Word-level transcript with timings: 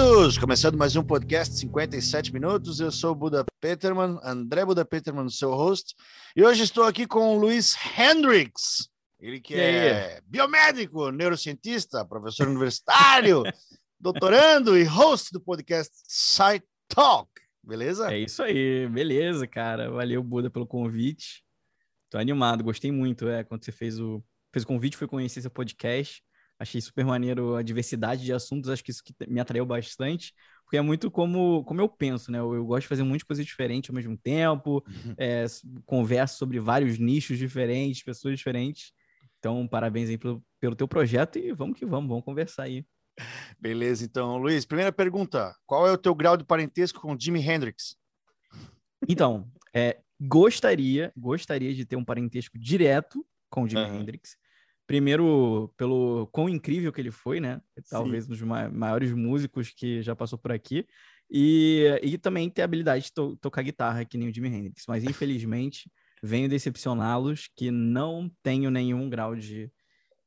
Todos! 0.00 0.38
Começando 0.38 0.78
mais 0.78 0.96
um 0.96 1.04
podcast 1.04 1.54
57 1.58 2.32
minutos. 2.32 2.80
Eu 2.80 2.90
sou 2.90 3.12
o 3.12 3.14
Buda 3.14 3.44
Peterman, 3.60 4.18
André 4.24 4.64
Buda 4.64 4.82
Peterman, 4.82 5.28
seu 5.28 5.50
host. 5.50 5.94
E 6.34 6.42
hoje 6.42 6.62
estou 6.62 6.84
aqui 6.84 7.06
com 7.06 7.36
o 7.36 7.38
Luiz 7.38 7.76
Hendricks. 7.98 8.88
Ele 9.20 9.42
que 9.42 9.54
é 9.54 10.22
biomédico, 10.24 11.10
neurocientista, 11.10 12.02
professor 12.02 12.48
universitário, 12.48 13.42
doutorando 14.00 14.78
e 14.78 14.84
host 14.84 15.32
do 15.34 15.40
podcast 15.40 15.92
Sci 16.08 16.62
Talk. 16.88 17.28
Beleza? 17.62 18.10
É 18.10 18.18
isso 18.18 18.42
aí, 18.42 18.88
beleza, 18.88 19.46
cara. 19.46 19.90
Valeu, 19.90 20.22
Buda, 20.22 20.48
pelo 20.48 20.66
convite. 20.66 21.44
Tô 22.08 22.16
animado, 22.16 22.64
gostei 22.64 22.90
muito. 22.90 23.28
É, 23.28 23.44
quando 23.44 23.62
você 23.62 23.70
fez 23.70 24.00
o, 24.00 24.24
fez 24.50 24.64
o 24.64 24.66
convite, 24.66 24.96
foi 24.96 25.06
conhecer 25.06 25.42
seu 25.42 25.50
podcast. 25.50 26.22
Achei 26.60 26.78
super 26.78 27.06
maneiro 27.06 27.56
a 27.56 27.62
diversidade 27.62 28.22
de 28.22 28.34
assuntos, 28.34 28.68
acho 28.68 28.84
que 28.84 28.90
isso 28.90 29.02
que 29.02 29.14
me 29.26 29.40
atraiu 29.40 29.64
bastante, 29.64 30.34
porque 30.62 30.76
é 30.76 30.82
muito 30.82 31.10
como, 31.10 31.64
como 31.64 31.80
eu 31.80 31.88
penso, 31.88 32.30
né? 32.30 32.38
Eu, 32.38 32.54
eu 32.54 32.66
gosto 32.66 32.82
de 32.82 32.88
fazer 32.88 33.02
muitas 33.02 33.26
coisas 33.26 33.46
diferentes 33.46 33.88
ao 33.88 33.96
mesmo 33.96 34.14
tempo, 34.14 34.84
uhum. 34.86 35.14
é, 35.16 35.46
converso 35.86 36.36
sobre 36.36 36.60
vários 36.60 36.98
nichos 36.98 37.38
diferentes, 37.38 38.02
pessoas 38.02 38.36
diferentes. 38.36 38.92
Então, 39.38 39.66
parabéns 39.66 40.10
aí 40.10 40.18
pelo, 40.18 40.44
pelo 40.60 40.76
teu 40.76 40.86
projeto 40.86 41.38
e 41.38 41.50
vamos 41.50 41.78
que 41.78 41.86
vamos, 41.86 42.10
vamos 42.10 42.24
conversar 42.26 42.64
aí. 42.64 42.84
Beleza, 43.58 44.04
então, 44.04 44.36
Luiz, 44.36 44.66
primeira 44.66 44.92
pergunta: 44.92 45.56
qual 45.66 45.88
é 45.88 45.92
o 45.92 45.98
teu 45.98 46.14
grau 46.14 46.36
de 46.36 46.44
parentesco 46.44 47.00
com 47.00 47.18
Jimi 47.18 47.40
Hendrix? 47.40 47.96
Então, 49.08 49.50
é, 49.74 49.98
gostaria, 50.20 51.10
gostaria 51.16 51.74
de 51.74 51.86
ter 51.86 51.96
um 51.96 52.04
parentesco 52.04 52.58
direto 52.58 53.26
com 53.48 53.66
Jimi 53.66 53.82
uhum. 53.82 54.00
Hendrix. 54.00 54.36
Primeiro, 54.90 55.72
pelo 55.76 56.26
quão 56.32 56.48
incrível 56.48 56.92
que 56.92 57.00
ele 57.00 57.12
foi, 57.12 57.38
né? 57.38 57.60
Talvez 57.88 58.24
Sim. 58.24 58.32
um 58.32 58.34
dos 58.34 58.42
maiores 58.72 59.12
músicos 59.12 59.70
que 59.70 60.02
já 60.02 60.16
passou 60.16 60.36
por 60.36 60.50
aqui. 60.50 60.84
E, 61.30 61.86
e 62.02 62.18
também 62.18 62.50
ter 62.50 62.62
a 62.62 62.64
habilidade 62.64 63.04
de 63.04 63.12
to 63.12 63.36
tocar 63.36 63.62
guitarra, 63.62 64.04
que 64.04 64.18
nem 64.18 64.28
o 64.28 64.34
Jimi 64.34 64.48
Hendrix. 64.48 64.86
Mas, 64.88 65.04
infelizmente, 65.04 65.88
venho 66.20 66.48
decepcioná-los 66.48 67.48
que 67.54 67.70
não 67.70 68.28
tenho 68.42 68.68
nenhum 68.68 69.08
grau 69.08 69.36
de, 69.36 69.70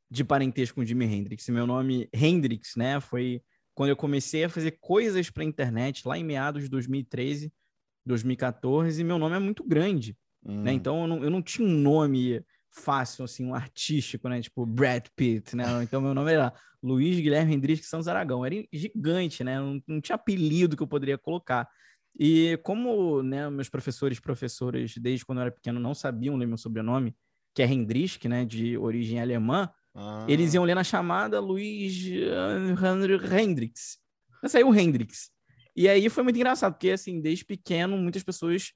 de 0.09 0.23
parentesco 0.23 0.75
com 0.75 0.81
o 0.81 0.86
Jimi 0.86 1.08
Hendrix. 1.08 1.50
Meu 1.50 1.67
nome, 1.67 2.08
Hendrix, 2.14 2.78
né? 2.78 3.02
Foi 3.02 3.41
quando 3.75 3.89
eu 3.89 3.97
comecei 3.97 4.45
a 4.45 4.50
fazer 4.50 4.78
coisas 4.80 5.30
para 5.30 5.44
a 5.44 5.45
internet, 5.45 6.08
lá 6.08 6.17
em 6.17 6.23
meados 6.23 6.64
de 6.64 6.69
2013, 6.69 7.52
2014. 8.06 9.02
E 9.02 9.03
meu 9.03 9.19
nome 9.19 9.36
é 9.36 9.39
muito 9.39 9.61
grande, 9.61 10.16
né? 10.41 10.53
hum. 10.53 10.61
né? 10.61 10.72
Então, 10.72 11.02
eu 11.02 11.08
não, 11.08 11.23
eu 11.25 11.30
não 11.30 11.41
tinha 11.41 11.67
um 11.67 11.72
nome 11.72 12.41
fácil, 12.74 13.24
assim, 13.24 13.46
um 13.46 13.54
artístico, 13.54 14.28
né? 14.28 14.42
Tipo 14.42 14.66
Brad 14.66 15.06
Pitt, 15.16 15.56
né? 15.56 15.66
Então 15.84 16.02
meu 16.02 16.14
nome 16.14 16.34
era 16.34 16.54
Luiz 16.82 17.20
Guilherme 17.20 17.54
Hendrix 17.54 17.88
Santos 17.88 18.08
Aragão. 18.08 18.46
Era 18.46 18.56
gigante, 18.72 19.44
né? 19.44 19.60
Não, 19.60 19.82
não, 19.88 20.02
tinha 20.02 20.16
apelido 20.16 20.76
que 20.76 20.84
eu 20.84 20.88
poderia 20.88 21.18
colocar. 21.18 21.68
E 22.20 22.60
como 22.64 23.24
né, 23.24 23.50
meus 23.50 23.70
professores 23.70 24.18
e 24.18 24.22
professoras, 24.22 24.94
desde 24.97 25.25
quando 25.25 25.40
eu 25.40 25.44
era 25.44 25.52
pequeno, 25.52 25.80
não 25.80 25.94
sabiam 25.94 26.36
ler 26.36 26.47
meu 26.47 26.58
sobrenome, 26.58 27.16
que 27.53 27.62
é 27.62 27.66
Hendrix, 27.66 28.20
né? 28.25 28.44
De 28.44 28.78
origem 28.78 29.22
alemã, 29.22 29.70
ah. 29.96 30.26
eles 30.28 30.53
iam 30.53 30.64
ler 30.64 30.76
na 30.76 30.84
chamada 30.84 31.40
Luiz 31.40 31.96
Hendrix. 33.31 34.00
Saiu 34.47 34.70
o 34.70 34.76
Hendrix. 34.76 35.31
E 35.76 35.88
aí 35.88 36.08
foi 36.09 36.24
muito 36.24 36.36
engraçado, 36.36 36.74
porque 36.74 36.92
assim, 36.92 37.22
desde 37.22 37.46
pequeno, 37.46 37.97
muitas 37.97 38.24
pessoas 38.24 38.74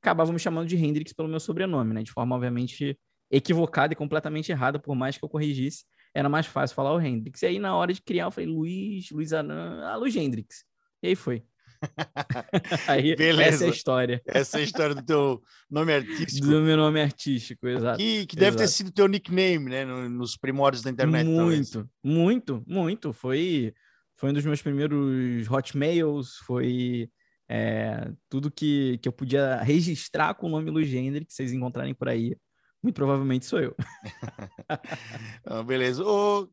acabavam 0.00 0.32
me 0.32 0.38
chamando 0.38 0.68
de 0.68 0.76
Hendrix 0.76 1.12
pelo 1.12 1.28
meu 1.28 1.40
sobrenome, 1.40 1.92
né? 1.92 2.02
De 2.02 2.12
forma, 2.12 2.36
obviamente, 2.36 2.98
equivocada 3.30 3.92
e 3.92 3.96
completamente 3.96 4.50
errada, 4.50 4.78
por 4.78 4.94
mais 4.94 5.16
que 5.16 5.24
eu 5.24 5.28
corrigisse, 5.28 5.84
era 6.14 6.28
mais 6.28 6.46
fácil 6.46 6.74
falar 6.74 6.94
o 6.94 7.00
Hendrix. 7.00 7.42
E 7.42 7.46
aí, 7.46 7.58
na 7.58 7.74
hora 7.76 7.92
de 7.92 8.02
criar, 8.02 8.24
eu 8.24 8.30
falei 8.30 8.48
Luiz, 8.48 9.10
Luiz 9.10 9.32
Anan, 9.32 9.82
ah, 9.84 9.96
Luiz 9.96 10.16
Hendrix. 10.16 10.64
E 11.02 11.08
aí 11.08 11.16
foi. 11.16 11.44
aí, 12.88 13.14
Beleza. 13.14 13.48
essa 13.48 13.64
é 13.64 13.68
a 13.68 13.70
história. 13.70 14.22
Essa 14.26 14.58
é 14.58 14.60
a 14.60 14.64
história 14.64 14.94
do 14.94 15.02
teu 15.02 15.42
nome 15.70 15.92
artístico. 15.92 16.46
Do 16.46 16.60
meu 16.60 16.76
nome 16.76 17.00
artístico, 17.00 17.68
exato. 17.68 17.98
Que, 17.98 18.26
que 18.26 18.36
deve 18.36 18.56
exato. 18.56 18.62
ter 18.62 18.68
sido 18.68 18.90
teu 18.90 19.06
nickname, 19.06 19.70
né? 19.70 19.84
Nos 19.84 20.36
primórdios 20.36 20.82
da 20.82 20.90
internet. 20.90 21.26
Muito, 21.26 21.72
talvez. 21.72 21.88
muito, 22.02 22.64
muito. 22.66 23.12
Foi, 23.12 23.72
foi 24.16 24.30
um 24.30 24.32
dos 24.32 24.44
meus 24.44 24.60
primeiros 24.60 25.48
hotmails, 25.48 26.36
foi 26.44 27.08
é, 27.48 28.10
tudo 28.28 28.50
que, 28.50 28.98
que 28.98 29.08
eu 29.08 29.12
podia 29.12 29.62
registrar 29.62 30.34
com 30.34 30.48
o 30.48 30.50
nome 30.50 30.70
Luiz 30.70 30.92
Hendrix, 30.92 31.34
vocês 31.34 31.52
encontrarem 31.52 31.94
por 31.94 32.08
aí 32.08 32.36
muito 32.82 32.94
provavelmente 32.94 33.46
sou 33.46 33.60
eu. 33.60 33.76
ah, 35.44 35.62
beleza. 35.62 36.02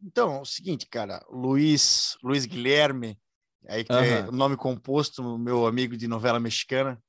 Então, 0.03 0.35
é 0.35 0.41
o 0.41 0.45
seguinte, 0.45 0.87
cara, 0.87 1.23
Luiz, 1.29 2.17
Luiz 2.23 2.45
Guilherme, 2.45 3.17
aí 3.67 3.83
que 3.83 3.93
é 3.93 4.27
o 4.27 4.31
nome 4.31 4.57
composto, 4.57 5.37
meu 5.37 5.67
amigo 5.67 5.95
de 5.95 6.07
novela 6.07 6.39
mexicana. 6.39 7.01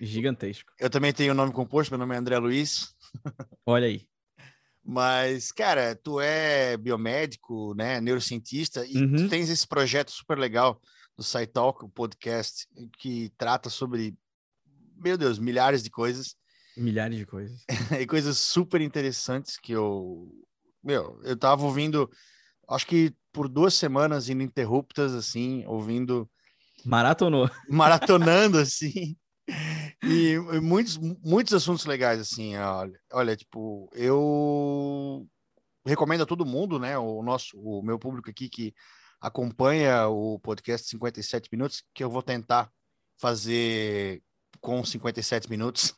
Gigantesco. 0.00 0.72
Eu 0.78 0.90
também 0.90 1.12
tenho 1.12 1.32
o 1.32 1.36
nome 1.36 1.52
composto, 1.52 1.90
meu 1.90 1.98
nome 1.98 2.14
é 2.14 2.18
André 2.18 2.38
Luiz. 2.38 2.94
Olha 3.66 3.86
aí. 3.86 4.06
Mas, 4.84 5.52
cara, 5.52 5.94
tu 5.94 6.18
é 6.20 6.76
biomédico, 6.76 7.74
né, 7.74 8.00
neurocientista, 8.00 8.86
e 8.86 8.96
uhum. 8.96 9.16
tu 9.16 9.28
tens 9.28 9.50
esse 9.50 9.66
projeto 9.66 10.10
super 10.10 10.38
legal 10.38 10.80
do 11.16 11.22
SciTalk, 11.22 11.84
o 11.84 11.88
podcast, 11.90 12.66
que 12.98 13.30
trata 13.36 13.68
sobre, 13.68 14.16
meu 14.96 15.18
Deus, 15.18 15.38
milhares 15.38 15.82
de 15.82 15.90
coisas. 15.90 16.36
Milhares 16.78 17.18
de 17.18 17.26
coisas. 17.26 17.64
e 18.00 18.06
coisas 18.06 18.38
super 18.38 18.80
interessantes 18.80 19.58
que 19.58 19.72
eu. 19.72 20.28
Meu, 20.82 21.20
eu 21.24 21.36
tava 21.36 21.64
ouvindo, 21.64 22.10
acho 22.68 22.86
que 22.86 23.12
por 23.32 23.48
duas 23.48 23.74
semanas 23.74 24.28
ininterruptas, 24.28 25.14
assim, 25.14 25.64
ouvindo. 25.66 26.30
Maratonou. 26.84 27.50
Maratonando, 27.68 28.58
assim. 28.58 29.16
E, 30.02 30.32
e, 30.34 30.60
muitos, 30.60 30.96
muitos 30.96 31.52
assuntos 31.52 31.84
legais, 31.84 32.20
assim. 32.20 32.56
Olha, 32.56 33.00
olha, 33.12 33.36
tipo, 33.36 33.90
eu 33.94 35.26
recomendo 35.84 36.22
a 36.22 36.26
todo 36.26 36.46
mundo, 36.46 36.78
né? 36.78 36.96
O 36.98 37.22
nosso, 37.22 37.58
o 37.58 37.82
meu 37.82 37.98
público 37.98 38.30
aqui 38.30 38.48
que 38.48 38.74
acompanha 39.20 40.06
o 40.08 40.38
podcast 40.38 40.88
57 40.88 41.48
minutos, 41.50 41.82
que 41.92 42.04
eu 42.04 42.10
vou 42.10 42.22
tentar 42.22 42.70
fazer 43.20 44.22
com 44.60 44.84
57 44.84 45.50
minutos. 45.50 45.94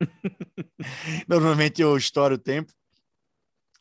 Normalmente 1.28 1.82
eu 1.82 1.96
estouro 1.96 2.36
o 2.36 2.38
tempo, 2.38 2.72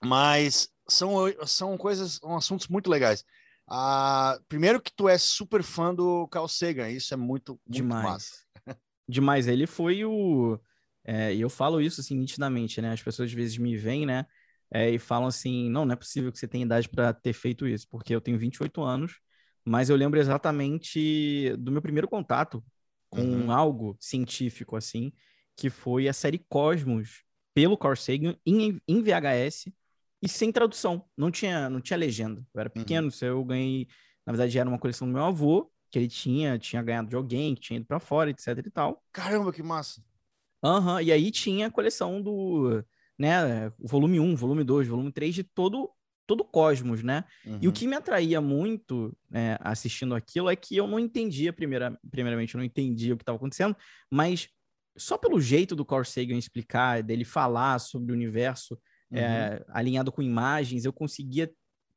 mas 0.04 0.70
são, 0.88 1.14
são 1.46 1.78
coisas, 1.78 2.14
são 2.14 2.36
assuntos 2.36 2.68
muito 2.68 2.90
legais. 2.90 3.24
Ah, 3.68 4.40
primeiro 4.48 4.82
que 4.82 4.92
tu 4.94 5.10
é 5.10 5.18
super 5.18 5.62
fã 5.62 5.94
do 5.94 6.28
Carl 6.30 6.48
Sagan, 6.48 6.90
isso 6.90 7.14
é 7.14 7.18
muito, 7.18 7.52
muito 7.52 7.62
Demais. 7.68 8.04
massa. 8.04 8.32
Demais, 9.08 9.48
ele 9.48 9.68
foi 9.68 10.06
o... 10.06 10.60
É, 11.04 11.34
e 11.34 11.40
eu 11.40 11.50
falo 11.50 11.82
isso 11.82 12.02
assim 12.02 12.16
nitidamente, 12.16 12.82
né? 12.82 12.92
As 12.92 13.02
pessoas 13.02 13.30
às 13.30 13.34
vezes 13.34 13.58
me 13.58 13.78
veem, 13.78 14.06
né? 14.06 14.26
É, 14.70 14.90
e 14.90 15.00
falam 15.00 15.28
assim, 15.28 15.70
não, 15.70 15.86
não 15.86 15.94
é 15.94 15.96
possível 15.96 16.32
que 16.32 16.40
você 16.40 16.48
tenha 16.48 16.66
idade 16.66 16.90
para 16.90 17.14
ter 17.14 17.32
feito 17.32 17.66
isso, 17.66 17.88
porque 17.90 18.14
eu 18.14 18.20
tenho 18.20 18.38
28 18.38 18.82
anos, 18.82 19.20
mas 19.64 19.90
eu 19.90 19.96
lembro 19.96 20.20
exatamente 20.20 21.56
do 21.58 21.72
meu 21.72 21.82
primeiro 21.82 22.08
contato 22.08 22.64
com 23.10 23.22
uhum. 23.22 23.52
algo 23.52 23.96
científico, 24.00 24.76
assim, 24.76 25.14
que 25.58 25.70
foi 25.70 26.08
a 26.08 26.14
série 26.14 26.38
Cosmos, 26.48 27.24
pelo 27.54 27.76
Carl 27.76 27.96
Sagan, 27.96 28.36
em, 28.46 28.80
em 28.88 29.02
VHS 29.02 29.70
e 30.22 30.30
sem 30.30 30.52
tradução. 30.52 31.04
Não 31.18 31.32
tinha, 31.32 31.70
não 31.70 31.82
tinha 31.82 31.98
legenda. 31.98 32.46
Eu 32.54 32.62
era 32.62 32.70
pequeno, 32.70 33.08
uhum. 33.08 33.28
eu 33.28 33.44
ganhei. 33.44 33.88
Na 34.26 34.32
verdade, 34.32 34.60
era 34.60 34.70
uma 34.70 34.78
coleção 34.78 35.08
do 35.08 35.14
meu 35.14 35.24
avô, 35.24 35.72
que 35.90 35.98
ele 35.98 36.08
tinha, 36.08 36.60
tinha 36.60 36.84
ganhado 36.84 37.10
de 37.10 37.16
alguém, 37.16 37.56
que 37.56 37.62
tinha 37.62 37.78
ido 37.78 37.86
para 37.88 38.00
fora, 38.00 38.30
etc 38.30 38.58
e 38.64 38.70
tal. 38.70 39.04
Caramba, 39.12 39.52
que 39.52 39.64
massa! 39.64 40.04
Aham, 40.64 40.96
uhum, 40.96 41.02
e 41.02 41.12
aí 41.12 41.32
tinha 41.32 41.68
a 41.68 41.72
coleção 41.72 42.22
do, 42.22 42.84
né, 43.18 43.72
volume 43.80 44.20
1, 44.20 44.36
volume 44.36 44.64
2, 44.64 44.88
volume 44.88 45.12
3 45.12 45.34
de 45.34 45.44
todo 45.44 45.90
todo 46.28 46.42
o 46.42 46.46
cosmos, 46.46 47.02
né? 47.02 47.24
Uhum. 47.46 47.60
E 47.62 47.68
o 47.68 47.70
uhum. 47.70 47.74
que 47.74 47.88
me 47.88 47.96
atraía 47.96 48.42
muito 48.42 49.18
né, 49.30 49.58
assistindo 49.62 50.14
aquilo 50.14 50.50
é 50.50 50.58
que 50.58 50.76
eu 50.76 50.86
não 50.86 51.00
entendia, 51.00 51.54
primeira, 51.54 51.98
primeiramente, 52.12 52.54
eu 52.54 52.58
não 52.60 52.66
entendia 52.66 53.14
o 53.14 53.18
que 53.18 53.24
estava 53.24 53.38
acontecendo, 53.38 53.74
mas 54.12 54.50
só 54.98 55.18
pelo 55.18 55.40
jeito 55.40 55.76
do 55.76 55.86
Carl 55.86 56.04
Sagan 56.04 56.38
explicar, 56.38 57.04
dele 57.04 57.24
falar 57.24 57.80
sobre 57.80 58.12
o 58.12 58.16
universo 58.16 58.80
uhum. 59.12 59.18
é, 59.18 59.64
alinhado 59.70 60.12
com 60.12 60.22
imagens, 60.22 60.86
eu 60.86 60.94
conseguia, 60.94 61.52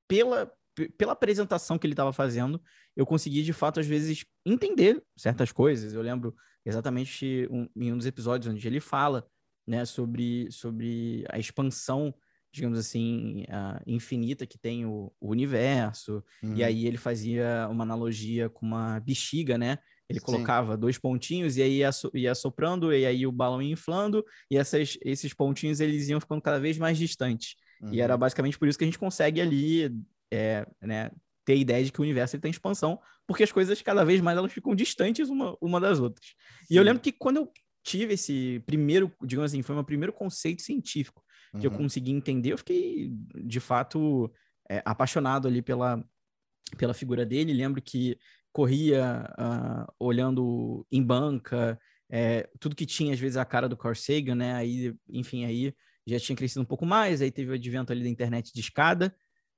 pela, 0.06 0.52
pela 0.96 1.12
apresentação 1.12 1.78
que 1.78 1.86
ele 1.86 1.94
estava 1.94 2.12
fazendo, 2.12 2.62
eu 2.96 3.06
consegui, 3.06 3.42
de 3.42 3.52
fato, 3.52 3.80
às 3.80 3.86
vezes, 3.86 4.24
entender 4.44 5.02
certas 5.16 5.52
coisas. 5.52 5.94
Eu 5.94 6.02
lembro 6.02 6.34
exatamente 6.64 7.48
um, 7.50 7.68
em 7.76 7.92
um 7.92 7.96
dos 7.96 8.06
episódios 8.06 8.52
onde 8.52 8.66
ele 8.66 8.80
fala 8.80 9.26
né, 9.66 9.84
sobre, 9.84 10.50
sobre 10.50 11.24
a 11.28 11.38
expansão, 11.38 12.14
digamos 12.52 12.78
assim, 12.78 13.44
uh, 13.44 13.80
infinita 13.86 14.46
que 14.46 14.58
tem 14.58 14.84
o, 14.84 15.12
o 15.20 15.30
universo. 15.30 16.22
Uhum. 16.42 16.56
E 16.56 16.64
aí 16.64 16.86
ele 16.86 16.96
fazia 16.96 17.68
uma 17.70 17.84
analogia 17.84 18.48
com 18.48 18.66
uma 18.66 19.00
bexiga, 19.00 19.56
né? 19.56 19.78
Ele 20.10 20.18
Sim. 20.18 20.26
colocava 20.26 20.76
dois 20.76 20.98
pontinhos 20.98 21.56
e 21.56 21.62
aí 21.62 21.78
ia, 21.78 21.90
ia 22.12 22.34
soprando, 22.34 22.92
e 22.92 23.06
aí 23.06 23.24
o 23.24 23.30
balão 23.30 23.62
ia 23.62 23.72
inflando, 23.72 24.24
e 24.50 24.56
essas, 24.56 24.98
esses 25.04 25.32
pontinhos 25.32 25.78
eles 25.78 26.08
iam 26.08 26.20
ficando 26.20 26.42
cada 26.42 26.58
vez 26.58 26.76
mais 26.76 26.98
distantes. 26.98 27.54
Uhum. 27.80 27.94
E 27.94 28.00
era 28.00 28.14
uhum. 28.14 28.18
basicamente 28.18 28.58
por 28.58 28.66
isso 28.66 28.76
que 28.76 28.84
a 28.84 28.88
gente 28.88 28.98
consegue 28.98 29.40
ali 29.40 29.94
é, 30.32 30.66
né, 30.82 31.12
ter 31.44 31.52
a 31.52 31.56
ideia 31.56 31.84
de 31.84 31.92
que 31.92 32.00
o 32.00 32.02
universo 32.02 32.38
tem 32.40 32.50
expansão, 32.50 32.98
porque 33.24 33.44
as 33.44 33.52
coisas 33.52 33.80
cada 33.80 34.04
vez 34.04 34.20
mais 34.20 34.36
elas 34.36 34.52
ficam 34.52 34.74
distantes 34.74 35.28
uma, 35.28 35.56
uma 35.60 35.80
das 35.80 36.00
outras. 36.00 36.26
Sim. 36.64 36.74
E 36.74 36.76
eu 36.76 36.82
lembro 36.82 37.00
que 37.00 37.12
quando 37.12 37.36
eu 37.36 37.52
tive 37.84 38.14
esse 38.14 38.60
primeiro, 38.66 39.12
digamos 39.22 39.52
assim, 39.52 39.62
foi 39.62 39.76
meu 39.76 39.84
primeiro 39.84 40.12
conceito 40.12 40.60
científico 40.60 41.22
que 41.52 41.66
uhum. 41.66 41.72
eu 41.72 41.78
consegui 41.78 42.10
entender, 42.12 42.52
eu 42.52 42.58
fiquei 42.58 43.12
de 43.44 43.58
fato 43.58 44.30
é, 44.68 44.82
apaixonado 44.84 45.48
ali 45.48 45.60
pela, 45.60 46.04
pela 46.76 46.94
figura 46.94 47.26
dele. 47.26 47.52
Lembro 47.52 47.82
que 47.82 48.16
corria 48.52 49.26
uh, 49.38 49.92
olhando 49.98 50.86
em 50.90 51.02
banca, 51.02 51.78
é, 52.10 52.48
tudo 52.58 52.74
que 52.74 52.84
tinha 52.84 53.14
às 53.14 53.20
vezes 53.20 53.36
a 53.36 53.44
cara 53.44 53.68
do 53.68 53.76
Carl 53.76 53.94
Sagan, 53.94 54.34
né? 54.34 54.54
Aí, 54.54 54.92
enfim, 55.08 55.44
aí 55.44 55.72
já 56.06 56.18
tinha 56.18 56.36
crescido 56.36 56.62
um 56.62 56.66
pouco 56.66 56.84
mais, 56.84 57.22
aí 57.22 57.30
teve 57.30 57.52
o 57.52 57.54
advento 57.54 57.92
ali 57.92 58.02
da 58.02 58.08
internet 58.08 58.52
de 58.52 58.60
escada, 58.60 59.14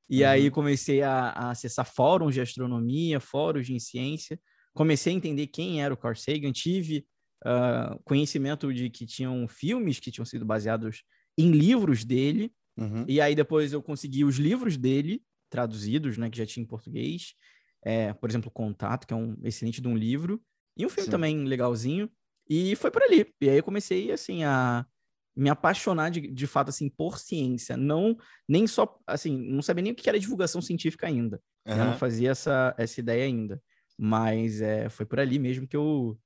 e 0.08 0.22
uhum. 0.22 0.28
aí 0.28 0.50
comecei 0.50 1.02
a, 1.02 1.30
a, 1.30 1.50
acessar 1.50 1.86
fóruns 1.86 2.34
de 2.34 2.40
astronomia, 2.40 3.18
fóruns 3.20 3.66
de 3.66 3.80
ciência, 3.80 4.38
comecei 4.74 5.12
a 5.12 5.16
entender 5.16 5.46
quem 5.46 5.82
era 5.82 5.94
o 5.94 5.96
Carl 5.96 6.14
Sagan, 6.14 6.52
tive 6.52 7.06
uh, 7.46 7.98
conhecimento 8.04 8.72
de 8.72 8.90
que 8.90 9.06
tinham 9.06 9.48
filmes 9.48 9.98
que 9.98 10.10
tinham 10.10 10.26
sido 10.26 10.44
baseados 10.44 11.02
em 11.38 11.50
livros 11.50 12.04
dele, 12.04 12.52
uhum. 12.76 13.06
e 13.08 13.20
aí 13.20 13.34
depois 13.34 13.72
eu 13.72 13.82
consegui 13.82 14.24
os 14.24 14.36
livros 14.36 14.76
dele 14.76 15.22
traduzidos, 15.48 16.18
né, 16.18 16.28
que 16.28 16.38
já 16.38 16.46
tinha 16.46 16.64
em 16.64 16.66
português, 16.66 17.34
é, 17.82 18.12
por 18.12 18.30
exemplo, 18.30 18.50
Contato, 18.50 19.06
que 19.06 19.12
é 19.12 19.16
um 19.16 19.36
excelente 19.42 19.80
de 19.80 19.88
um 19.88 19.96
livro, 19.96 20.42
e 20.76 20.86
um 20.86 20.88
filme 20.88 21.06
Sim. 21.06 21.10
também 21.10 21.44
legalzinho, 21.44 22.10
e 22.48 22.74
foi 22.76 22.90
por 22.90 23.02
ali. 23.02 23.26
E 23.40 23.48
aí 23.48 23.56
eu 23.56 23.62
comecei, 23.62 24.10
assim, 24.10 24.44
a 24.44 24.86
me 25.34 25.48
apaixonar 25.48 26.10
de, 26.10 26.20
de 26.20 26.46
fato 26.46 26.68
assim 26.68 26.88
por 26.90 27.18
ciência, 27.18 27.76
não 27.76 28.16
nem 28.46 28.66
só 28.66 28.98
assim, 29.06 29.36
não 29.50 29.62
sabia 29.62 29.82
nem 29.82 29.92
o 29.92 29.96
que 29.96 30.08
era 30.08 30.20
divulgação 30.20 30.60
científica 30.60 31.06
ainda. 31.06 31.40
Uhum. 31.66 31.76
Não 31.76 31.96
fazia 31.96 32.30
essa, 32.30 32.74
essa 32.76 33.00
ideia 33.00 33.24
ainda, 33.24 33.62
mas 33.98 34.60
é, 34.60 34.88
foi 34.88 35.06
por 35.06 35.18
ali 35.18 35.38
mesmo 35.38 35.66
que 35.66 35.76
eu 35.76 36.18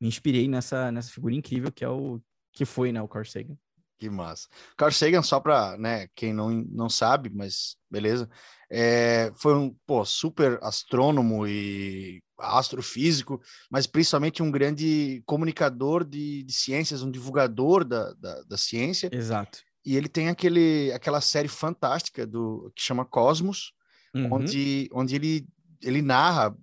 me 0.00 0.08
inspirei 0.08 0.48
nessa 0.48 0.90
nessa 0.90 1.10
figura 1.10 1.34
incrível 1.34 1.70
que 1.70 1.84
é 1.84 1.88
o 1.88 2.20
que 2.52 2.64
foi, 2.64 2.92
né, 2.92 3.02
o 3.02 3.08
Carl 3.08 3.24
Sagan. 3.24 3.58
Que 4.04 4.10
massa. 4.10 4.46
Carl 4.76 4.92
Sagan, 4.92 5.22
só 5.22 5.40
para 5.40 5.78
né, 5.78 6.08
quem 6.14 6.30
não, 6.30 6.50
não 6.50 6.90
sabe, 6.90 7.30
mas 7.30 7.76
beleza, 7.90 8.28
é, 8.70 9.32
foi 9.34 9.54
um 9.54 9.74
pô, 9.86 10.04
super 10.04 10.58
astrônomo 10.62 11.46
e 11.46 12.22
astrofísico, 12.38 13.40
mas 13.70 13.86
principalmente 13.86 14.42
um 14.42 14.50
grande 14.50 15.22
comunicador 15.24 16.04
de, 16.04 16.42
de 16.42 16.52
ciências, 16.52 17.02
um 17.02 17.10
divulgador 17.10 17.82
da, 17.82 18.12
da, 18.12 18.42
da, 18.42 18.56
ciência. 18.58 19.08
Exato. 19.10 19.60
E 19.86 19.96
ele 19.96 20.08
tem 20.08 20.28
aquele, 20.28 20.92
aquela 20.92 21.22
série 21.22 21.48
fantástica 21.48 22.26
do 22.26 22.70
que 22.76 22.82
chama 22.82 23.06
Cosmos, 23.06 23.72
uhum. 24.14 24.34
onde, 24.34 24.90
onde 24.92 25.14
ele, 25.14 25.46
ele 25.82 26.02
narra 26.02 26.54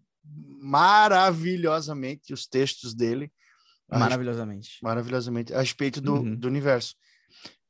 maravilhosamente 0.61 2.33
os 2.33 2.45
textos 2.45 2.93
dele. 2.93 3.31
Maravilhosamente. 3.89 4.77
A, 4.83 4.87
maravilhosamente, 4.87 5.53
a 5.55 5.59
respeito 5.59 5.99
do, 5.99 6.17
uhum. 6.17 6.35
do 6.35 6.47
universo. 6.47 6.95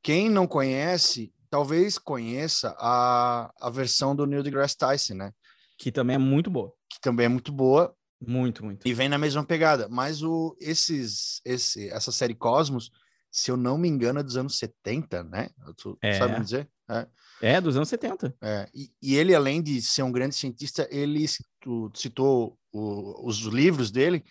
Quem 0.03 0.29
não 0.29 0.47
conhece, 0.47 1.33
talvez 1.49 1.97
conheça 1.97 2.75
a, 2.79 3.51
a 3.59 3.69
versão 3.69 4.15
do 4.15 4.25
Neil 4.25 4.43
deGrasse 4.43 4.77
Tyson, 4.77 5.15
né? 5.15 5.31
Que 5.77 5.91
também 5.91 6.15
é 6.15 6.19
muito 6.19 6.49
boa. 6.49 6.73
Que 6.89 6.99
também 6.99 7.25
é 7.25 7.29
muito 7.29 7.51
boa. 7.51 7.95
Muito, 8.19 8.63
muito. 8.63 8.87
E 8.87 8.93
vem 8.93 9.09
na 9.09 9.17
mesma 9.17 9.43
pegada. 9.43 9.87
Mas 9.89 10.21
o, 10.21 10.55
esses, 10.59 11.41
esse, 11.43 11.89
essa 11.89 12.11
série 12.11 12.35
Cosmos, 12.35 12.91
se 13.31 13.49
eu 13.49 13.57
não 13.57 13.77
me 13.77 13.87
engano, 13.87 14.19
é 14.19 14.23
dos 14.23 14.37
anos 14.37 14.57
70, 14.57 15.23
né? 15.23 15.49
Tu, 15.77 15.97
é. 16.01 16.13
sabe 16.13 16.37
me 16.37 16.43
dizer? 16.43 16.69
É. 16.89 17.07
é, 17.41 17.61
dos 17.61 17.75
anos 17.75 17.89
70. 17.89 18.35
É. 18.41 18.69
E, 18.73 18.91
e, 19.01 19.15
ele, 19.15 19.33
além 19.33 19.61
de 19.61 19.81
ser 19.81 20.03
um 20.03 20.11
grande 20.11 20.35
cientista, 20.35 20.87
ele 20.91 21.25
tu 21.59 21.91
citou 21.95 22.59
o, 22.71 23.27
os 23.27 23.39
livros 23.39 23.89
dele, 23.89 24.23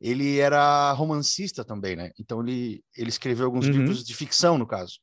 ele 0.00 0.38
era 0.38 0.92
romancista 0.92 1.64
também, 1.64 1.96
né? 1.96 2.12
Então 2.18 2.40
ele, 2.42 2.84
ele 2.96 3.08
escreveu 3.08 3.46
alguns 3.46 3.66
uhum. 3.66 3.72
livros 3.72 4.04
de 4.04 4.14
ficção, 4.14 4.58
no 4.58 4.66
caso. 4.66 4.98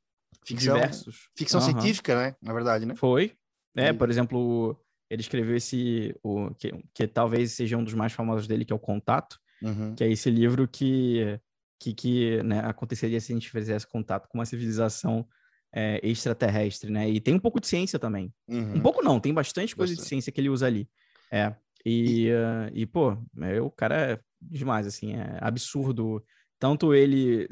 Ficção, 0.46 0.76
Diversos. 0.76 1.30
Ficção 1.36 1.60
uhum. 1.60 1.66
científica, 1.66 2.16
né? 2.16 2.36
Na 2.42 2.54
verdade, 2.54 2.86
né? 2.86 2.96
Foi. 2.96 3.34
É, 3.76 3.90
e... 3.90 3.94
por 3.94 4.10
exemplo, 4.10 4.80
ele 5.10 5.22
escreveu 5.22 5.56
esse, 5.56 6.16
o, 6.24 6.54
que, 6.56 6.72
que 6.94 7.08
talvez 7.08 7.54
seja 7.54 7.78
um 7.78 7.84
dos 7.84 7.94
mais 7.94 8.14
famosos 8.14 8.48
dele, 8.48 8.64
que 8.64 8.72
é 8.72 8.76
o 8.76 8.80
Contato, 8.80 9.40
uhum. 9.62 9.96
que 9.96 10.04
é 10.04 10.12
esse 10.12 10.30
livro 10.30 10.68
que, 10.68 11.40
que, 11.80 11.94
que 11.94 12.44
né, 12.44 12.60
aconteceria 12.60 13.20
se 13.20 13.32
a 13.32 13.36
gente 13.36 13.50
fizesse 13.50 13.88
contato 13.88 14.28
com 14.28 14.38
uma 14.38 14.46
civilização 14.46 15.28
é, 15.74 16.00
extraterrestre, 16.04 16.92
né? 16.92 17.10
E 17.10 17.20
tem 17.20 17.34
um 17.34 17.40
pouco 17.40 17.60
de 17.60 17.68
ciência 17.68 18.00
também. 18.00 18.34
Uhum. 18.48 18.76
Um 18.76 18.82
pouco 18.82 19.04
não, 19.04 19.20
tem 19.20 19.34
bastante 19.34 19.76
coisa 19.76 19.92
bastante. 19.92 20.06
de 20.06 20.10
ciência 20.10 20.32
que 20.32 20.40
ele 20.40 20.50
usa 20.50 20.68
ali. 20.68 20.88
É. 21.32 21.54
E, 21.86 22.28
e... 22.28 22.32
Uh, 22.32 22.72
e 22.74 22.86
pô, 22.86 23.18
é, 23.42 23.60
o 23.60 23.70
cara 23.70 24.14
é 24.14 24.20
demais, 24.42 24.88
assim, 24.88 25.16
é 25.16 25.38
absurdo. 25.42 26.24
Tanto 26.58 26.94
ele 26.94 27.48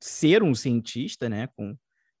ser 0.00 0.42
um 0.42 0.54
cientista, 0.54 1.28
né, 1.28 1.48
com 1.56 1.76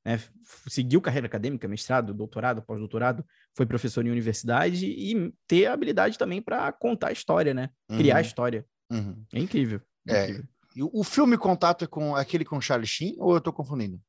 né, 0.06 0.22
seguiu 0.68 1.00
carreira 1.00 1.26
acadêmica, 1.26 1.66
mestrado, 1.66 2.14
doutorado, 2.14 2.62
pós-doutorado, 2.62 3.26
foi 3.56 3.66
professor 3.66 4.06
em 4.06 4.10
universidade 4.10 4.86
e 4.86 5.34
ter 5.48 5.66
a 5.66 5.72
habilidade 5.72 6.16
também 6.16 6.40
para 6.40 6.70
contar 6.70 7.08
a 7.08 7.12
história, 7.12 7.52
né? 7.52 7.70
Criar 7.88 8.14
uhum. 8.14 8.20
história. 8.20 8.64
Uhum. 8.88 9.26
É 9.34 9.40
incrível. 9.40 9.82
É, 10.06 10.22
incrível. 10.22 10.44
E 10.76 10.82
o 10.84 11.02
filme 11.02 11.36
Contato 11.36 11.84
é 11.84 11.88
com 11.88 12.14
aquele 12.14 12.44
com 12.44 12.60
Charlie 12.60 12.86
Sheen 12.86 13.16
ou 13.18 13.32
eu 13.32 13.38
estou 13.38 13.52
confundindo? 13.52 14.00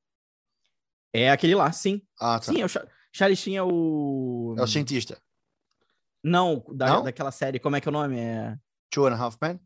É 1.11 1.31
aquele 1.31 1.55
lá, 1.55 1.71
sim. 1.71 2.03
Ah, 2.19 2.39
tá. 2.39 2.51
Sim, 2.51 2.61
é 2.61 2.65
o 2.65 2.69
Charlie 3.11 3.35
Sheen 3.35 3.57
é 3.57 3.63
o... 3.63 4.53
É 4.55 4.61
o 4.61 4.67
cientista. 4.67 5.19
Não, 6.23 6.63
da, 6.75 6.87
Não? 6.87 7.03
daquela 7.03 7.31
série, 7.31 7.57
como 7.57 7.75
é 7.75 7.81
que 7.81 7.87
é 7.87 7.89
o 7.89 7.93
nome? 7.93 8.19
É... 8.19 8.55
Two 8.91 9.07
and 9.07 9.15
a 9.15 9.17
Half 9.17 9.37
Men? 9.41 9.59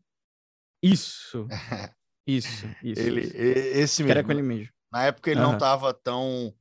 Isso. 0.82 1.46
isso, 2.26 2.66
isso. 2.82 3.00
Ele, 3.02 3.20
isso. 3.20 3.36
Esse 3.36 4.02
mesmo. 4.02 4.06
Que 4.06 4.18
era 4.18 4.24
com 4.24 4.32
ele 4.32 4.42
mesmo. 4.42 4.72
Na 4.92 5.04
época 5.04 5.30
ele 5.30 5.40
uhum. 5.40 5.46
não 5.46 5.54
estava 5.54 5.94
tão 5.94 6.54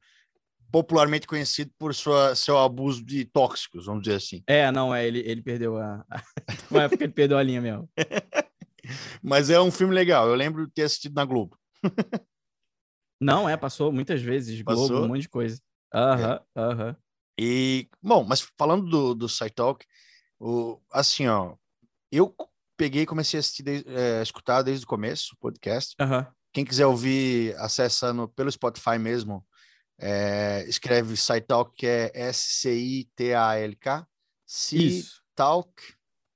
popularmente 0.71 1.27
conhecido 1.27 1.71
por 1.77 1.93
sua, 1.93 2.33
seu 2.33 2.57
abuso 2.57 3.03
de 3.03 3.25
tóxicos, 3.25 3.85
vamos 3.85 4.03
dizer 4.03 4.15
assim. 4.15 4.43
É, 4.47 4.71
não, 4.71 4.95
é, 4.95 5.05
ele, 5.05 5.19
ele 5.19 5.41
perdeu 5.41 5.77
a. 5.77 6.05
Na 6.71 6.83
época 6.83 7.03
ele 7.03 7.13
perdeu 7.13 7.37
a 7.37 7.43
linha 7.43 7.59
mesmo. 7.59 7.89
Mas 9.21 9.49
é 9.49 9.59
um 9.59 9.69
filme 9.69 9.93
legal, 9.93 10.27
eu 10.27 10.35
lembro 10.35 10.65
de 10.65 10.73
ter 10.73 10.83
assistido 10.83 11.13
na 11.13 11.25
Globo. 11.25 11.57
não, 13.19 13.47
é, 13.47 13.57
passou 13.57 13.91
muitas 13.91 14.21
vezes, 14.21 14.61
Globo, 14.61 14.81
passou? 14.81 15.05
um 15.05 15.07
monte 15.09 15.21
de 15.23 15.29
coisa. 15.29 15.61
Aham, 15.93 16.39
uhum, 16.55 16.63
aham. 16.63 16.87
Uhum. 16.87 16.95
E, 17.39 17.89
bom, 18.01 18.23
mas 18.23 18.41
falando 18.57 18.87
do, 18.87 19.15
do 19.15 19.29
SciTalk, 19.29 19.85
o, 20.39 20.79
assim, 20.91 21.27
ó, 21.27 21.55
eu 22.11 22.35
peguei 22.77 23.03
e 23.03 23.05
comecei 23.05 23.37
a 23.37 23.41
assistir, 23.41 23.63
é, 23.87 24.21
escutar 24.21 24.61
desde 24.61 24.85
o 24.85 24.87
começo 24.87 25.33
o 25.33 25.37
podcast. 25.37 25.95
Uhum. 25.99 26.25
Quem 26.53 26.65
quiser 26.65 26.85
ouvir, 26.85 27.55
acessando 27.57 28.27
pelo 28.27 28.51
Spotify 28.51 28.97
mesmo, 28.99 29.45
é, 29.99 30.65
escreve 30.67 31.15
SciTalk, 31.15 31.75
que 31.75 31.85
é 31.85 32.11
S-C-I-T-A-L-K. 32.13 34.07
C-Talk. 34.45 35.71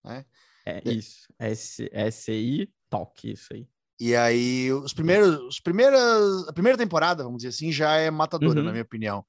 Né? 0.03 0.25
É 0.65 0.81
isso. 0.85 1.27
S-I 1.39 2.69
Talk, 2.89 3.31
isso 3.31 3.53
aí. 3.53 3.67
E 3.99 4.15
aí, 4.15 4.71
os 4.71 4.93
primeiros, 4.93 5.39
os 5.41 5.59
primeiras, 5.59 6.47
a 6.47 6.53
primeira 6.53 6.77
temporada, 6.77 7.23
vamos 7.23 7.37
dizer 7.37 7.49
assim, 7.49 7.71
já 7.71 7.95
é 7.95 8.11
matadora, 8.11 8.59
uhum. 8.59 8.65
na 8.65 8.71
minha 8.71 8.83
opinião. 8.83 9.25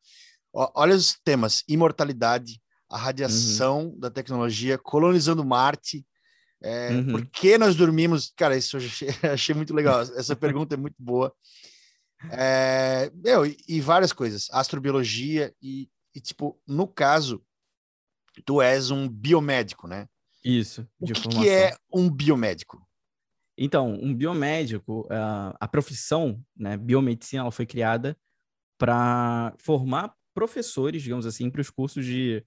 olha 0.52 0.95
os 0.95 1.16
temas: 1.25 1.62
imortalidade, 1.69 2.61
a 2.90 2.99
radiação 2.99 3.87
uhum. 3.87 3.99
da 3.99 4.11
tecnologia, 4.11 4.76
colonizando 4.76 5.45
Marte, 5.45 6.05
é, 6.62 6.90
uhum. 6.90 7.12
Por 7.12 7.26
que 7.26 7.58
nós 7.58 7.76
dormimos? 7.76 8.32
Cara, 8.36 8.56
isso 8.56 8.76
eu 8.76 8.80
achei, 8.80 9.08
achei 9.32 9.54
muito 9.54 9.75
legal. 9.75 10.00
Essa 10.00 10.34
pergunta 10.34 10.75
é 10.75 10.78
muito 10.78 10.96
boa. 10.98 11.34
É, 12.30 13.10
meu, 13.14 13.44
e, 13.44 13.56
e, 13.68 13.80
várias 13.80 14.12
coisas, 14.12 14.48
astrobiologia 14.50 15.54
e, 15.62 15.88
e, 16.14 16.20
tipo, 16.20 16.58
no 16.66 16.88
caso, 16.88 17.44
tu 18.44 18.62
és 18.62 18.90
um 18.90 19.08
biomédico, 19.08 19.86
né? 19.86 20.08
Isso. 20.42 20.88
O 20.98 21.06
que, 21.06 21.28
que, 21.28 21.48
é 21.48 21.76
um 21.92 22.08
biomédico? 22.10 22.82
Então, 23.58 23.92
um 23.94 24.14
biomédico, 24.14 25.06
a, 25.10 25.56
a 25.60 25.68
profissão, 25.68 26.42
né, 26.56 26.76
biomedicina, 26.76 27.42
ela 27.42 27.50
foi 27.50 27.66
criada 27.66 28.16
para 28.78 29.54
formar 29.58 30.14
professores, 30.34 31.02
digamos 31.02 31.26
assim, 31.26 31.50
para 31.50 31.60
os 31.60 31.70
cursos 31.70 32.04
de 32.04 32.44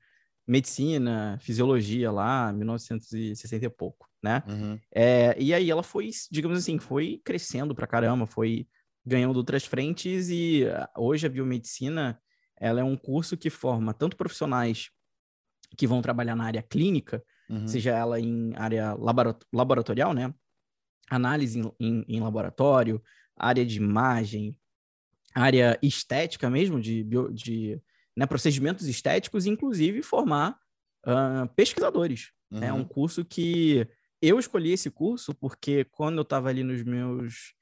medicina, 0.49 1.37
fisiologia 1.39 2.11
lá, 2.11 2.51
1960 2.51 3.65
e 3.65 3.69
pouco, 3.69 4.09
né? 4.21 4.41
Uhum. 4.47 4.79
É, 4.91 5.35
e 5.39 5.53
aí 5.53 5.69
ela 5.69 5.83
foi, 5.83 6.09
digamos 6.31 6.57
assim, 6.57 6.79
foi 6.79 7.21
crescendo 7.23 7.75
pra 7.75 7.85
caramba, 7.85 8.25
foi 8.25 8.67
ganhando 9.05 9.37
outras 9.37 9.63
frentes 9.63 10.27
e 10.29 10.65
ah, 10.65 10.89
hoje 10.97 11.27
a 11.27 11.29
biomedicina, 11.29 12.19
ela 12.57 12.79
é 12.79 12.83
um 12.83 12.97
curso 12.97 13.37
que 13.37 13.51
forma 13.51 13.93
tanto 13.93 14.17
profissionais 14.17 14.89
que 15.77 15.85
vão 15.85 16.01
trabalhar 16.01 16.35
na 16.35 16.45
área 16.45 16.63
clínica, 16.63 17.23
uhum. 17.47 17.67
seja 17.67 17.91
ela 17.91 18.19
em 18.19 18.51
área 18.55 18.97
laboratorial, 19.53 20.15
né? 20.15 20.33
Análise 21.11 21.59
em, 21.59 21.71
em, 21.79 22.05
em 22.07 22.19
laboratório, 22.19 22.99
área 23.37 23.63
de 23.63 23.77
imagem, 23.77 24.57
área 25.31 25.77
estética 25.79 26.49
mesmo, 26.49 26.81
de, 26.81 27.03
bio, 27.03 27.31
de 27.31 27.79
né, 28.19 28.25
procedimentos 28.25 28.85
estéticos, 28.85 29.45
inclusive 29.45 30.03
formar 30.03 30.59
uh, 31.05 31.47
pesquisadores. 31.55 32.31
Uhum. 32.51 32.63
É 32.63 32.73
um 32.73 32.83
curso 32.83 33.23
que 33.23 33.87
eu 34.21 34.37
escolhi 34.37 34.73
esse 34.73 34.91
curso 34.91 35.33
porque 35.33 35.85
quando 35.85 36.17
eu 36.17 36.23
estava 36.23 36.49
ali 36.49 36.61
nos 36.61 36.83
meus 36.83 37.53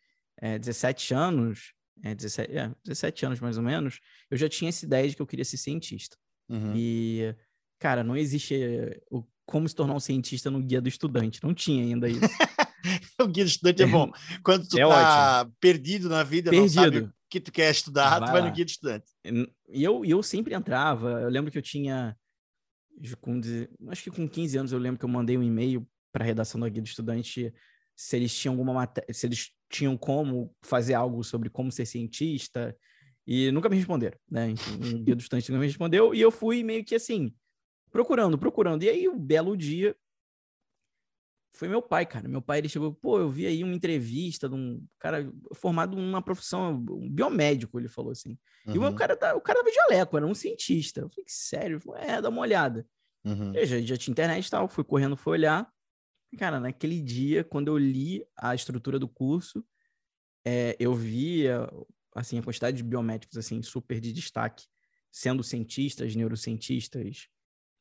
é, 0.41 0.57
17 0.57 1.13
anos, 1.13 1.73
é, 2.03 2.15
17, 2.15 2.57
é, 2.57 2.71
17 2.83 3.25
anos 3.27 3.39
mais 3.39 3.57
ou 3.57 3.63
menos, 3.63 3.99
eu 4.31 4.37
já 4.37 4.49
tinha 4.49 4.69
essa 4.69 4.83
ideia 4.83 5.07
de 5.07 5.15
que 5.15 5.21
eu 5.21 5.27
queria 5.27 5.45
ser 5.45 5.57
cientista. 5.57 6.17
Uhum. 6.49 6.73
E, 6.75 7.35
cara, 7.77 8.03
não 8.03 8.17
existe 8.17 8.55
eh, 8.55 8.99
o, 9.11 9.23
como 9.45 9.69
se 9.69 9.75
tornar 9.75 9.93
um 9.93 9.99
cientista 9.99 10.49
no 10.49 10.59
guia 10.59 10.81
do 10.81 10.89
estudante. 10.89 11.43
Não 11.43 11.53
tinha 11.53 11.83
ainda 11.83 12.09
isso. 12.09 12.21
o 13.21 13.27
guia 13.27 13.43
do 13.43 13.49
estudante 13.49 13.83
é 13.83 13.85
bom. 13.85 14.09
Quando 14.43 14.67
tu 14.67 14.79
é 14.79 14.87
tá 14.87 15.41
ótimo. 15.41 15.55
perdido 15.59 16.09
na 16.09 16.23
vida, 16.23 16.49
perdido. 16.49 16.75
não 16.75 16.83
sabe 16.83 17.16
que 17.29 17.39
tu 17.39 17.51
quer 17.51 17.71
estudar, 17.71 18.19
vai 18.19 18.29
tu 18.29 18.31
vai 18.31 18.41
lá. 18.41 18.47
no 18.47 18.53
guia 18.53 18.65
de 18.65 18.71
estudante. 18.71 19.05
E 19.69 19.83
eu, 19.83 20.05
eu 20.05 20.23
sempre 20.23 20.53
entrava, 20.53 21.21
eu 21.21 21.29
lembro 21.29 21.51
que 21.51 21.57
eu 21.57 21.61
tinha, 21.61 22.15
com, 23.19 23.39
acho 23.89 24.03
que 24.03 24.11
com 24.11 24.27
15 24.27 24.57
anos, 24.57 24.71
eu 24.71 24.79
lembro 24.79 24.99
que 24.99 25.05
eu 25.05 25.09
mandei 25.09 25.37
um 25.37 25.43
e-mail 25.43 25.87
para 26.11 26.23
a 26.23 26.27
redação 26.27 26.59
do 26.59 26.69
guia 26.69 26.81
de 26.81 26.89
estudante 26.89 27.53
se 27.95 28.15
eles 28.15 28.33
tinham 28.37 28.53
alguma 28.53 28.73
matéria, 28.73 29.11
se 29.13 29.25
eles 29.25 29.51
tinham 29.69 29.97
como 29.97 30.55
fazer 30.61 30.93
algo 30.93 31.23
sobre 31.23 31.49
como 31.49 31.71
ser 31.71 31.85
cientista, 31.85 32.75
e 33.25 33.51
nunca 33.51 33.67
me 33.67 33.75
responderam, 33.75 34.17
né? 34.29 34.53
O 34.75 35.03
guia 35.03 35.15
do 35.15 35.21
estudante 35.21 35.51
nunca 35.51 35.61
me 35.61 35.67
respondeu, 35.67 36.13
e 36.13 36.21
eu 36.21 36.31
fui 36.31 36.63
meio 36.63 36.85
que 36.85 36.95
assim, 36.95 37.33
procurando, 37.91 38.37
procurando. 38.37 38.83
E 38.83 38.89
aí, 38.89 39.09
um 39.09 39.17
belo 39.17 39.57
dia, 39.57 39.95
foi 41.57 41.67
meu 41.67 41.81
pai, 41.81 42.05
cara. 42.05 42.27
Meu 42.27 42.41
pai, 42.41 42.59
ele 42.59 42.69
chegou, 42.69 42.93
pô, 42.93 43.19
eu 43.19 43.29
vi 43.29 43.47
aí 43.47 43.63
uma 43.63 43.73
entrevista 43.73 44.47
de 44.47 44.55
um 44.55 44.85
cara 44.99 45.31
formado 45.53 45.97
numa 45.97 46.21
profissão, 46.21 46.85
um 46.89 47.09
biomédico, 47.09 47.79
ele 47.79 47.87
falou 47.87 48.11
assim. 48.11 48.37
Uhum. 48.65 48.75
E 48.75 48.77
o 48.79 48.95
cara, 48.95 49.15
tá, 49.15 49.35
o 49.35 49.41
cara 49.41 49.59
tava 49.59 49.69
de 49.69 49.75
jaleco, 49.75 50.17
era 50.17 50.25
um 50.25 50.35
cientista. 50.35 51.01
Eu 51.01 51.09
falei, 51.09 51.25
sério? 51.27 51.79
Falei, 51.79 52.03
é, 52.03 52.21
dá 52.21 52.29
uma 52.29 52.41
olhada. 52.41 52.87
Uhum. 53.25 53.53
Eu 53.53 53.65
já, 53.65 53.81
já 53.81 53.97
tinha 53.97 54.11
internet 54.11 54.45
e 54.45 54.49
tal, 54.51 54.67
fui 54.67 54.83
correndo, 54.83 55.17
fui 55.17 55.33
olhar. 55.33 55.67
Cara, 56.37 56.59
naquele 56.59 57.01
dia, 57.01 57.43
quando 57.43 57.69
eu 57.69 57.77
li 57.77 58.23
a 58.37 58.53
estrutura 58.53 58.99
do 58.99 59.07
curso, 59.07 59.65
é, 60.45 60.75
eu 60.79 60.93
via, 60.93 61.67
assim, 62.15 62.37
a 62.37 62.43
quantidade 62.43 62.77
de 62.77 62.83
biomédicos, 62.83 63.37
assim, 63.37 63.61
super 63.61 63.99
de 63.99 64.13
destaque, 64.13 64.65
sendo 65.11 65.43
cientistas, 65.43 66.15
neurocientistas, 66.15 67.27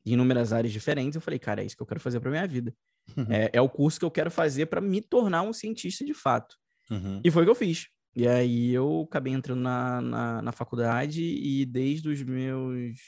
em 0.04 0.12
inúmeras 0.12 0.52
áreas 0.52 0.72
diferentes. 0.72 1.16
Eu 1.16 1.20
falei, 1.20 1.38
cara, 1.38 1.62
é 1.62 1.66
isso 1.66 1.76
que 1.76 1.82
eu 1.82 1.86
quero 1.86 2.00
fazer 2.00 2.20
para 2.20 2.30
minha 2.30 2.46
vida. 2.46 2.74
Uhum. 3.16 3.26
É, 3.30 3.50
é, 3.52 3.60
o 3.60 3.68
curso 3.68 3.98
que 3.98 4.04
eu 4.04 4.10
quero 4.10 4.30
fazer 4.30 4.66
para 4.66 4.80
me 4.80 5.00
tornar 5.00 5.42
um 5.42 5.52
cientista 5.52 6.04
de 6.04 6.14
fato. 6.14 6.56
Uhum. 6.90 7.20
E 7.24 7.30
foi 7.30 7.42
o 7.42 7.44
que 7.44 7.50
eu 7.50 7.54
fiz. 7.54 7.88
E 8.14 8.26
aí 8.26 8.72
eu 8.72 9.06
acabei 9.08 9.32
entrando 9.32 9.60
na, 9.60 10.00
na, 10.00 10.42
na, 10.42 10.52
faculdade 10.52 11.22
e 11.22 11.66
desde 11.66 12.08
os 12.08 12.22
meus 12.22 12.98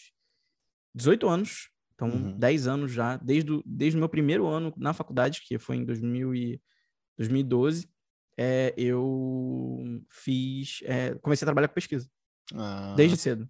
18 0.95 1.27
anos, 1.27 1.71
então 1.95 2.11
uhum. 2.11 2.39
10 2.39 2.67
anos 2.67 2.93
já, 2.93 3.17
desde, 3.17 3.53
o, 3.53 3.63
desde 3.65 3.97
o 3.97 4.01
meu 4.01 4.09
primeiro 4.09 4.47
ano 4.47 4.73
na 4.77 4.93
faculdade, 4.93 5.41
que 5.47 5.59
foi 5.59 5.77
em 5.77 5.85
2000 5.85 6.35
e, 6.35 6.61
2012, 7.17 7.89
é, 8.37 8.73
eu 8.77 10.05
fiz, 10.11 10.81
é, 10.85 11.15
comecei 11.17 11.45
a 11.45 11.49
trabalhar 11.49 11.69
com 11.69 11.75
pesquisa. 11.75 12.09
Ah. 12.55 12.95
Desde 12.97 13.17
cedo. 13.17 13.49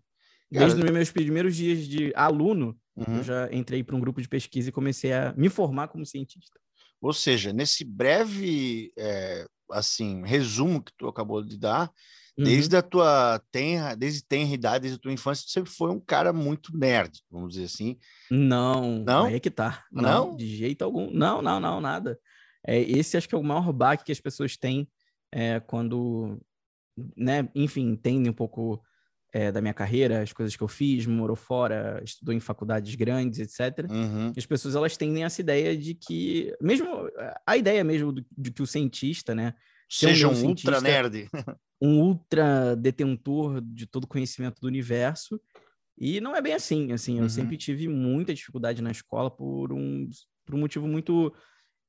Desde 0.50 0.82
os 0.82 0.90
meus 0.90 1.10
primeiros 1.10 1.54
dias 1.54 1.86
de 1.86 2.10
aluno, 2.14 2.78
Uhum. 3.06 3.18
Eu 3.18 3.22
já 3.22 3.48
entrei 3.52 3.84
para 3.84 3.94
um 3.94 4.00
grupo 4.00 4.20
de 4.20 4.28
pesquisa 4.28 4.68
e 4.68 4.72
comecei 4.72 5.12
a 5.12 5.32
me 5.36 5.48
formar 5.48 5.88
como 5.88 6.04
cientista. 6.04 6.58
Ou 7.00 7.12
seja, 7.12 7.52
nesse 7.52 7.84
breve 7.84 8.92
é, 8.98 9.46
assim 9.70 10.22
resumo 10.24 10.82
que 10.82 10.92
tu 10.98 11.06
acabou 11.06 11.44
de 11.44 11.56
dar, 11.56 11.90
uhum. 12.36 12.44
desde 12.44 12.76
a 12.76 12.82
tua 12.82 13.40
tenra, 13.52 13.94
desde 13.94 14.24
tenra 14.24 14.52
idade, 14.52 14.82
desde 14.82 14.98
a 14.98 15.00
tua 15.00 15.12
infância, 15.12 15.44
tu 15.46 15.52
sempre 15.52 15.70
foi 15.70 15.90
um 15.90 16.00
cara 16.00 16.32
muito 16.32 16.76
nerd, 16.76 17.20
vamos 17.30 17.50
dizer 17.50 17.66
assim. 17.66 17.96
Não, 18.30 18.98
não, 18.98 19.26
aí 19.26 19.36
é 19.36 19.40
que 19.40 19.50
tá. 19.50 19.84
Não, 19.92 20.28
não? 20.28 20.36
de 20.36 20.56
jeito 20.56 20.82
algum. 20.82 21.08
Não, 21.10 21.40
não, 21.40 21.60
não, 21.60 21.80
nada. 21.80 22.18
É, 22.66 22.80
esse 22.80 23.16
acho 23.16 23.28
que 23.28 23.34
é 23.34 23.38
o 23.38 23.44
maior 23.44 23.72
baque 23.72 24.04
que 24.04 24.12
as 24.12 24.20
pessoas 24.20 24.56
têm 24.56 24.88
é, 25.32 25.60
quando, 25.60 26.40
né, 27.16 27.48
enfim, 27.54 27.82
entendem 27.90 28.30
um 28.30 28.34
pouco 28.34 28.82
é, 29.32 29.52
da 29.52 29.60
minha 29.60 29.74
carreira, 29.74 30.22
as 30.22 30.32
coisas 30.32 30.56
que 30.56 30.62
eu 30.62 30.68
fiz, 30.68 31.06
morou 31.06 31.36
fora, 31.36 32.00
estudou 32.02 32.34
em 32.34 32.40
faculdades 32.40 32.94
grandes, 32.94 33.38
etc. 33.38 33.90
Uhum. 33.90 34.32
As 34.36 34.46
pessoas 34.46 34.74
elas 34.74 34.96
têm 34.96 35.22
essa 35.22 35.40
ideia 35.40 35.76
de 35.76 35.94
que, 35.94 36.54
mesmo 36.60 36.88
a 37.46 37.56
ideia 37.56 37.84
mesmo 37.84 38.12
do, 38.12 38.24
de 38.36 38.50
que 38.50 38.62
o 38.62 38.66
cientista, 38.66 39.34
né, 39.34 39.54
seja 39.88 40.28
um, 40.28 40.32
um 40.32 40.46
ultra 40.46 40.80
nerd, 40.80 41.28
um 41.80 42.00
ultra 42.00 42.74
detentor 42.74 43.60
de 43.60 43.86
todo 43.86 44.04
o 44.04 44.08
conhecimento 44.08 44.60
do 44.60 44.66
universo. 44.66 45.40
E 46.00 46.20
não 46.20 46.34
é 46.34 46.40
bem 46.40 46.54
assim, 46.54 46.92
assim, 46.92 47.16
eu 47.16 47.24
uhum. 47.24 47.28
sempre 47.28 47.56
tive 47.56 47.88
muita 47.88 48.32
dificuldade 48.32 48.80
na 48.80 48.92
escola 48.92 49.30
por 49.30 49.72
um, 49.72 50.08
por 50.46 50.54
um 50.54 50.58
motivo 50.58 50.86
muito 50.86 51.34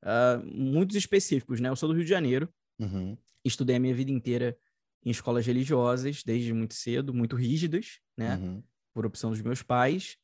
uh, 0.03 0.43
muitos 0.45 0.95
específicos, 0.95 1.59
né? 1.61 1.69
Eu 1.69 1.75
sou 1.75 1.87
do 1.87 1.95
Rio 1.95 2.03
de 2.03 2.09
Janeiro, 2.09 2.49
uhum. 2.79 3.15
estudei 3.45 3.75
a 3.75 3.79
minha 3.79 3.93
vida 3.93 4.11
inteira 4.11 4.57
em 5.05 5.09
escolas 5.11 5.45
religiosas 5.45 6.23
desde 6.23 6.53
muito 6.53 6.73
cedo, 6.73 7.13
muito 7.13 7.35
rígidas, 7.35 7.99
né? 8.17 8.35
Uhum. 8.35 8.63
Por 8.93 9.05
opção 9.05 9.29
dos 9.29 9.41
meus 9.41 9.61
pais. 9.61 10.17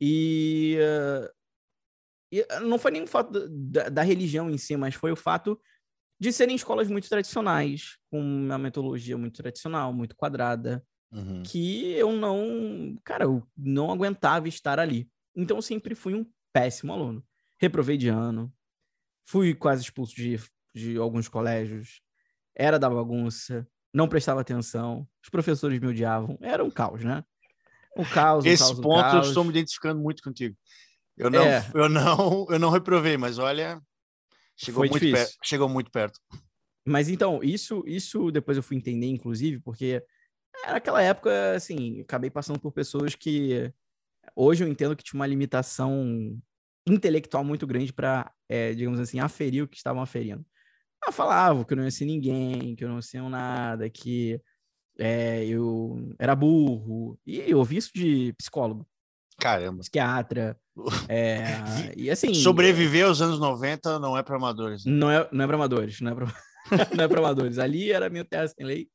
E, 0.00 0.78
uh, 0.80 1.32
e 2.32 2.46
não 2.60 2.78
foi 2.78 2.90
nem 2.90 3.02
o 3.02 3.06
fato 3.06 3.48
da, 3.48 3.88
da, 3.88 4.02
religião 4.02 4.50
em 4.50 4.58
si, 4.58 4.76
mas 4.76 4.94
foi 4.94 5.12
o 5.12 5.16
fato 5.16 5.60
de 6.18 6.32
serem 6.32 6.56
escolas 6.56 6.88
muito 6.88 7.08
tradicionais, 7.08 7.98
com 8.10 8.20
uma 8.20 8.58
metodologia 8.58 9.18
muito 9.18 9.36
tradicional, 9.36 9.92
muito 9.92 10.16
quadrada, 10.16 10.84
uhum. 11.12 11.42
que 11.42 11.92
eu 11.92 12.12
não, 12.12 12.98
cara, 13.04 13.24
eu 13.24 13.46
não 13.56 13.90
aguentava 13.90 14.48
estar 14.48 14.78
ali. 14.78 15.10
Então 15.36 15.58
eu 15.58 15.62
sempre 15.62 15.94
fui 15.94 16.14
um 16.14 16.26
péssimo 16.52 16.92
aluno. 16.92 17.24
Reprovei 17.58 17.96
de 17.96 18.08
ano, 18.08 18.52
fui 19.24 19.54
quase 19.54 19.82
expulso 19.82 20.14
de, 20.14 20.40
de 20.74 20.96
alguns 20.96 21.28
colégios, 21.28 22.00
era 22.54 22.78
da 22.78 22.88
bagunça, 22.90 23.66
não 23.92 24.08
prestava 24.08 24.40
atenção, 24.40 25.06
os 25.22 25.28
professores 25.28 25.78
me 25.78 25.86
odiavam, 25.86 26.38
era 26.40 26.64
um 26.64 26.70
caos, 26.70 27.04
né? 27.04 27.24
O 27.96 28.04
caos, 28.06 28.44
Esse 28.44 28.64
caos, 28.64 28.80
ponto 28.80 29.00
caos. 29.02 29.14
eu 29.14 29.28
estou 29.28 29.44
me 29.44 29.50
identificando 29.50 30.00
muito 30.00 30.22
contigo. 30.22 30.56
Eu 31.16 31.30
não, 31.30 31.42
é. 31.42 31.70
eu 31.74 31.88
não, 31.88 32.46
eu 32.48 32.58
não 32.58 32.70
reprovei, 32.70 33.16
mas 33.16 33.38
olha, 33.38 33.80
chegou 34.56 34.86
muito, 34.86 34.98
perto, 34.98 35.36
chegou 35.42 35.68
muito 35.68 35.90
perto. 35.90 36.18
Mas 36.86 37.08
então, 37.08 37.40
isso, 37.42 37.84
isso 37.86 38.30
depois 38.30 38.56
eu 38.56 38.62
fui 38.62 38.76
entender, 38.76 39.06
inclusive, 39.06 39.60
porque 39.60 40.02
naquela 40.66 41.02
época, 41.02 41.54
assim, 41.54 42.00
acabei 42.00 42.30
passando 42.30 42.58
por 42.58 42.72
pessoas 42.72 43.14
que 43.14 43.72
hoje 44.34 44.64
eu 44.64 44.68
entendo 44.68 44.96
que 44.96 45.04
tinha 45.04 45.18
uma 45.18 45.26
limitação 45.26 46.38
intelectual 46.86 47.44
muito 47.44 47.66
grande 47.66 47.92
para, 47.92 48.32
é, 48.48 48.72
digamos 48.72 48.98
assim, 48.98 49.20
aferir 49.20 49.62
o 49.62 49.68
que 49.68 49.76
estavam 49.76 50.02
aferindo. 50.02 50.44
Eu 51.04 51.12
falava 51.12 51.64
que 51.64 51.72
eu 51.72 51.76
não 51.76 51.84
ia 51.84 51.90
ser 51.90 52.04
ninguém, 52.04 52.76
que 52.76 52.84
eu 52.84 52.88
não 52.88 53.02
sei 53.02 53.20
nada, 53.22 53.88
que 53.90 54.40
é, 54.98 55.44
eu 55.44 56.14
era 56.18 56.34
burro. 56.34 57.18
E 57.26 57.38
eu 57.40 57.58
ouvi 57.58 57.76
isso 57.76 57.90
de 57.94 58.32
psicólogo. 58.34 58.86
Caramba. 59.38 59.80
Psiquiatra. 59.80 60.56
É, 61.08 61.44
e 61.96 62.10
assim. 62.10 62.34
Sobreviver 62.34 63.06
aos 63.06 63.20
anos 63.20 63.38
90 63.38 63.98
não 63.98 64.16
é 64.16 64.22
para 64.22 64.36
amadores. 64.36 64.84
Né? 64.84 64.92
Não 64.92 65.10
é, 65.10 65.28
não 65.32 65.44
é 65.44 65.46
para 65.46 65.56
amadores, 65.56 66.00
não 66.00 66.12
é 66.12 66.14
para 66.14 66.26
não 66.96 67.04
é 67.04 67.08
para 67.08 67.18
amadores. 67.18 67.58
Ali 67.58 67.90
era 67.90 68.08
meu 68.08 68.24
terra 68.24 68.46
sem 68.48 68.64
lei. 68.64 68.88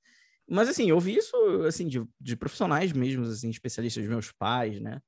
Mas 0.50 0.70
assim, 0.70 0.90
eu 0.90 0.96
ouvi 0.96 1.16
isso 1.16 1.36
assim 1.68 1.88
de, 1.88 2.02
de 2.22 2.36
profissionais 2.38 2.94
mesmo, 2.94 3.26
assim, 3.26 3.50
especialistas 3.50 4.02
dos 4.02 4.10
meus 4.10 4.32
pais, 4.32 4.80
né? 4.80 5.02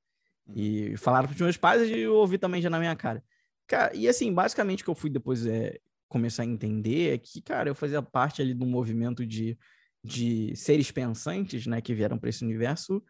E 0.54 0.96
falaram 0.96 1.28
para 1.28 1.34
os 1.34 1.40
meus 1.40 1.56
pais 1.56 1.88
e 1.88 2.00
eu 2.00 2.14
ouvi 2.16 2.36
também 2.36 2.60
já 2.60 2.68
na 2.68 2.78
minha 2.78 2.94
cara. 2.94 3.22
cara. 3.66 3.94
E 3.94 4.08
assim, 4.08 4.32
basicamente 4.32 4.82
o 4.82 4.84
que 4.84 4.90
eu 4.90 4.94
fui 4.94 5.08
depois 5.08 5.46
é, 5.46 5.78
começar 6.10 6.42
a 6.42 6.46
entender 6.46 7.14
é 7.14 7.18
que, 7.18 7.40
cara, 7.40 7.70
eu 7.70 7.74
fazia 7.74 8.02
parte 8.02 8.42
ali 8.42 8.52
de 8.52 8.62
um 8.62 8.68
movimento 8.68 9.24
de, 9.24 9.56
de 10.04 10.54
seres 10.56 10.90
pensantes, 10.90 11.66
né, 11.66 11.80
que 11.80 11.94
vieram 11.94 12.18
para 12.18 12.28
esse 12.28 12.44
universo 12.44 13.02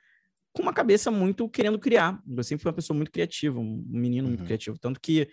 com 0.53 0.63
uma 0.63 0.73
cabeça 0.73 1.11
muito 1.11 1.49
querendo 1.49 1.79
criar. 1.79 2.21
Eu 2.29 2.45
sempre 2.45 2.63
fui 2.63 2.69
uma 2.69 2.77
pessoa 2.77 2.97
muito 2.97 3.11
criativa, 3.11 3.59
um 3.59 3.85
menino 3.89 4.25
uhum. 4.25 4.31
muito 4.31 4.45
criativo. 4.45 4.79
Tanto 4.79 5.01
que 5.01 5.29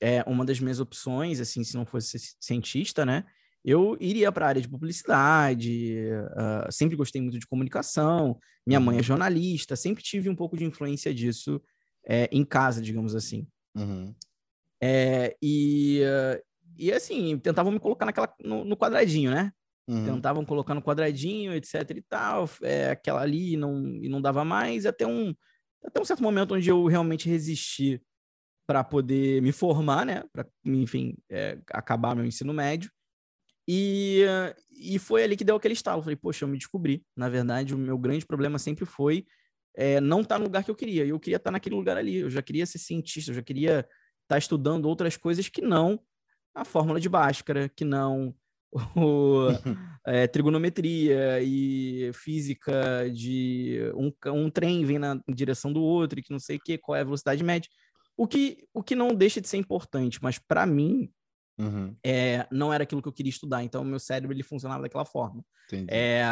é, 0.00 0.22
uma 0.26 0.44
das 0.44 0.60
minhas 0.60 0.78
opções, 0.78 1.40
assim, 1.40 1.64
se 1.64 1.74
não 1.74 1.84
fosse 1.84 2.18
cientista, 2.40 3.04
né, 3.04 3.24
eu 3.64 3.96
iria 4.00 4.30
para 4.30 4.46
a 4.46 4.48
área 4.50 4.62
de 4.62 4.68
publicidade, 4.68 5.96
uh, 6.36 6.70
sempre 6.70 6.96
gostei 6.96 7.20
muito 7.20 7.38
de 7.38 7.46
comunicação, 7.46 8.38
minha 8.66 8.78
mãe 8.78 8.96
é 8.96 8.98
uhum. 8.98 9.02
jornalista, 9.02 9.74
sempre 9.74 10.02
tive 10.02 10.28
um 10.28 10.36
pouco 10.36 10.56
de 10.56 10.64
influência 10.64 11.12
disso 11.12 11.60
é, 12.06 12.28
em 12.30 12.44
casa, 12.44 12.80
digamos 12.80 13.14
assim. 13.14 13.46
Uhum. 13.74 14.14
É, 14.80 15.36
e, 15.42 16.00
e 16.78 16.92
assim, 16.92 17.38
tentavam 17.38 17.72
me 17.72 17.80
colocar 17.80 18.06
naquela, 18.06 18.32
no, 18.40 18.64
no 18.64 18.76
quadradinho, 18.76 19.32
né? 19.32 19.52
Uhum. 19.88 20.04
Tentavam 20.04 20.44
colocar 20.44 20.74
no 20.74 20.82
quadradinho, 20.82 21.52
etc 21.54 21.90
e 21.90 22.02
tal, 22.02 22.48
é, 22.62 22.90
aquela 22.90 23.22
ali 23.22 23.56
não, 23.56 23.86
e 23.96 24.08
não 24.08 24.20
dava 24.20 24.44
mais, 24.44 24.86
até 24.86 25.06
um, 25.06 25.34
até 25.84 26.00
um 26.00 26.04
certo 26.04 26.22
momento 26.22 26.54
onde 26.54 26.68
eu 26.68 26.86
realmente 26.86 27.28
resisti 27.28 28.00
para 28.66 28.84
poder 28.84 29.40
me 29.42 29.50
formar, 29.50 30.04
né? 30.04 30.22
Para, 30.32 30.46
enfim, 30.64 31.16
é, 31.30 31.58
acabar 31.70 32.14
meu 32.14 32.24
ensino 32.24 32.52
médio. 32.52 32.90
E, 33.66 34.24
e 34.70 34.98
foi 34.98 35.24
ali 35.24 35.36
que 35.36 35.44
deu 35.44 35.56
aquele 35.56 35.74
estalo. 35.74 36.02
Falei, 36.02 36.16
poxa, 36.16 36.44
eu 36.44 36.48
me 36.48 36.58
descobri. 36.58 37.02
Na 37.16 37.28
verdade, 37.28 37.74
o 37.74 37.78
meu 37.78 37.98
grande 37.98 38.26
problema 38.26 38.58
sempre 38.58 38.84
foi 38.84 39.26
é, 39.74 40.00
não 40.00 40.20
estar 40.20 40.34
tá 40.34 40.38
no 40.38 40.44
lugar 40.44 40.64
que 40.64 40.70
eu 40.70 40.74
queria. 40.74 41.06
Eu 41.06 41.18
queria 41.18 41.36
estar 41.36 41.48
tá 41.48 41.52
naquele 41.52 41.74
lugar 41.74 41.96
ali. 41.96 42.16
Eu 42.16 42.30
já 42.30 42.42
queria 42.42 42.66
ser 42.66 42.78
cientista, 42.78 43.30
eu 43.30 43.34
já 43.34 43.42
queria 43.42 43.80
estar 43.80 43.88
tá 44.28 44.38
estudando 44.38 44.86
outras 44.86 45.16
coisas 45.16 45.48
que 45.48 45.62
não 45.62 45.98
a 46.54 46.64
fórmula 46.64 47.00
de 47.00 47.08
Bhaskara, 47.08 47.68
que 47.68 47.84
não 47.84 48.34
o, 48.72 49.48
é, 50.06 50.26
trigonometria 50.26 51.40
e 51.42 52.10
física 52.12 53.08
de 53.12 53.78
um, 53.94 54.12
um 54.32 54.50
trem 54.50 54.84
vem 54.84 54.98
na 54.98 55.20
direção 55.28 55.72
do 55.72 55.82
outro 55.82 56.18
e 56.18 56.22
que 56.22 56.32
não 56.32 56.40
sei 56.40 56.56
o 56.56 56.60
que, 56.60 56.78
qual 56.78 56.96
é 56.96 57.00
a 57.00 57.04
velocidade 57.04 57.42
média. 57.42 57.70
O 58.16 58.26
que, 58.26 58.66
o 58.74 58.82
que 58.82 58.96
não 58.96 59.14
deixa 59.14 59.40
de 59.40 59.48
ser 59.48 59.58
importante, 59.58 60.18
mas 60.20 60.38
para 60.38 60.66
mim 60.66 61.10
uhum. 61.58 61.94
é, 62.04 62.46
não 62.50 62.72
era 62.72 62.82
aquilo 62.82 63.00
que 63.00 63.08
eu 63.08 63.12
queria 63.12 63.30
estudar. 63.30 63.62
Então, 63.62 63.84
meu 63.84 64.00
cérebro 64.00 64.34
ele 64.34 64.42
funcionava 64.42 64.82
daquela 64.82 65.04
forma. 65.04 65.44
É, 65.88 66.22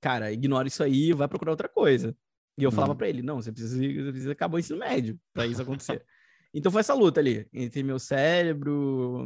cara, 0.00 0.32
ignora 0.32 0.68
isso 0.68 0.82
aí, 0.82 1.12
vai 1.12 1.28
procurar 1.28 1.52
outra 1.52 1.68
coisa. 1.68 2.14
E 2.58 2.64
eu 2.64 2.68
uhum. 2.68 2.74
falava 2.74 2.94
para 2.94 3.08
ele: 3.08 3.22
não, 3.22 3.40
você 3.40 3.50
precisa, 3.50 3.76
você 3.76 4.10
precisa 4.10 4.32
acabar 4.32 4.56
o 4.56 4.58
ensino 4.58 4.78
médio 4.78 5.18
para 5.32 5.46
isso 5.46 5.62
acontecer. 5.62 6.04
Então 6.54 6.70
foi 6.70 6.80
essa 6.80 6.94
luta 6.94 7.20
ali 7.20 7.46
entre 7.52 7.82
meu 7.82 7.98
cérebro, 7.98 9.24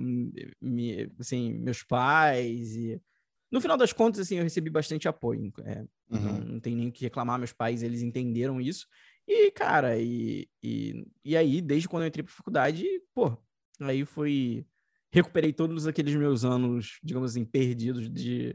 me, 0.61 1.11
assim, 1.19 1.59
meus 1.59 1.83
pais 1.83 2.77
e 2.77 3.01
no 3.51 3.61
final 3.61 3.77
das 3.77 3.93
contas 3.93 4.21
assim 4.21 4.37
eu 4.37 4.45
recebi 4.45 4.71
bastante 4.71 5.09
apoio. 5.09 5.53
É, 5.65 5.81
uhum. 5.81 6.21
não, 6.21 6.41
não, 6.41 6.61
tem 6.61 6.77
nem 6.77 6.89
o 6.89 6.93
que 6.93 7.05
reclamar, 7.05 7.39
meus 7.39 7.53
pais 7.53 7.83
eles 7.83 8.03
entenderam 8.03 8.61
isso 8.61 8.87
e 9.27 9.51
cara 9.51 9.99
e, 9.99 10.49
e, 10.63 11.05
e 11.25 11.37
aí 11.37 11.61
desde 11.61 11.89
quando 11.89 12.05
eu 12.05 12.09
entrei 12.09 12.23
para 12.23 12.33
faculdade, 12.33 12.87
pô, 13.13 13.37
aí 13.81 14.05
foi 14.05 14.65
recuperei 15.11 15.53
todos 15.53 15.87
aqueles 15.87 16.15
meus 16.15 16.45
anos, 16.45 16.99
digamos 17.03 17.33
assim, 17.33 17.45
perdidos 17.45 18.09
de 18.11 18.55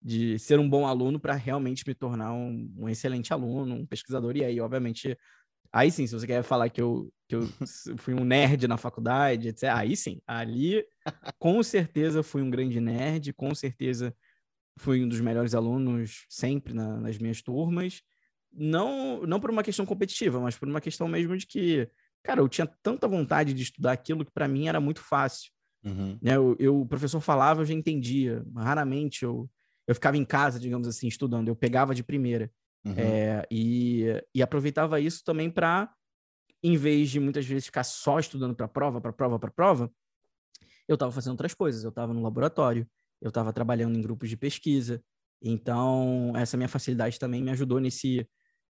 de 0.00 0.38
ser 0.38 0.60
um 0.60 0.68
bom 0.68 0.86
aluno 0.86 1.18
para 1.18 1.34
realmente 1.34 1.84
me 1.86 1.94
tornar 1.94 2.32
um, 2.32 2.72
um 2.76 2.88
excelente 2.88 3.32
aluno, 3.32 3.74
um 3.74 3.86
pesquisador 3.86 4.36
e 4.36 4.44
aí 4.44 4.60
obviamente 4.60 5.18
Aí 5.72 5.90
sim, 5.90 6.06
se 6.06 6.14
você 6.14 6.26
quer 6.26 6.42
falar 6.42 6.68
que 6.70 6.80
eu, 6.80 7.12
que 7.28 7.36
eu 7.36 7.42
fui 7.98 8.14
um 8.14 8.24
nerd 8.24 8.66
na 8.66 8.76
faculdade, 8.76 9.48
etc. 9.48 9.64
Aí 9.74 9.96
sim, 9.96 10.20
ali 10.26 10.84
com 11.38 11.62
certeza 11.62 12.22
fui 12.22 12.42
um 12.42 12.50
grande 12.50 12.80
nerd, 12.80 13.32
com 13.32 13.54
certeza 13.54 14.14
fui 14.78 15.04
um 15.04 15.08
dos 15.08 15.20
melhores 15.20 15.54
alunos 15.54 16.24
sempre 16.28 16.72
na, 16.72 16.98
nas 16.98 17.18
minhas 17.18 17.42
turmas. 17.42 18.02
Não, 18.52 19.22
não 19.26 19.40
por 19.40 19.50
uma 19.50 19.62
questão 19.62 19.84
competitiva, 19.84 20.40
mas 20.40 20.56
por 20.56 20.68
uma 20.68 20.80
questão 20.80 21.06
mesmo 21.06 21.36
de 21.36 21.46
que, 21.46 21.88
cara, 22.22 22.40
eu 22.40 22.48
tinha 22.48 22.66
tanta 22.82 23.06
vontade 23.06 23.52
de 23.52 23.62
estudar 23.62 23.92
aquilo 23.92 24.24
que 24.24 24.32
para 24.32 24.48
mim 24.48 24.68
era 24.68 24.80
muito 24.80 25.00
fácil. 25.00 25.50
Uhum. 25.84 26.18
Né? 26.22 26.36
Eu, 26.36 26.56
eu, 26.58 26.80
o 26.80 26.86
professor 26.86 27.20
falava, 27.20 27.60
eu 27.60 27.66
já 27.66 27.74
entendia. 27.74 28.42
Raramente 28.56 29.24
eu, 29.24 29.50
eu 29.86 29.94
ficava 29.94 30.16
em 30.16 30.24
casa, 30.24 30.58
digamos 30.58 30.88
assim, 30.88 31.08
estudando. 31.08 31.48
Eu 31.48 31.56
pegava 31.56 31.94
de 31.94 32.02
primeira. 32.02 32.50
Uhum. 32.84 32.94
É, 32.96 33.46
e, 33.50 34.04
e 34.34 34.42
aproveitava 34.42 35.00
isso 35.00 35.22
também 35.24 35.50
para, 35.50 35.92
em 36.62 36.76
vez 36.76 37.10
de 37.10 37.20
muitas 37.20 37.46
vezes 37.46 37.66
ficar 37.66 37.84
só 37.84 38.18
estudando 38.18 38.54
para 38.54 38.68
prova, 38.68 39.00
para 39.00 39.12
prova, 39.12 39.38
para 39.38 39.50
prova, 39.50 39.92
eu 40.88 40.94
estava 40.94 41.12
fazendo 41.12 41.32
outras 41.32 41.54
coisas. 41.54 41.84
Eu 41.84 41.90
estava 41.90 42.14
no 42.14 42.22
laboratório, 42.22 42.88
eu 43.20 43.28
estava 43.28 43.52
trabalhando 43.52 43.96
em 43.96 44.02
grupos 44.02 44.28
de 44.28 44.36
pesquisa. 44.36 45.02
Então, 45.42 46.32
essa 46.36 46.56
minha 46.56 46.68
facilidade 46.68 47.18
também 47.18 47.42
me 47.42 47.50
ajudou 47.50 47.78
nesse, 47.78 48.26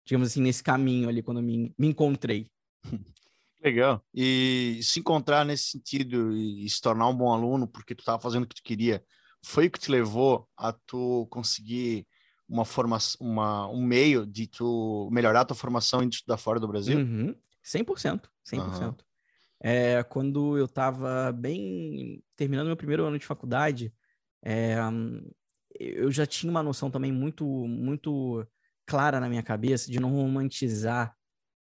digamos 0.06 0.30
assim, 0.30 0.42
nesse 0.42 0.64
caminho 0.64 1.08
ali, 1.08 1.22
quando 1.22 1.42
me, 1.42 1.74
me 1.78 1.88
encontrei. 1.88 2.50
Legal. 3.64 4.04
E 4.14 4.80
se 4.82 5.00
encontrar 5.00 5.46
nesse 5.46 5.66
sentido 5.72 6.36
e 6.36 6.68
se 6.70 6.82
tornar 6.82 7.08
um 7.08 7.16
bom 7.16 7.32
aluno 7.32 7.68
porque 7.68 7.94
tu 7.94 8.00
estava 8.00 8.20
fazendo 8.20 8.44
o 8.44 8.48
que 8.48 8.56
tu 8.56 8.64
queria, 8.64 9.04
foi 9.44 9.68
o 9.68 9.72
que 9.72 9.80
te 9.80 9.92
levou 9.92 10.48
a 10.58 10.72
tu 10.72 11.28
conseguir 11.30 12.08
uma 12.50 12.66
formação, 12.66 13.26
uma, 13.26 13.68
um 13.70 13.82
meio 13.82 14.26
de 14.26 14.48
tu 14.48 15.08
melhorar 15.12 15.42
a 15.42 15.46
tua 15.46 15.56
formação 15.56 16.02
e 16.02 16.10
de 16.10 16.16
estudar 16.16 16.38
fora 16.38 16.60
do 16.60 16.68
Brasil? 16.68 16.98
Uhum. 16.98 17.36
100%, 17.64 18.24
100%. 18.46 18.82
Uhum. 18.82 18.96
É, 19.62 20.04
quando 20.04 20.58
eu 20.58 20.66
estava 20.66 21.32
bem 21.32 22.24
terminando 22.36 22.68
meu 22.68 22.78
primeiro 22.78 23.06
ano 23.06 23.20
de 23.20 23.26
faculdade, 23.26 23.94
é, 24.44 24.76
eu 25.80 26.10
já 26.10 26.26
tinha 26.26 26.50
uma 26.50 26.64
noção 26.64 26.90
também 26.90 27.12
muito, 27.12 27.46
muito 27.46 28.46
clara 28.86 29.20
na 29.20 29.30
minha 29.30 29.44
cabeça 29.44 29.92
de 29.92 30.00
não 30.00 30.12
romantizar 30.12 31.16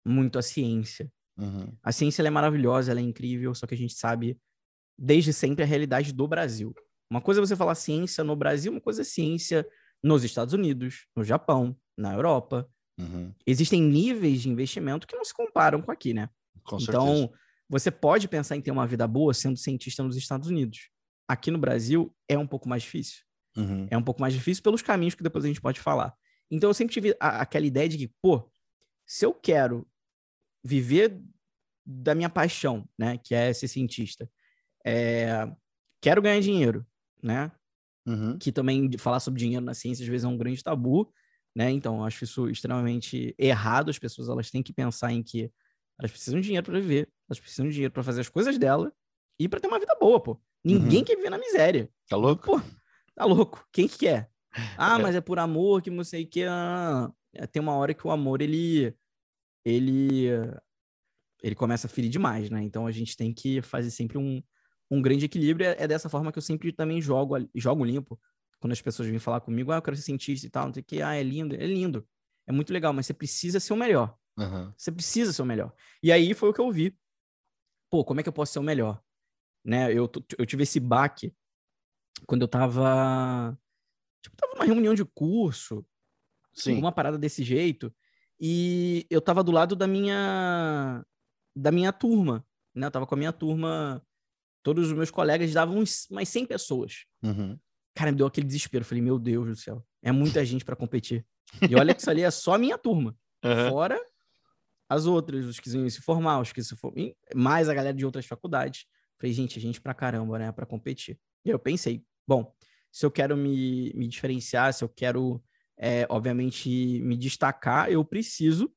muito 0.07 0.39
a 0.39 0.43
ciência. 0.43 1.11
Uhum. 1.37 1.73
A 1.83 1.91
ciência 1.91 2.23
é 2.23 2.31
maravilhosa, 2.31 2.91
ela 2.91 3.01
é 3.01 3.03
incrível, 3.03 3.55
só 3.55 3.67
que 3.67 3.75
a 3.75 3.79
gente 3.79 3.95
sabe 3.95 4.39
desde 4.97 5.33
sempre 5.33 5.65
a 5.65 5.67
realidade 5.67 6.13
do 6.13 6.29
Brasil. 6.29 6.75
Uma 7.11 7.21
coisa 7.21 7.41
é 7.41 7.47
você 7.47 7.57
falar 7.57 7.75
ciência 7.75 8.23
no 8.23 8.37
Brasil, 8.37 8.71
uma 8.71 8.81
coisa 8.81 9.01
é 9.01 9.05
ciência 9.05 9.67
nos 10.03 10.25
Estados 10.25 10.55
Unidos, 10.55 11.07
no 11.17 11.25
Japão, 11.25 11.77
na 11.97 12.15
Europa. 12.15 12.69
Uhum. 12.99 13.33
Existem 13.47 13.83
níveis 13.83 14.43
de 14.43 14.49
investimento 14.49 15.07
que 15.07 15.17
não 15.17 15.25
se 15.25 15.35
comparam 15.35 15.81
com 15.83 15.91
aqui, 15.91 16.15
né? 16.15 16.29
Com 16.65 16.79
então, 16.81 17.17
certeza. 17.17 17.41
você 17.69 17.91
pode 17.91 18.29
pensar 18.29 18.57
em 18.57 18.61
ter 18.61 18.71
uma 18.71 18.87
vida 18.87 19.07
boa 19.07 19.33
sendo 19.35 19.57
cientista 19.57 20.03
nos 20.03 20.17
Estados 20.17 20.49
Unidos. 20.49 20.91
Aqui 21.29 21.51
no 21.51 21.59
Brasil 21.59 22.15
é 22.29 22.39
um 22.39 22.47
pouco 22.47 22.69
mais 22.69 22.83
difícil. 22.83 23.23
Uhum. 23.57 23.87
É 23.91 23.97
um 23.97 24.03
pouco 24.03 24.21
mais 24.21 24.35
difícil 24.35 24.63
pelos 24.63 24.83
caminhos 24.83 25.15
que 25.15 25.23
depois 25.23 25.45
a 25.45 25.49
gente 25.49 25.61
pode 25.61 25.81
falar. 25.81 26.15
Então, 26.51 26.71
eu 26.71 26.75
sempre 26.75 26.95
tive 26.95 27.17
a, 27.21 27.43
aquela 27.43 27.67
ideia 27.67 27.89
de 27.89 27.99
que, 27.99 28.13
pô, 28.23 28.51
se 29.07 29.25
eu 29.25 29.35
quero 29.35 29.87
viver 30.65 31.21
da 31.85 32.15
minha 32.15 32.29
paixão, 32.29 32.89
né, 32.99 33.19
que 33.19 33.35
é 33.35 33.53
ser 33.53 33.69
cientista, 33.69 34.31
é, 34.85 35.51
quero 36.01 36.23
ganhar 36.23 36.41
dinheiro, 36.41 36.87
né? 37.23 37.51
Uhum. 38.09 38.39
que 38.39 38.51
também 38.51 38.91
falar 38.99 39.21
sobre 39.21 39.39
dinheiro 39.39 39.65
na 39.65 39.75
ciência 39.75 40.03
às 40.03 40.09
vezes 40.09 40.25
é 40.25 40.29
um 40.29 40.37
grande 40.37 40.63
tabu, 40.63 41.13
né? 41.55 41.71
Então, 41.71 42.05
acho 42.05 42.25
isso 42.25 42.49
extremamente 42.49 43.35
errado. 43.39 43.91
As 43.91 43.99
pessoas 43.99 44.29
elas 44.29 44.51
têm 44.51 44.63
que 44.63 44.73
pensar 44.73 45.13
em 45.13 45.23
que 45.23 45.51
elas 45.99 46.11
precisam 46.11 46.41
de 46.41 46.47
dinheiro 46.47 46.65
para 46.65 46.79
viver, 46.79 47.09
elas 47.29 47.41
precisam 47.41 47.67
de 47.67 47.73
dinheiro 47.73 47.93
para 47.93 48.03
fazer 48.03 48.21
as 48.21 48.29
coisas 48.29 48.57
dela 48.57 48.93
e 49.39 49.49
para 49.49 49.61
ter 49.61 49.69
uma 49.69 49.79
vida 49.79 49.97
boa, 50.01 50.21
pô. 50.21 50.41
Ninguém 50.65 51.01
uhum. 51.01 51.05
quer 51.05 51.17
viver 51.17 51.31
na 51.31 51.39
miséria. 51.39 51.91
Tá 52.09 52.17
louco? 52.17 52.45
Pô, 52.45 52.61
tá 53.15 53.25
louco. 53.25 53.67
Quem 53.73 53.87
que 53.87 53.99
quer? 53.99 54.31
Ah, 54.77 54.99
é. 54.99 55.03
mas 55.03 55.15
é 55.15 55.21
por 55.21 55.39
amor 55.39 55.83
que 55.83 55.91
não 55.91 56.05
sei 56.05 56.25
o 56.25 56.27
que. 56.27 56.45
Ah, 56.45 57.13
tem 57.53 57.61
uma 57.61 57.75
hora 57.75 57.95
que 57.95 58.07
o 58.07 58.11
amor 58.11 58.41
ele 58.41 58.95
ele 59.65 60.29
ele 61.43 61.55
começa 61.55 61.87
a 61.87 61.91
ferir 61.91 62.11
demais, 62.11 62.51
né? 62.51 62.63
Então 62.63 62.87
a 62.87 62.91
gente 62.91 63.17
tem 63.17 63.33
que 63.33 63.63
fazer 63.63 63.91
sempre 63.91 64.19
um, 64.19 64.43
um 64.91 65.01
grande 65.03 65.27
equilíbrio. 65.27 65.67
É, 65.67 65.77
é, 65.79 65.89
dessa 65.89 66.09
forma 66.09 66.33
que 66.33 66.39
eu 66.39 66.43
sempre 66.43 66.73
também 66.73 67.01
jogo, 67.01 67.37
jogo 67.55 67.85
limpo. 67.85 68.19
Quando 68.61 68.73
as 68.73 68.83
pessoas 68.83 69.09
vêm 69.09 69.19
falar 69.19 69.41
comigo, 69.41 69.71
ah, 69.71 69.77
eu 69.77 69.83
quero 69.83 69.97
ser 69.97 70.03
cientista 70.03 70.47
e 70.47 70.51
tal, 70.51 70.67
não 70.67 70.75
sei 70.75 70.83
o 70.83 70.85
que, 70.85 71.01
ah, 71.01 71.15
é 71.15 71.23
lindo, 71.23 71.55
é 71.55 71.67
lindo. 71.67 72.07
É 72.47 72.53
muito 72.53 72.73
legal, 72.73 72.93
mas 72.93 73.07
você 73.07 73.15
precisa 73.15 73.61
ser 73.61 73.73
o 73.73 73.77
melhor. 73.77 74.17
Uhum. 74.37 74.73
Você 74.77 74.91
precisa 74.91 75.33
ser 75.33 75.43
o 75.43 75.47
melhor. 75.47 75.73
E 76.03 76.11
aí 76.11 76.35
foi 76.35 76.49
o 76.49 76.53
que 76.53 76.61
eu 76.61 76.71
vi. 76.71 76.97
Pô, 77.91 78.05
como 78.05 78.21
é 78.21 78.23
que 78.23 78.29
eu 78.29 78.33
posso 78.33 78.53
ser 78.53 78.59
o 78.59 78.63
melhor? 78.63 79.03
Né? 79.65 79.93
Eu, 79.93 80.11
eu 80.39 80.47
tive 80.47 80.63
esse 80.63 80.81
baque 80.81 81.33
quando 82.27 82.43
eu 82.43 82.49
tava. 82.49 83.57
Tipo, 84.23 84.37
tava 84.37 84.55
numa 84.55 84.65
reunião 84.65 84.95
de 84.95 85.05
curso, 85.05 85.87
Sim. 86.53 86.79
uma 86.79 86.91
parada 86.91 87.19
desse 87.19 87.45
jeito, 87.45 87.95
e 88.41 89.07
eu 89.11 89.21
tava 89.21 89.45
do 89.45 89.53
lado 89.53 89.77
da 89.77 89.87
minha 89.87 91.05
da 91.55 91.73
minha 91.73 91.93
turma, 91.93 92.47
né? 92.75 92.87
Eu 92.87 92.91
tava 92.91 93.07
com 93.07 93.15
a 93.15 93.19
minha 93.19 93.33
turma 93.33 94.05
todos 94.63 94.89
os 94.89 94.93
meus 94.93 95.11
colegas 95.11 95.53
davam 95.53 95.79
uns, 95.79 96.07
umas 96.11 96.29
100 96.29 96.47
pessoas. 96.47 97.05
Uhum. 97.23 97.59
Cara, 97.95 98.13
me 98.13 98.19
deu 98.19 98.27
aquele 98.27 98.47
desespero. 98.47 98.85
Falei, 98.85 99.03
meu 99.03 99.19
Deus 99.19 99.47
do 99.47 99.57
céu, 99.57 99.85
é 100.03 100.13
muita 100.13 100.45
gente 100.45 100.65
para 100.65 100.77
competir. 100.77 101.27
E 101.69 101.75
olha 101.75 101.95
que 101.95 102.01
isso 102.01 102.11
ali 102.11 102.23
é 102.23 102.31
só 102.31 102.55
a 102.55 102.59
minha 102.59 102.79
turma. 102.79 103.17
Uhum. 103.45 103.71
Fora 103.71 104.01
as 104.89 105.07
outras, 105.07 105.45
os 105.45 105.61
que 105.61 105.69
iam 105.71 105.89
se 105.91 106.01
formar, 106.01 106.41
os 106.41 106.53
que 106.53 106.63
se 106.63 106.75
for... 106.75 106.93
mais 107.35 107.69
a 107.69 107.75
galera 107.75 107.95
de 107.95 108.07
outras 108.07 108.25
faculdades. 108.25 108.87
Falei, 109.19 109.33
gente, 109.35 109.59
a 109.59 109.63
gente 109.63 109.81
pra 109.81 109.93
caramba, 109.93 110.39
né, 110.39 110.53
para 110.53 110.65
competir. 110.65 111.19
E 111.45 111.51
eu 111.51 111.59
pensei, 111.59 112.03
bom, 112.27 112.55
se 112.91 113.05
eu 113.05 113.11
quero 113.11 113.37
me, 113.37 113.93
me 113.95 114.09
diferenciar, 114.09 114.73
se 114.73 114.83
eu 114.83 114.89
quero, 114.89 115.43
é, 115.77 116.07
obviamente, 116.09 116.69
me 117.03 117.17
destacar, 117.17 117.91
eu 117.91 118.05
preciso 118.05 118.73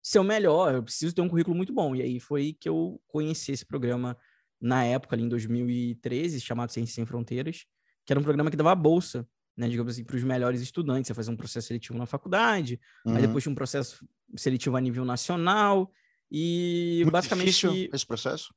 ser 0.00 0.20
o 0.20 0.24
melhor, 0.24 0.74
eu 0.74 0.82
preciso 0.82 1.14
ter 1.14 1.20
um 1.20 1.28
currículo 1.28 1.56
muito 1.56 1.72
bom. 1.72 1.94
E 1.96 2.02
aí 2.02 2.20
foi 2.20 2.56
que 2.58 2.68
eu 2.68 3.00
conheci 3.08 3.52
esse 3.52 3.66
programa 3.66 4.16
na 4.60 4.84
época, 4.84 5.14
ali 5.14 5.24
em 5.24 5.28
2013, 5.28 6.40
chamado 6.40 6.70
Ciências 6.70 6.94
Sem 6.94 7.06
Fronteiras, 7.06 7.64
que 8.04 8.12
era 8.12 8.20
um 8.20 8.24
programa 8.24 8.50
que 8.50 8.56
dava 8.56 8.74
bolsa 8.74 9.26
né, 9.58 9.68
digamos 9.68 9.92
assim, 9.92 10.04
para 10.04 10.14
os 10.14 10.22
melhores 10.22 10.60
estudantes. 10.60 11.08
Você 11.08 11.14
fazia 11.14 11.32
um 11.32 11.36
processo 11.36 11.66
seletivo 11.66 11.98
na 11.98 12.06
faculdade, 12.06 12.80
uhum. 13.04 13.16
aí 13.16 13.22
depois 13.22 13.42
tinha 13.42 13.50
um 13.50 13.56
processo 13.56 14.06
seletivo 14.36 14.76
a 14.76 14.80
nível 14.80 15.04
nacional, 15.04 15.90
e 16.30 17.00
Muito 17.02 17.12
basicamente. 17.12 17.46
Difícil 17.46 17.90
esse 17.92 18.06
processo? 18.06 18.54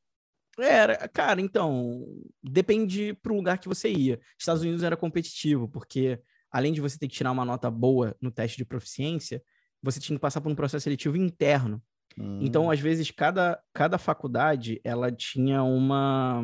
Era, 0.59 1.07
cara, 1.07 1.41
então, 1.41 2.05
depende 2.43 3.13
pro 3.15 3.35
lugar 3.35 3.57
que 3.57 3.67
você 3.67 3.91
ia. 3.91 4.19
Estados 4.37 4.61
Unidos 4.61 4.83
era 4.83 4.95
competitivo, 4.95 5.67
porque 5.67 6.21
além 6.51 6.71
de 6.71 6.81
você 6.81 6.99
ter 6.99 7.07
que 7.07 7.15
tirar 7.15 7.31
uma 7.31 7.45
nota 7.45 7.71
boa 7.71 8.15
no 8.21 8.29
teste 8.29 8.57
de 8.57 8.65
proficiência, 8.65 9.41
você 9.81 9.99
tinha 9.99 10.15
que 10.15 10.21
passar 10.21 10.41
por 10.41 10.51
um 10.51 10.55
processo 10.55 10.83
seletivo 10.83 11.17
interno. 11.17 11.81
Hum. 12.17 12.39
Então, 12.41 12.69
às 12.69 12.79
vezes, 12.79 13.09
cada, 13.11 13.61
cada 13.73 13.97
faculdade, 13.97 14.79
ela 14.83 15.11
tinha 15.11 15.63
uma 15.63 16.43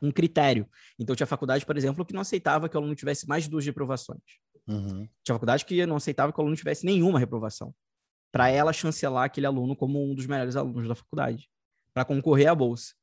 um 0.00 0.10
critério. 0.12 0.68
Então, 0.98 1.16
tinha 1.16 1.26
faculdade, 1.26 1.64
por 1.64 1.76
exemplo, 1.76 2.04
que 2.04 2.12
não 2.12 2.20
aceitava 2.20 2.68
que 2.68 2.76
o 2.76 2.78
aluno 2.78 2.94
tivesse 2.94 3.26
mais 3.26 3.44
de 3.44 3.50
duas 3.50 3.64
reprovações. 3.64 4.20
Uhum. 4.66 5.08
Tinha 5.22 5.34
faculdade 5.34 5.64
que 5.64 5.86
não 5.86 5.96
aceitava 5.96 6.32
que 6.32 6.38
o 6.38 6.42
aluno 6.42 6.56
tivesse 6.56 6.84
nenhuma 6.84 7.18
reprovação. 7.18 7.74
Para 8.30 8.50
ela 8.50 8.72
chancelar 8.72 9.24
aquele 9.24 9.46
aluno 9.46 9.74
como 9.74 10.02
um 10.02 10.14
dos 10.14 10.26
melhores 10.26 10.56
alunos 10.56 10.86
da 10.86 10.94
faculdade, 10.94 11.48
para 11.94 12.04
concorrer 12.04 12.48
à 12.48 12.54
bolsa. 12.54 12.94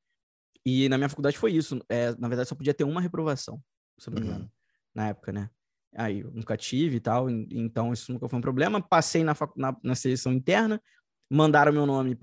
E 0.66 0.88
na 0.88 0.98
minha 0.98 1.10
faculdade 1.10 1.38
foi 1.38 1.54
isso. 1.54 1.84
É, 1.90 2.16
na 2.16 2.28
verdade, 2.28 2.48
só 2.48 2.56
podia 2.56 2.74
ter 2.74 2.84
uma 2.84 3.02
reprovação, 3.02 3.60
se 3.98 4.10
não 4.10 4.20
me 4.20 4.28
engano, 4.28 4.44
uhum. 4.44 4.50
na 4.94 5.08
época, 5.10 5.32
né? 5.32 5.50
Aí 5.96 6.22
eu 6.22 6.32
nunca 6.32 6.58
tive 6.58 6.98
e 6.98 7.00
tal, 7.00 7.30
então 7.30 7.94
isso 7.94 8.12
nunca 8.12 8.28
foi 8.28 8.40
um 8.40 8.42
problema. 8.42 8.82
Passei 8.82 9.24
na, 9.24 9.36
na, 9.56 9.78
na 9.84 9.96
seleção 9.96 10.34
interna, 10.34 10.82
mandaram 11.30 11.72
meu 11.72 11.86
nome 11.86 12.18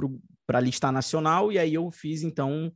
para 0.46 0.58
a 0.58 0.60
lista 0.60 0.90
nacional, 0.90 1.50
e 1.52 1.58
aí 1.58 1.74
eu 1.74 1.90
fiz, 1.90 2.22
então, 2.22 2.72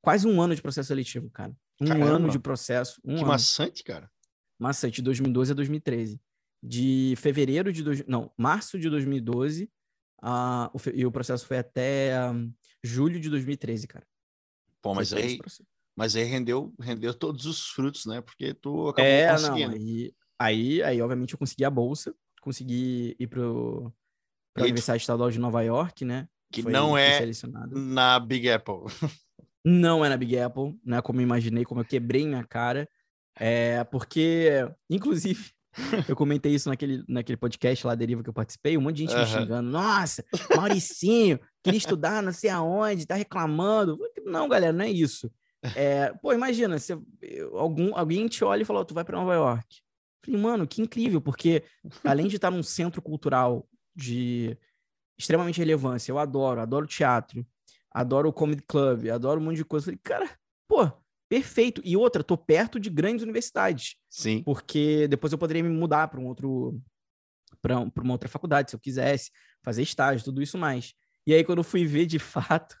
quase 0.00 0.26
um 0.26 0.40
ano 0.40 0.54
de 0.54 0.62
processo 0.62 0.88
seletivo, 0.88 1.30
cara. 1.30 1.54
Um 1.80 1.86
Caramba. 1.86 2.06
ano 2.06 2.30
de 2.30 2.38
processo. 2.38 3.00
Um 3.04 3.14
que 3.14 3.20
ano. 3.20 3.28
maçante, 3.28 3.82
cara. 3.82 4.10
Maçante, 4.58 4.96
de 4.96 5.02
2012 5.02 5.52
a 5.52 5.54
2013. 5.54 6.20
De 6.62 7.14
fevereiro 7.16 7.72
de... 7.72 7.82
Do... 7.82 7.90
Não, 8.06 8.32
março 8.36 8.78
de 8.78 8.88
2012, 8.88 9.70
uh, 10.22 10.70
o 10.72 10.78
fe... 10.78 10.92
e 10.94 11.04
o 11.04 11.10
processo 11.10 11.46
foi 11.46 11.58
até 11.58 12.30
um, 12.30 12.52
julho 12.82 13.18
de 13.18 13.28
2013, 13.28 13.86
cara. 13.86 14.06
Pô, 14.80 14.94
mas 14.94 15.12
aí, 15.12 15.38
mas 15.96 16.16
aí 16.16 16.24
rendeu, 16.24 16.74
rendeu 16.80 17.14
todos 17.14 17.46
os 17.46 17.68
frutos, 17.68 18.06
né? 18.06 18.20
Porque 18.20 18.54
tu 18.54 18.88
acabou 18.88 19.10
é, 19.10 19.30
conseguindo. 19.30 19.70
Não, 19.70 19.76
aí, 19.76 20.14
aí, 20.38 20.82
aí, 20.82 21.02
obviamente, 21.02 21.34
eu 21.34 21.38
consegui 21.38 21.64
a 21.64 21.70
bolsa, 21.70 22.14
consegui 22.40 23.16
ir 23.18 23.26
pro, 23.28 23.92
pra 24.54 24.64
Universidade 24.64 25.02
Estadual 25.02 25.30
de 25.30 25.38
Nova 25.38 25.62
York, 25.62 26.04
né? 26.04 26.26
Que 26.50 26.62
Foi 26.62 26.72
não 26.72 26.96
é 26.98 27.20
na 27.70 28.18
Big 28.18 28.50
Apple. 28.50 28.84
Não 29.64 30.04
é 30.04 30.08
na 30.08 30.16
Big 30.16 30.38
Apple, 30.38 30.78
né? 30.84 31.00
Como 31.00 31.20
eu 31.20 31.24
imaginei, 31.24 31.64
como 31.64 31.80
eu 31.80 31.84
quebrei 31.84 32.26
minha 32.26 32.44
cara. 32.44 32.88
É, 33.38 33.82
porque, 33.84 34.68
inclusive, 34.90 35.52
eu 36.08 36.14
comentei 36.14 36.54
isso 36.54 36.68
naquele, 36.68 37.02
naquele 37.08 37.36
podcast 37.36 37.86
lá, 37.86 37.94
Deriva, 37.94 38.22
que 38.22 38.28
eu 38.28 38.34
participei, 38.34 38.76
um 38.76 38.82
monte 38.82 38.96
de 38.96 39.02
gente 39.02 39.14
uhum. 39.14 39.20
me 39.20 39.26
xingando. 39.26 39.70
Nossa, 39.70 40.24
Mauricinho, 40.54 41.40
queria 41.62 41.78
estudar 41.78 42.22
não 42.22 42.32
sei 42.32 42.50
aonde, 42.50 43.06
tá 43.06 43.14
reclamando. 43.14 43.98
Não, 44.24 44.48
galera, 44.48 44.72
não 44.72 44.84
é 44.84 44.90
isso. 44.90 45.30
É, 45.76 46.12
pô, 46.20 46.32
imagina, 46.32 46.78
se 46.78 46.92
algum, 47.52 47.96
alguém 47.96 48.26
te 48.26 48.44
olha 48.44 48.62
e 48.62 48.64
fala, 48.64 48.80
oh, 48.80 48.84
tu 48.84 48.94
vai 48.94 49.04
para 49.04 49.18
Nova 49.18 49.34
York. 49.34 49.80
Falei, 50.24 50.40
mano, 50.40 50.66
que 50.66 50.82
incrível, 50.82 51.20
porque 51.20 51.64
além 52.04 52.28
de 52.28 52.36
estar 52.36 52.50
num 52.50 52.62
centro 52.62 53.00
cultural 53.00 53.66
de 53.94 54.56
extremamente 55.18 55.58
relevância, 55.58 56.10
eu 56.10 56.18
adoro, 56.18 56.60
adoro 56.60 56.86
teatro, 56.86 57.46
adoro 57.90 58.28
o 58.28 58.32
comedy 58.32 58.62
club, 58.62 59.08
adoro 59.08 59.40
um 59.40 59.44
monte 59.44 59.56
de 59.56 59.64
coisa. 59.64 59.86
Falei, 59.86 60.00
cara, 60.02 60.30
pô, 60.66 60.90
perfeito. 61.28 61.80
E 61.84 61.96
outra, 61.96 62.22
tô 62.22 62.36
perto 62.36 62.80
de 62.80 62.90
grandes 62.90 63.22
universidades. 63.22 63.96
Sim. 64.10 64.42
Porque 64.42 65.06
depois 65.08 65.32
eu 65.32 65.38
poderia 65.38 65.62
me 65.62 65.68
mudar 65.68 66.08
para 66.08 66.20
um 66.20 66.26
outro 66.26 66.80
para 67.60 67.78
uma 68.02 68.14
outra 68.14 68.28
faculdade, 68.28 68.70
se 68.70 68.76
eu 68.76 68.80
quisesse, 68.80 69.30
fazer 69.62 69.82
estágio, 69.82 70.24
tudo 70.24 70.42
isso 70.42 70.58
mais. 70.58 70.94
E 71.26 71.32
aí 71.32 71.44
quando 71.44 71.58
eu 71.58 71.64
fui 71.64 71.84
ver 71.84 72.06
de 72.06 72.18
fato, 72.20 72.76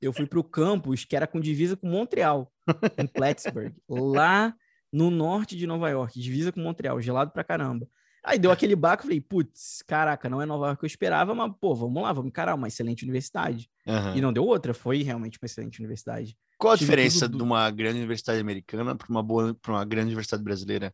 eu 0.00 0.12
fui 0.12 0.26
para 0.26 0.38
o 0.38 0.44
campus 0.44 1.04
que 1.04 1.16
era 1.16 1.26
com 1.26 1.40
divisa 1.40 1.76
com 1.76 1.88
Montreal, 1.88 2.52
em 2.98 3.06
Plattsburgh, 3.06 3.74
lá 3.88 4.54
no 4.92 5.10
norte 5.10 5.56
de 5.56 5.66
Nova 5.66 5.88
York, 5.88 6.20
divisa 6.20 6.52
com 6.52 6.60
Montreal, 6.60 7.00
gelado 7.00 7.30
pra 7.30 7.44
caramba. 7.44 7.88
Aí 8.26 8.40
deu 8.40 8.50
aquele 8.50 8.74
baco, 8.74 9.04
falei, 9.04 9.20
putz, 9.20 9.84
caraca, 9.86 10.28
não 10.28 10.42
é 10.42 10.46
Nova 10.46 10.66
York 10.66 10.80
que 10.80 10.84
eu 10.84 10.88
esperava, 10.88 11.32
mas, 11.32 11.52
pô, 11.60 11.76
vamos 11.76 12.02
lá, 12.02 12.12
vamos 12.12 12.28
encarar 12.28 12.56
uma 12.56 12.66
excelente 12.66 13.04
universidade. 13.04 13.70
Uhum. 13.86 14.16
E 14.16 14.20
não 14.20 14.32
deu 14.32 14.44
outra, 14.44 14.74
foi 14.74 15.04
realmente 15.04 15.38
uma 15.40 15.46
excelente 15.46 15.78
universidade. 15.78 16.36
Qual 16.58 16.72
a 16.72 16.76
Tive 16.76 16.90
diferença 16.90 17.28
de 17.28 17.40
uma 17.40 17.70
grande 17.70 17.98
universidade 17.98 18.40
americana 18.40 18.96
para 18.96 19.08
uma 19.08 19.22
boa, 19.22 19.54
para 19.54 19.74
uma 19.74 19.84
grande 19.84 20.08
universidade 20.08 20.42
brasileira? 20.42 20.92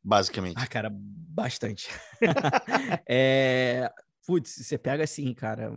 Basicamente. 0.00 0.54
Ah, 0.58 0.66
cara, 0.68 0.90
bastante. 0.92 1.88
é, 3.08 3.90
putz, 4.24 4.64
você 4.64 4.78
pega 4.78 5.02
assim, 5.02 5.34
cara, 5.34 5.76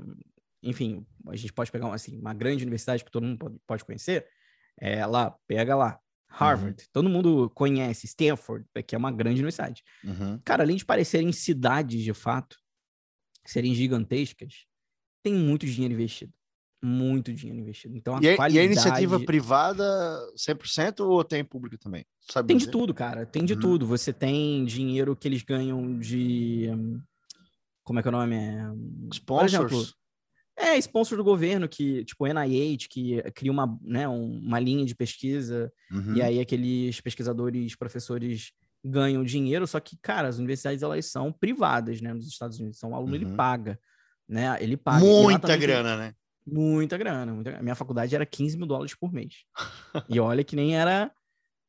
enfim, 0.62 1.04
a 1.28 1.36
gente 1.36 1.54
pode 1.54 1.72
pegar 1.72 1.88
uma, 1.88 1.96
assim, 1.96 2.20
uma 2.20 2.36
grande 2.36 2.64
universidade 2.64 3.04
que 3.04 3.10
todo 3.10 3.26
mundo 3.26 3.60
pode 3.66 3.84
conhecer, 3.84 4.28
é, 4.80 5.04
lá, 5.08 5.36
pega 5.48 5.76
lá, 5.76 6.00
Harvard, 6.38 6.82
uhum. 6.82 6.90
todo 6.92 7.10
mundo 7.10 7.50
conhece, 7.56 8.06
Stanford, 8.06 8.66
que 8.86 8.94
é 8.94 8.98
uma 8.98 9.12
grande 9.12 9.40
universidade. 9.40 9.84
Uhum. 10.04 10.38
Cara, 10.44 10.64
além 10.64 10.76
de 10.76 10.86
parecerem 10.86 11.32
cidades 11.32 12.04
de 12.04 12.14
fato, 12.14 12.58
serem 13.46 13.74
gigantescas, 13.74 14.66
tem 15.24 15.34
muito 15.34 15.66
dinheiro 15.66 15.94
investido. 15.94 16.34
Muito 16.84 17.34
dinheiro 17.34 17.62
investido. 17.62 17.96
Então, 17.96 18.16
a 18.16 18.20
e, 18.20 18.36
qualidade... 18.36 18.56
e 18.56 18.60
a 18.60 18.64
iniciativa 18.64 19.20
privada 19.22 19.84
100% 20.38 21.00
ou 21.00 21.24
tem 21.24 21.44
pública 21.44 21.78
também? 21.78 22.06
Sabe 22.20 22.50
tem 22.50 22.58
dizer? 22.58 22.70
de 22.70 22.72
tudo, 22.78 22.94
cara. 22.94 23.26
Tem 23.26 23.46
de 23.46 23.54
uhum. 23.54 23.60
tudo. 23.60 23.88
Você 23.88 24.12
tem 24.12 24.66
dinheiro 24.66 25.16
que 25.16 25.28
eles 25.28 25.42
ganham 25.42 25.98
de. 25.98 26.70
Como 27.84 27.98
é 27.98 28.02
que 28.02 28.08
é 28.08 28.10
o 28.10 28.12
nome? 28.12 28.36
Sponsors? 29.14 29.58
Por 29.58 29.66
exemplo, 29.74 29.96
é, 30.58 30.78
sponsor 30.78 31.18
do 31.18 31.24
governo, 31.24 31.68
que, 31.68 32.06
tipo, 32.06 32.26
NIH, 32.26 32.88
que 32.90 33.22
cria 33.34 33.52
uma, 33.52 33.78
né, 33.82 34.08
uma 34.08 34.60
linha 34.60 34.86
de 34.86 34.96
pesquisa, 34.96 35.72
uhum. 35.92 36.16
e 36.16 36.22
aí 36.22 36.40
aqueles 36.40 37.02
pesquisadores, 37.02 37.76
professores 37.76 38.52
ganham 38.84 39.24
dinheiro, 39.24 39.68
só 39.68 39.80
que, 39.80 39.98
cara, 39.98 40.28
as 40.28 40.38
universidades, 40.38 40.82
elas 40.82 41.06
são 41.08 41.32
privadas, 41.32 42.00
né, 42.02 42.14
nos 42.14 42.28
Estados 42.28 42.58
Unidos, 42.58 42.78
então 42.78 42.92
o 42.92 42.96
aluno, 42.96 43.10
uhum. 43.10 43.16
ele 43.16 43.36
paga, 43.36 43.80
né, 44.28 44.58
ele 44.62 44.78
paga. 44.78 45.04
Muita 45.04 45.58
grana, 45.58 45.98
né? 45.98 46.14
Muita 46.48 46.98
grana, 46.98 47.34
muita... 47.34 47.62
minha 47.62 47.76
faculdade 47.76 48.16
era 48.16 48.26
15 48.26 48.58
mil 48.58 48.68
dólares 48.68 48.96
por 48.96 49.12
mês, 49.12 49.44
e 50.08 50.20
olha 50.20 50.44
que 50.44 50.56
nem 50.56 50.78
era, 50.78 51.12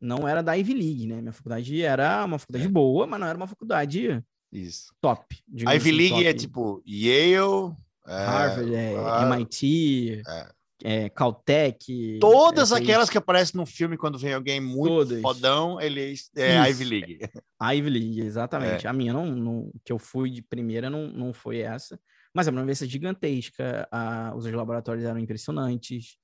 não 0.00 0.28
era 0.28 0.42
da 0.42 0.52
Ivy 0.52 0.74
League, 0.74 1.06
né, 1.06 1.20
minha 1.20 1.32
faculdade 1.32 1.82
era 1.82 2.24
uma 2.24 2.38
faculdade 2.38 2.66
é. 2.66 2.70
boa, 2.70 3.06
mas 3.06 3.18
não 3.18 3.26
era 3.26 3.36
uma 3.36 3.48
faculdade... 3.48 4.22
Isso. 4.52 4.94
Top. 5.00 5.36
A 5.66 5.74
Ivy 5.74 5.90
assim, 5.90 5.98
League 5.98 6.14
é 6.14 6.16
top. 6.18 6.28
é 6.28 6.34
tipo 6.34 6.82
Yale, 6.86 7.74
Harvard, 8.06 8.74
é, 8.74 8.92
é 8.94 9.22
MIT, 9.22 10.22
é. 10.26 10.48
é. 10.84 11.08
Caltech. 11.10 12.18
Todas 12.20 12.72
aquelas 12.72 13.10
que 13.10 13.18
aparecem 13.18 13.58
no 13.58 13.66
filme 13.66 13.96
quando 13.96 14.18
vem 14.18 14.34
alguém 14.34 14.60
muito 14.60 14.88
Todas. 14.88 15.20
fodão, 15.20 15.80
ele 15.80 16.14
é 16.36 16.68
Ivy 16.70 16.84
League. 16.84 17.18
Ivy 17.62 17.90
League, 17.90 18.20
exatamente. 18.20 18.86
É. 18.86 18.90
A 18.90 18.92
minha 18.92 19.12
não, 19.12 19.26
não, 19.26 19.72
que 19.84 19.92
eu 19.92 19.98
fui 19.98 20.30
de 20.30 20.42
primeira 20.42 20.88
não, 20.88 21.08
não 21.08 21.32
foi 21.32 21.58
essa, 21.58 21.98
mas 22.34 22.46
é 22.46 22.50
uma 22.50 22.60
universidade 22.60 22.92
gigantesca, 22.92 23.88
a, 23.90 24.34
os 24.36 24.44
laboratórios 24.46 25.04
eram 25.04 25.18
impressionantes, 25.18 26.16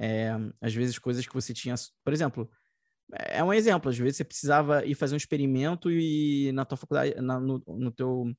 é, 0.00 0.30
às 0.60 0.74
vezes 0.74 0.98
coisas 0.98 1.26
que 1.26 1.34
você 1.34 1.52
tinha, 1.52 1.74
por 2.04 2.12
exemplo, 2.12 2.48
é 3.12 3.42
um 3.42 3.52
exemplo, 3.52 3.90
às 3.90 3.98
vezes 3.98 4.18
você 4.18 4.24
precisava 4.24 4.84
ir 4.84 4.94
fazer 4.94 5.14
um 5.14 5.16
experimento 5.16 5.90
e 5.90 6.52
na 6.52 6.64
tua 6.64 6.76
faculdade, 6.76 7.14
na, 7.20 7.40
no, 7.40 7.62
no 7.66 7.90
teu 7.90 8.32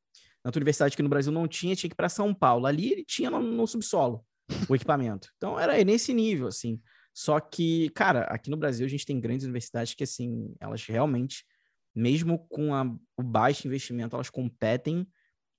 na 0.50 0.52
tua 0.52 0.60
universidade 0.60 0.96
que 0.96 1.04
no 1.04 1.10
Brasil 1.10 1.32
não 1.32 1.48
tinha, 1.48 1.76
tinha 1.76 1.90
que 1.90 1.94
ir 1.94 1.96
para 1.96 2.10
São 2.10 2.34
Paulo. 2.34 2.66
Ali 2.66 2.92
ele 2.92 3.06
tinha 3.06 3.30
no, 3.30 3.40
no 3.40 3.68
subsolo 3.68 4.26
o 4.68 4.76
equipamento. 4.76 5.30
Então 5.38 5.60
era 5.60 5.82
nesse 5.84 6.14
nível, 6.14 6.48
assim. 6.48 6.82
Só 7.14 7.40
que, 7.40 7.90
cara, 7.90 8.22
aqui 8.24 8.50
no 8.50 8.58
Brasil 8.58 8.86
a 8.86 8.90
gente 8.90 9.06
tem 9.06 9.20
grandes 9.20 9.46
universidades 9.46 9.94
que, 9.94 10.04
assim, 10.04 10.56
elas 10.60 10.84
realmente, 10.86 11.46
mesmo 11.96 12.40
com 12.48 12.74
a, 12.74 12.84
o 13.18 13.24
baixo 13.24 13.68
investimento, 13.68 14.16
elas 14.16 14.30
competem 14.30 15.08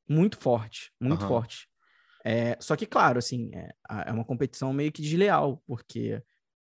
muito 0.09 0.38
forte, 0.38 0.92
muito 1.00 1.22
uhum. 1.22 1.29
forte. 1.29 1.68
É, 2.24 2.57
só 2.61 2.76
que, 2.76 2.87
claro, 2.87 3.18
assim, 3.18 3.50
é, 3.55 3.70
é 4.07 4.12
uma 4.12 4.24
competição 4.24 4.72
meio 4.72 4.90
que 4.90 5.03
desleal, 5.03 5.62
porque 5.66 6.22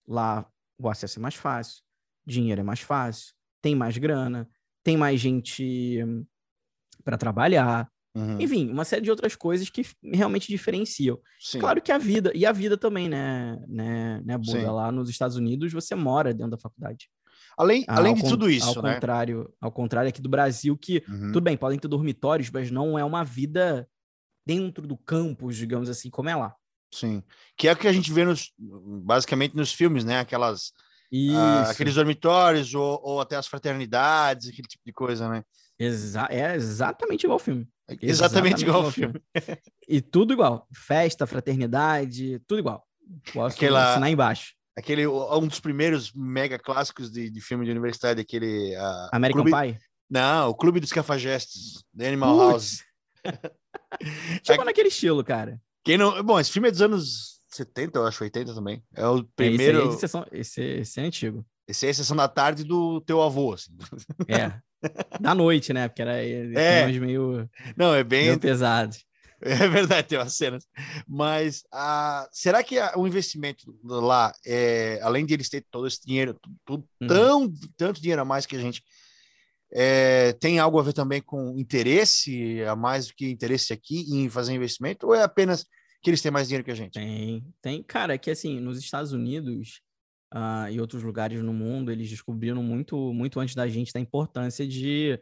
lá 0.07 0.47
o 0.79 0.89
acesso 0.89 1.19
é 1.19 1.21
mais 1.21 1.35
fácil, 1.35 1.83
dinheiro 2.25 2.61
é 2.61 2.63
mais 2.63 2.79
fácil, 2.79 3.33
tem 3.61 3.75
mais 3.75 3.97
grana, 3.97 4.49
tem 4.83 4.97
mais 4.97 5.19
gente 5.19 6.03
para 7.03 7.17
trabalhar, 7.17 7.89
Uhum. 8.15 8.39
Enfim, 8.39 8.69
uma 8.69 8.85
série 8.85 9.01
de 9.01 9.11
outras 9.11 9.35
coisas 9.35 9.69
que 9.69 9.85
realmente 10.01 10.47
diferenciam. 10.47 11.19
Sim. 11.39 11.59
Claro 11.59 11.81
que 11.81 11.91
a 11.91 11.97
vida, 11.97 12.31
e 12.33 12.45
a 12.45 12.51
vida 12.53 12.77
também, 12.77 13.09
né, 13.09 13.61
né, 13.67 14.21
né 14.23 14.37
Buda? 14.37 14.71
Lá 14.71 14.91
nos 14.91 15.09
Estados 15.09 15.35
Unidos, 15.35 15.73
você 15.73 15.93
mora 15.93 16.33
dentro 16.33 16.51
da 16.51 16.57
faculdade. 16.57 17.09
Além, 17.57 17.85
ah, 17.87 17.97
além 17.97 18.13
de 18.13 18.23
tudo 18.23 18.49
isso, 18.49 18.67
ao 18.67 18.83
né? 18.83 18.95
Contrário, 18.95 19.53
ao 19.61 19.71
contrário 19.71 20.09
aqui 20.09 20.21
do 20.21 20.29
Brasil, 20.29 20.77
que, 20.77 21.03
uhum. 21.07 21.31
tudo 21.31 21.41
bem, 21.41 21.57
podem 21.57 21.77
ter 21.77 21.87
dormitórios, 21.87 22.49
mas 22.49 22.71
não 22.71 22.97
é 22.97 23.03
uma 23.03 23.23
vida 23.23 23.87
dentro 24.45 24.87
do 24.87 24.97
campus, 24.97 25.55
digamos 25.55 25.89
assim, 25.89 26.09
como 26.09 26.29
é 26.29 26.35
lá. 26.35 26.55
Sim. 26.93 27.21
Que 27.57 27.67
é 27.67 27.73
o 27.73 27.75
que 27.75 27.87
a 27.87 27.93
gente 27.93 28.11
vê 28.11 28.23
nos, 28.23 28.53
basicamente 28.57 29.55
nos 29.55 29.73
filmes, 29.73 30.05
né? 30.05 30.19
Aquelas 30.19 30.71
ah, 31.35 31.69
aqueles 31.69 31.95
dormitórios 31.95 32.73
ou, 32.73 32.99
ou, 33.03 33.21
até 33.21 33.35
as 33.35 33.47
fraternidades, 33.47 34.49
aquele 34.49 34.67
tipo 34.67 34.83
de 34.85 34.93
coisa, 34.93 35.29
né? 35.29 35.43
Exa 35.77 36.27
é 36.29 36.55
exatamente 36.55 37.23
igual 37.23 37.35
ao 37.35 37.39
filme. 37.39 37.67
Exatamente, 37.87 38.09
exatamente 38.09 38.61
igual 38.63 38.85
ao 38.85 38.91
filme. 38.91 39.21
filme. 39.39 39.59
e 39.87 40.01
tudo 40.01 40.33
igual. 40.33 40.67
Festa, 40.73 41.27
fraternidade, 41.27 42.39
tudo 42.47 42.59
igual. 42.59 42.85
Posso 43.33 43.55
Aquela... 43.55 43.91
assinar 43.91 44.09
embaixo. 44.09 44.53
Aquele, 44.77 45.07
um 45.07 45.47
dos 45.47 45.59
primeiros 45.59 46.11
mega 46.13 46.59
clássicos 46.59 47.09
de, 47.09 47.29
de 47.29 47.41
filme 47.41 47.63
de 47.63 47.71
universidade, 47.71 48.19
aquele... 48.19 48.75
Uh, 48.75 49.09
American 49.13 49.43
Clube... 49.43 49.73
Pie? 49.73 49.79
Não, 50.09 50.49
o 50.49 50.55
Clube 50.55 50.79
dos 50.79 50.91
Cafajestes, 50.91 51.83
The 51.97 52.07
Animal 52.07 52.37
House. 52.37 52.83
tipo 54.43 54.61
é... 54.61 54.65
naquele 54.65 54.89
estilo, 54.89 55.23
cara. 55.23 55.61
Quem 55.83 55.97
não... 55.97 56.21
Bom, 56.23 56.39
esse 56.39 56.51
filme 56.51 56.67
é 56.67 56.71
dos 56.71 56.81
anos 56.81 57.39
70, 57.51 57.99
eu 57.99 58.05
acho, 58.05 58.23
80 58.23 58.53
também. 58.53 58.83
É 58.93 59.07
o 59.07 59.23
primeiro... 59.23 59.91
É, 59.91 59.93
esse, 59.93 60.05
é 60.05 60.25
esse, 60.33 60.61
esse 60.61 60.99
é 60.99 61.03
antigo. 61.03 61.45
Esse 61.67 61.87
é 61.87 61.89
a 61.89 61.93
sessão 61.93 62.15
da 62.15 62.27
tarde 62.27 62.63
do 62.63 63.01
teu 63.01 63.21
avô, 63.21 63.53
assim. 63.53 63.75
É. 64.27 64.59
Da 65.19 65.33
noite, 65.33 65.73
né? 65.73 65.87
Porque 65.87 66.01
era 66.01 66.23
é. 66.23 66.87
meio... 66.87 67.49
Não, 67.75 67.93
é 67.93 68.03
bem... 68.03 68.25
Meio 68.25 68.39
pesado. 68.39 68.95
É 69.41 69.67
verdade, 69.67 70.07
tem 70.07 70.17
umas 70.17 70.33
cenas. 70.33 70.65
Mas 71.07 71.59
uh, 71.73 72.27
será 72.31 72.63
que 72.63 72.79
a, 72.79 72.93
o 72.97 73.05
investimento 73.05 73.77
lá, 73.83 74.33
é, 74.45 74.99
além 75.03 75.25
de 75.25 75.33
eles 75.33 75.49
terem 75.49 75.65
todo 75.69 75.85
esse 75.85 76.03
dinheiro, 76.03 76.39
tudo, 76.65 76.87
uhum. 77.01 77.07
tão, 77.07 77.53
tanto 77.77 78.01
dinheiro 78.01 78.21
a 78.21 78.25
mais 78.25 78.45
que 78.45 78.55
a 78.55 78.59
gente, 78.59 78.81
é, 79.71 80.33
tem 80.33 80.57
algo 80.57 80.79
a 80.79 80.83
ver 80.83 80.93
também 80.93 81.21
com 81.21 81.59
interesse, 81.59 82.63
a 82.63 82.75
mais 82.75 83.07
do 83.07 83.13
que 83.13 83.29
interesse 83.29 83.73
aqui 83.73 84.05
em 84.09 84.29
fazer 84.29 84.53
investimento, 84.53 85.07
ou 85.07 85.13
é 85.13 85.21
apenas 85.21 85.65
que 86.01 86.09
eles 86.09 86.21
têm 86.21 86.31
mais 86.31 86.47
dinheiro 86.47 86.63
que 86.63 86.71
a 86.71 86.75
gente? 86.75 86.93
Tem, 86.93 87.43
tem. 87.61 87.83
Cara, 87.83 88.13
é 88.13 88.17
que 88.17 88.31
assim, 88.31 88.59
nos 88.59 88.77
Estados 88.79 89.11
Unidos 89.11 89.81
uh, 90.33 90.69
e 90.71 90.79
outros 90.79 91.03
lugares 91.03 91.41
no 91.41 91.53
mundo, 91.53 91.91
eles 91.91 92.09
descobriram 92.09 92.63
muito, 92.63 93.13
muito 93.13 93.39
antes 93.39 93.55
da 93.55 93.67
gente 93.67 93.93
da 93.93 93.99
importância 93.99 94.67
de 94.67 95.19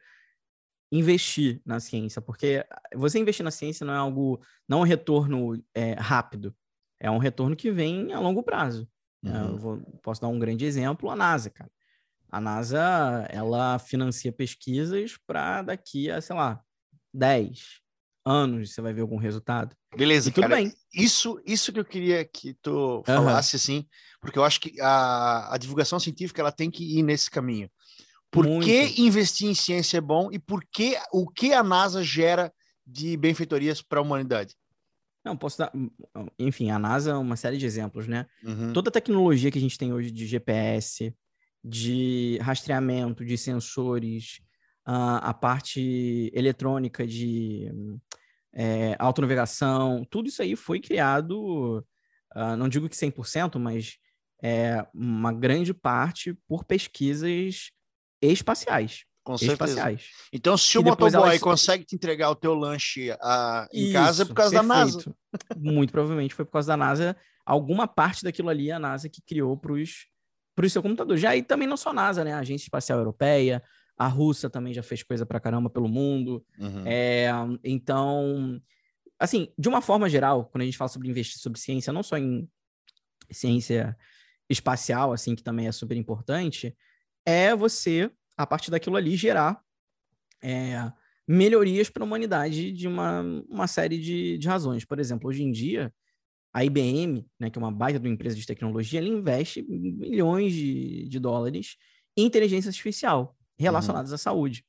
investir 0.92 1.62
na 1.66 1.80
ciência, 1.80 2.22
porque 2.22 2.64
você 2.94 3.18
investir 3.18 3.44
na 3.44 3.50
ciência 3.52 3.86
não 3.86 3.94
é 3.94 3.98
algo, 3.98 4.40
não 4.68 4.80
é 4.80 4.82
um 4.82 4.86
retorno 4.86 5.64
é, 5.74 5.94
rápido, 5.94 6.56
é 7.00 7.10
um 7.10 7.18
retorno 7.18 7.56
que 7.56 7.72
vem 7.72 8.14
a 8.14 8.20
longo 8.20 8.44
prazo. 8.44 8.88
Né? 9.22 9.44
Uhum. 9.44 9.58
Vou, 9.58 9.78
posso 10.04 10.22
dar 10.22 10.28
um 10.28 10.38
grande 10.38 10.66
exemplo, 10.66 11.10
a 11.10 11.16
NASA, 11.16 11.50
cara. 11.50 11.72
A 12.30 12.42
NASA, 12.42 13.28
ela 13.30 13.78
financia 13.80 14.32
pesquisas 14.32 15.18
para 15.26 15.62
daqui 15.62 16.10
a, 16.10 16.20
sei 16.20 16.36
lá, 16.36 16.64
10 17.14 17.83
anos 18.26 18.74
você 18.74 18.82
vai 18.82 18.94
ver 18.94 19.02
algum 19.02 19.18
resultado. 19.18 19.76
Beleza, 19.96 20.30
e 20.30 20.32
tudo 20.32 20.44
cara, 20.44 20.56
bem. 20.56 20.74
Isso, 20.94 21.40
isso 21.46 21.72
que 21.72 21.80
eu 21.80 21.86
queria 21.86 22.24
que 22.26 22.54
tu 22.62 23.04
falasse, 23.06 23.56
uhum. 23.56 23.58
assim, 23.58 23.88
porque 24.22 24.40
eu 24.40 24.44
acho 24.44 24.60
que 24.60 24.80
a, 24.82 25.54
a 25.54 25.58
divulgação 25.58 26.00
científica 26.00 26.42
ela 26.42 26.52
tem 26.52 26.72
que 26.72 26.98
ir 26.98 27.04
nesse 27.04 27.30
caminho. 27.30 27.70
Por 28.32 28.48
Muito. 28.48 28.66
que 28.66 29.02
investir 29.02 29.48
em 29.48 29.54
ciência 29.54 29.98
é 29.98 30.02
bom 30.02 30.30
e 30.32 30.40
por 30.40 30.66
que 30.72 30.98
o 31.12 31.30
que 31.30 31.54
a 31.54 31.62
NASA 31.62 32.04
gera 32.04 32.52
de 32.86 33.16
benfeitorias 33.16 33.82
para 33.82 34.00
a 34.00 34.02
humanidade? 34.02 34.56
Não, 35.24 35.38
posso 35.38 35.60
dar. 35.60 35.72
Enfim, 36.38 36.70
a 36.70 36.80
NASA 36.80 37.12
é 37.12 37.16
uma 37.16 37.38
série 37.38 37.58
de 37.58 37.66
exemplos, 37.66 38.08
né? 38.08 38.26
Uhum. 38.44 38.74
Toda 38.74 38.90
a 38.90 38.92
tecnologia 38.92 39.52
que 39.52 39.58
a 39.58 39.62
gente 39.62 39.78
tem 39.78 39.94
hoje 39.94 40.12
de 40.12 40.26
GPS, 40.26 41.16
de 41.64 42.38
rastreamento, 42.42 43.24
de 43.24 43.38
sensores, 43.38 44.42
uh, 44.88 45.22
a 45.22 45.34
parte 45.34 46.30
eletrônica 46.34 47.08
de 47.08 47.72
é, 48.54 48.96
autonavegação, 49.00 50.06
tudo 50.10 50.28
isso 50.28 50.42
aí 50.42 50.56
foi 50.56 50.80
criado, 50.80 51.80
uh, 52.36 52.56
não 52.58 52.70
digo 52.70 52.88
que 52.88 52.96
100%, 52.96 53.58
mas 53.60 53.98
é, 54.42 54.86
uma 54.94 55.34
grande 55.34 55.74
parte 55.74 56.38
por 56.48 56.64
pesquisas 56.64 57.72
espaciais. 58.22 59.06
Com 59.24 59.38
certeza. 59.38 59.54
Espaciais. 59.54 60.08
Então, 60.34 60.58
se 60.58 60.76
e 60.76 60.80
o 60.80 60.84
motoboy 60.84 61.30
elas... 61.30 61.40
consegue 61.40 61.86
te 61.86 61.96
entregar 61.96 62.30
o 62.30 62.36
teu 62.36 62.54
lanche 62.54 63.10
uh, 63.12 63.68
em 63.72 63.86
Isso, 63.86 63.94
casa, 63.94 64.24
é 64.24 64.26
por 64.26 64.34
causa 64.34 64.52
perfeito. 64.52 64.68
da 64.68 64.86
NASA. 64.86 65.16
Muito 65.58 65.92
provavelmente 65.92 66.36
foi 66.36 66.44
por 66.44 66.52
causa 66.52 66.68
da 66.68 66.78
NASA. 66.78 67.16
Alguma 67.46 67.88
parte 67.88 68.24
daquilo 68.24 68.50
ali 68.50 68.70
é 68.70 68.74
a 68.74 68.80
NASA 68.80 69.08
que 69.08 69.22
criou 69.22 69.56
para 69.56 69.72
o 69.72 70.70
seu 70.70 70.82
computador. 70.82 71.16
Já 71.16 71.30
aí 71.30 71.42
também 71.42 71.68
não 71.68 71.78
só 71.78 71.92
a 71.92 71.94
NASA, 71.94 72.24
né? 72.24 72.34
A 72.34 72.40
Agência 72.40 72.66
Espacial 72.66 73.00
Europeia, 73.00 73.64
a 73.98 74.08
Rússia 74.08 74.50
também 74.50 74.74
já 74.74 74.84
fez 74.84 75.04
coisa 75.04 75.26
para 75.26 75.40
caramba 75.40 75.70
pelo 75.70 75.88
mundo. 75.88 76.46
Uhum. 76.58 76.84
É, 76.86 77.30
então, 77.64 78.62
assim, 79.20 79.50
de 79.58 79.70
uma 79.70 79.82
forma 79.82 80.10
geral, 80.10 80.46
quando 80.46 80.64
a 80.64 80.66
gente 80.66 80.78
fala 80.78 80.90
sobre 80.90 81.10
investir 81.10 81.40
sobre 81.40 81.60
ciência, 81.60 81.94
não 81.94 82.04
só 82.04 82.18
em 82.18 82.50
ciência 83.32 83.96
espacial, 84.50 85.14
assim, 85.14 85.36
que 85.36 85.44
também 85.44 85.68
é 85.68 85.72
super 85.72 85.96
importante, 85.96 86.76
é 87.26 87.56
você, 87.56 88.12
a 88.36 88.46
partir 88.46 88.72
daquilo 88.72 88.98
ali, 88.98 89.16
gerar 89.16 89.62
é, 90.42 90.92
melhorias 91.28 91.90
para 91.90 92.04
a 92.04 92.06
humanidade 92.06 92.72
de 92.72 92.88
uma, 92.88 93.22
uma 93.48 93.68
série 93.68 93.98
de, 93.98 94.38
de 94.38 94.48
razões. 94.48 94.84
Por 94.84 95.00
exemplo, 95.00 95.30
hoje 95.30 95.44
em 95.44 95.52
dia, 95.52 95.94
a 96.52 96.66
IBM, 96.66 97.26
né, 97.40 97.50
que 97.50 97.58
é 97.58 97.62
uma 97.62 97.72
baita 97.72 98.00
de 98.00 98.08
uma 98.08 98.14
empresa 98.14 98.36
de 98.36 98.46
tecnologia, 98.46 99.00
ela 99.00 99.08
investe 99.08 99.64
milhões 99.64 100.54
de, 100.54 101.08
de 101.08 101.20
dólares 101.20 101.78
em 102.18 102.26
inteligência 102.26 102.70
artificial 102.70 103.36
relacionadas 103.64 104.12
uhum. 104.12 104.16
à 104.16 104.18
saúde. 104.18 104.66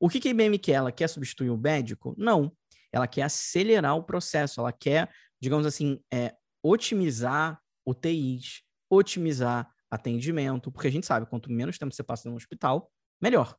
O 0.00 0.08
que, 0.08 0.20
que 0.20 0.28
a 0.28 0.30
IBM 0.30 0.58
quer? 0.58 0.72
Ela 0.72 0.92
quer 0.92 1.08
substituir 1.08 1.50
o 1.50 1.56
médico? 1.56 2.14
Não. 2.16 2.52
Ela 2.92 3.06
quer 3.06 3.22
acelerar 3.22 3.96
o 3.96 4.02
processo, 4.02 4.60
ela 4.60 4.72
quer, 4.72 5.10
digamos 5.40 5.66
assim, 5.66 6.00
é, 6.12 6.34
otimizar 6.62 7.60
UTIs, 7.86 8.62
otimizar 8.90 9.70
atendimento, 9.90 10.70
porque 10.70 10.88
a 10.88 10.90
gente 10.90 11.06
sabe, 11.06 11.26
quanto 11.26 11.50
menos 11.50 11.78
tempo 11.78 11.94
você 11.94 12.02
passa 12.02 12.28
no 12.28 12.36
hospital, 12.36 12.90
melhor. 13.20 13.56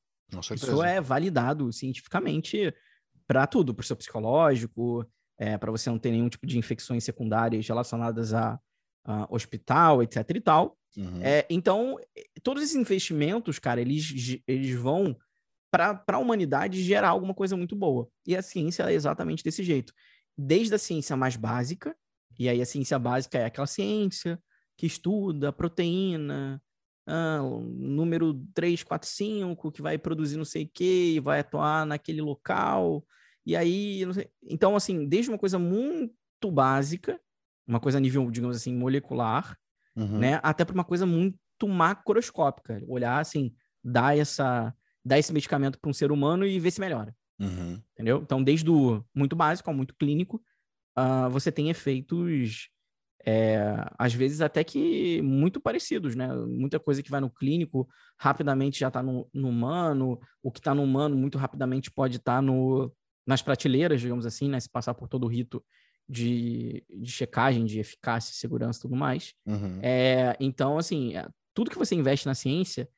Isso 0.54 0.84
é 0.84 1.02
validado 1.02 1.72
cientificamente 1.74 2.74
para 3.28 3.46
tudo, 3.48 3.74
para 3.74 3.84
o 3.84 3.86
seu 3.86 3.96
psicológico, 3.96 5.06
é, 5.38 5.58
para 5.58 5.72
você 5.72 5.90
não 5.90 5.98
ter 5.98 6.12
nenhum 6.12 6.30
tipo 6.30 6.46
de 6.46 6.58
infecções 6.58 7.04
secundárias 7.04 7.68
relacionadas 7.68 8.34
a, 8.34 8.60
a 9.06 9.28
hospital, 9.30 10.04
etc 10.04 10.30
e 10.36 10.42
tal. 10.42 10.78
Uhum. 10.98 11.22
É, 11.22 11.46
então, 11.50 11.98
todos 12.44 12.64
esses 12.64 12.76
investimentos, 12.76 13.60
cara, 13.60 13.80
eles, 13.80 14.42
eles 14.48 14.76
vão 14.76 15.16
para 15.72 16.04
a 16.08 16.18
humanidade 16.18 16.82
gerar 16.84 17.10
alguma 17.10 17.34
coisa 17.34 17.56
muito 17.56 17.76
boa. 17.76 18.10
E 18.26 18.36
a 18.36 18.42
ciência 18.42 18.84
é 18.84 18.94
exatamente 18.94 19.44
desse 19.44 19.64
jeito. 19.64 19.94
Desde 20.38 20.74
a 20.74 20.80
ciência 20.80 21.16
mais 21.16 21.36
básica, 21.36 21.96
e 22.38 22.50
aí 22.50 22.62
a 22.62 22.66
ciência 22.66 22.98
básica 22.98 23.38
é 23.38 23.46
aquela 23.46 23.68
ciência 23.68 24.42
que 24.78 24.86
estuda 24.86 25.52
proteína, 25.52 26.62
ah, 27.06 27.42
número 27.42 28.34
345, 28.54 29.72
que 29.72 29.82
vai 29.82 29.98
produzir 29.98 30.38
não 30.38 30.46
sei 30.46 30.64
o 30.64 30.70
que, 30.74 31.16
e 31.16 31.20
vai 31.20 31.40
atuar 31.40 31.86
naquele 31.86 32.22
local. 32.22 33.06
E 33.46 33.56
aí, 33.56 34.04
então, 34.44 34.76
assim, 34.76 35.08
desde 35.08 35.30
uma 35.30 35.38
coisa 35.38 35.60
muito 35.60 36.14
básica, 36.52 37.20
uma 37.68 37.80
coisa 37.80 37.98
a 37.98 38.02
nível, 38.02 38.30
digamos 38.32 38.56
assim, 38.56 38.74
molecular, 38.74 39.58
uhum. 40.00 40.20
né, 40.20 40.40
até 40.42 40.64
para 40.64 40.74
uma 40.74 40.84
coisa 40.84 41.06
muito 41.06 41.38
macroscópica. 41.68 42.82
Olhar, 42.88 43.20
assim, 43.20 43.54
dar, 43.84 44.18
essa, 44.18 44.74
dar 45.04 45.20
esse 45.20 45.34
medicamento 45.34 45.80
para 45.80 45.90
um 45.90 45.94
ser 45.94 46.12
humano 46.12 46.46
e 46.46 46.60
ver 46.60 46.72
se 46.72 46.80
melhora. 46.80 47.16
Uhum. 47.40 47.82
Entendeu? 47.94 48.22
Então, 48.24 48.44
desde 48.44 48.70
o 48.70 49.04
muito 49.14 49.36
básico 49.36 49.70
ao 49.70 49.76
muito 49.76 49.96
clínico, 49.96 50.42
uh, 50.98 51.30
você 51.30 51.52
tem 51.52 51.70
efeitos 51.70 52.70
é, 53.26 53.76
às 53.98 54.14
vezes 54.14 54.42
até 54.42 54.64
que 54.64 55.22
muito 55.22 55.60
parecidos, 55.60 56.16
né? 56.16 56.34
Muita 56.34 56.80
coisa 56.80 57.04
que 57.04 57.12
vai 57.12 57.20
no 57.20 57.30
clínico 57.30 57.88
rapidamente 58.18 58.80
já 58.80 58.88
está 58.88 59.04
no, 59.04 59.30
no, 59.34 59.50
humano, 59.50 60.20
o 60.42 60.52
que 60.52 60.60
está 60.60 60.74
no 60.74 60.84
humano 60.84 61.18
muito 61.18 61.38
rapidamente 61.38 61.92
pode 61.92 62.18
estar 62.18 62.36
tá 62.38 62.42
no, 62.42 62.92
nas 63.28 63.42
prateleiras, 63.42 64.00
digamos 64.00 64.26
assim, 64.26 64.50
né? 64.50 64.60
Se 64.60 64.70
passar 64.70 64.94
por 64.94 65.08
todo 65.08 65.26
o 65.26 65.28
rito 65.28 65.64
de, 66.10 66.84
de 66.90 67.12
checagem, 67.12 67.66
de 67.66 67.80
eficácia, 67.80 68.34
segurança 68.34 68.80
e 68.80 68.82
tudo 68.82 68.96
mais. 68.96 69.36
Uhum. 69.46 69.80
É, 69.84 70.36
então, 70.40 70.78
assim, 70.78 71.16
é, 71.16 71.28
tudo 71.54 71.70
que 71.70 71.78
você 71.78 71.94
investe 71.94 72.26
na 72.26 72.34
ciência, 72.34 72.90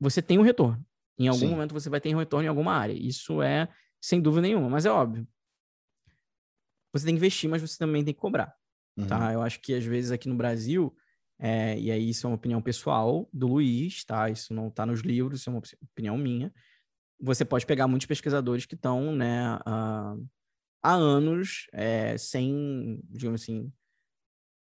você 0.00 0.22
tem 0.22 0.38
um 0.38 0.42
retorno. 0.42 0.82
Em 1.18 1.28
algum 1.28 1.40
Sim. 1.40 1.50
momento 1.50 1.72
você 1.72 1.90
vai 1.90 2.00
ter 2.00 2.14
um 2.14 2.18
retorno 2.18 2.46
em 2.46 2.48
alguma 2.48 2.72
área. 2.72 2.94
Isso 2.94 3.42
é 3.42 3.68
sem 4.00 4.20
dúvida 4.20 4.42
nenhuma, 4.42 4.70
mas 4.70 4.86
é 4.86 4.90
óbvio. 4.90 5.26
Você 6.92 7.04
tem 7.04 7.14
que 7.14 7.18
investir, 7.18 7.48
mas 7.48 7.60
você 7.60 7.76
também 7.78 8.02
tem 8.02 8.14
que 8.14 8.20
cobrar. 8.20 8.46
Tá? 8.46 8.56
Uhum. 8.96 9.06
Tá? 9.06 9.32
Eu 9.32 9.42
acho 9.42 9.60
que 9.60 9.74
às 9.74 9.84
vezes 9.84 10.10
aqui 10.10 10.28
no 10.28 10.34
Brasil, 10.34 10.96
é, 11.38 11.78
e 11.78 11.90
aí 11.90 12.08
isso 12.08 12.26
é 12.26 12.30
uma 12.30 12.36
opinião 12.36 12.62
pessoal 12.62 13.28
do 13.32 13.48
Luiz, 13.48 14.04
tá? 14.04 14.30
Isso 14.30 14.54
não 14.54 14.68
está 14.68 14.86
nos 14.86 15.00
livros, 15.00 15.40
isso 15.40 15.50
é 15.50 15.52
uma 15.52 15.62
opinião 15.82 16.16
minha. 16.16 16.52
Você 17.20 17.44
pode 17.44 17.66
pegar 17.66 17.86
muitos 17.86 18.06
pesquisadores 18.06 18.64
que 18.64 18.74
estão, 18.74 19.14
né, 19.14 19.56
uh, 19.56 20.26
há 20.86 20.94
anos 20.94 21.66
é, 21.72 22.16
sem, 22.16 23.00
digamos 23.10 23.42
assim, 23.42 23.72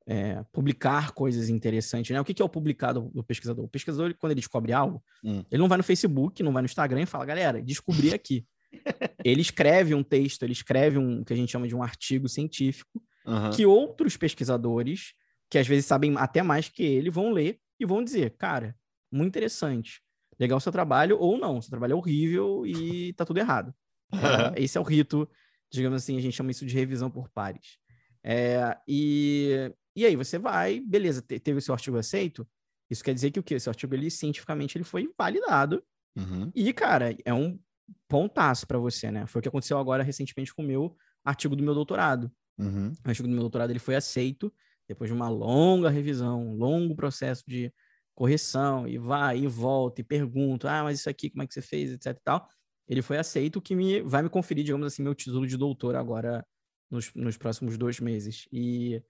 é, 0.06 0.44
publicar 0.52 1.12
coisas 1.12 1.50
interessantes, 1.50 2.12
né? 2.12 2.20
O 2.20 2.26
que, 2.26 2.34
que 2.34 2.42
é 2.42 2.46
o 2.46 2.50
publicado 2.50 3.10
do 3.14 3.24
pesquisador? 3.24 3.64
O 3.64 3.70
pesquisador, 3.70 4.14
quando 4.18 4.32
ele 4.32 4.42
descobre 4.42 4.74
algo, 4.74 5.02
hum. 5.24 5.44
ele 5.50 5.62
não 5.62 5.70
vai 5.70 5.78
no 5.78 5.84
Facebook, 5.84 6.44
não 6.44 6.52
vai 6.52 6.62
no 6.62 6.66
Instagram 6.66 7.04
e 7.04 7.06
fala, 7.06 7.26
galera, 7.26 7.62
descobri 7.62 8.14
aqui. 8.14 8.46
ele 9.24 9.42
escreve 9.42 9.96
um 9.96 10.04
texto, 10.04 10.44
ele 10.44 10.52
escreve 10.52 10.98
um 10.98 11.24
que 11.24 11.32
a 11.32 11.36
gente 11.36 11.52
chama 11.52 11.68
de 11.68 11.76
um 11.76 11.82
artigo 11.82 12.28
científico, 12.28 13.02
uhum. 13.26 13.52
que 13.52 13.66
outros 13.66 14.18
pesquisadores, 14.18 15.14
que 15.50 15.58
às 15.58 15.68
vezes 15.68 15.86
sabem 15.86 16.16
até 16.18 16.44
mais 16.44 16.68
que 16.68 16.84
ele, 16.84 17.10
vão 17.10 17.32
ler 17.32 17.60
e 17.80 17.86
vão 17.86 18.04
dizer, 18.04 18.36
cara, 18.38 18.76
muito 19.12 19.30
interessante. 19.30 20.02
Legal 20.40 20.58
o 20.58 20.62
seu 20.62 20.72
trabalho 20.72 21.18
ou 21.20 21.38
não, 21.38 21.62
seu 21.62 21.70
trabalho 21.70 21.94
é 21.94 21.96
horrível 21.96 22.66
e 22.66 23.14
tá 23.14 23.26
tudo 23.26 23.40
errado. 23.40 23.74
É, 24.12 24.18
esse 24.64 24.78
é 24.78 24.82
o 24.82 24.84
rito, 24.84 25.30
digamos 25.72 26.04
assim, 26.04 26.18
a 26.18 26.22
gente 26.22 26.36
chama 26.36 26.52
isso 26.52 26.66
de 26.66 26.74
revisão 26.74 27.10
por 27.10 27.30
pares. 27.30 27.78
É, 28.24 28.78
e, 28.88 29.72
e 29.96 30.06
aí 30.06 30.16
você 30.16 30.38
vai, 30.38 30.80
beleza, 30.80 31.22
teve 31.22 31.60
o 31.60 31.62
seu 31.62 31.74
artigo 31.74 31.98
aceito, 31.98 32.48
isso 32.90 33.04
quer 33.04 33.14
dizer 33.14 33.32
que 33.32 33.40
o 33.40 33.44
que? 33.44 33.54
Esse 33.54 33.70
artigo, 33.70 33.94
ele, 33.94 34.10
cientificamente, 34.10 34.78
ele 34.78 34.84
foi 34.84 35.10
validado. 35.18 35.84
Uhum. 36.18 36.52
E, 36.56 36.74
cara, 36.74 37.16
é 37.24 37.34
um 37.34 37.60
pontaço 38.08 38.66
para 38.66 38.80
você, 38.80 39.12
né? 39.12 39.28
Foi 39.28 39.40
o 39.40 39.42
que 39.44 39.48
aconteceu 39.48 39.78
agora 39.78 40.04
recentemente 40.04 40.54
com 40.54 40.64
o 40.64 40.66
meu 40.66 40.98
artigo 41.24 41.56
do 41.56 41.64
meu 41.64 41.76
doutorado. 41.76 42.32
Uhum. 42.58 42.92
O 43.06 43.10
artigo 43.10 43.28
do 43.28 43.32
meu 43.32 43.42
doutorado, 43.42 43.70
ele 43.70 43.80
foi 43.80 43.96
aceito 43.96 44.52
depois 44.88 45.08
de 45.08 45.14
uma 45.14 45.30
longa 45.30 45.90
revisão, 45.90 46.48
um 46.48 46.56
longo 46.56 46.96
processo 46.96 47.44
de 47.48 47.72
correção, 48.16 48.88
e 48.88 48.98
vai 48.98 49.40
e 49.40 49.48
volta, 49.48 50.02
e 50.02 50.04
pergunta, 50.04 50.70
ah, 50.70 50.84
mas 50.84 51.00
isso 51.00 51.10
aqui, 51.10 51.30
como 51.30 51.44
é 51.44 51.48
que 51.48 51.54
você 51.54 51.62
fez, 51.62 51.92
etc 51.92 52.08
e 52.08 52.24
tal. 52.24 52.50
Ele 52.90 53.02
foi 53.04 53.18
aceito, 53.18 53.58
o 53.58 53.62
que 53.62 53.76
me, 53.76 54.02
vai 54.02 54.24
me 54.24 54.30
conferir, 54.30 54.66
digamos 54.66 54.88
assim, 54.88 55.04
meu 55.04 55.14
título 55.14 55.46
de 55.46 55.56
doutor 55.56 55.96
agora 55.96 56.44
nos, 56.90 57.14
nos 57.14 57.38
próximos 57.38 57.78
dois 57.78 58.00
meses. 58.00 58.48
E 58.52 59.02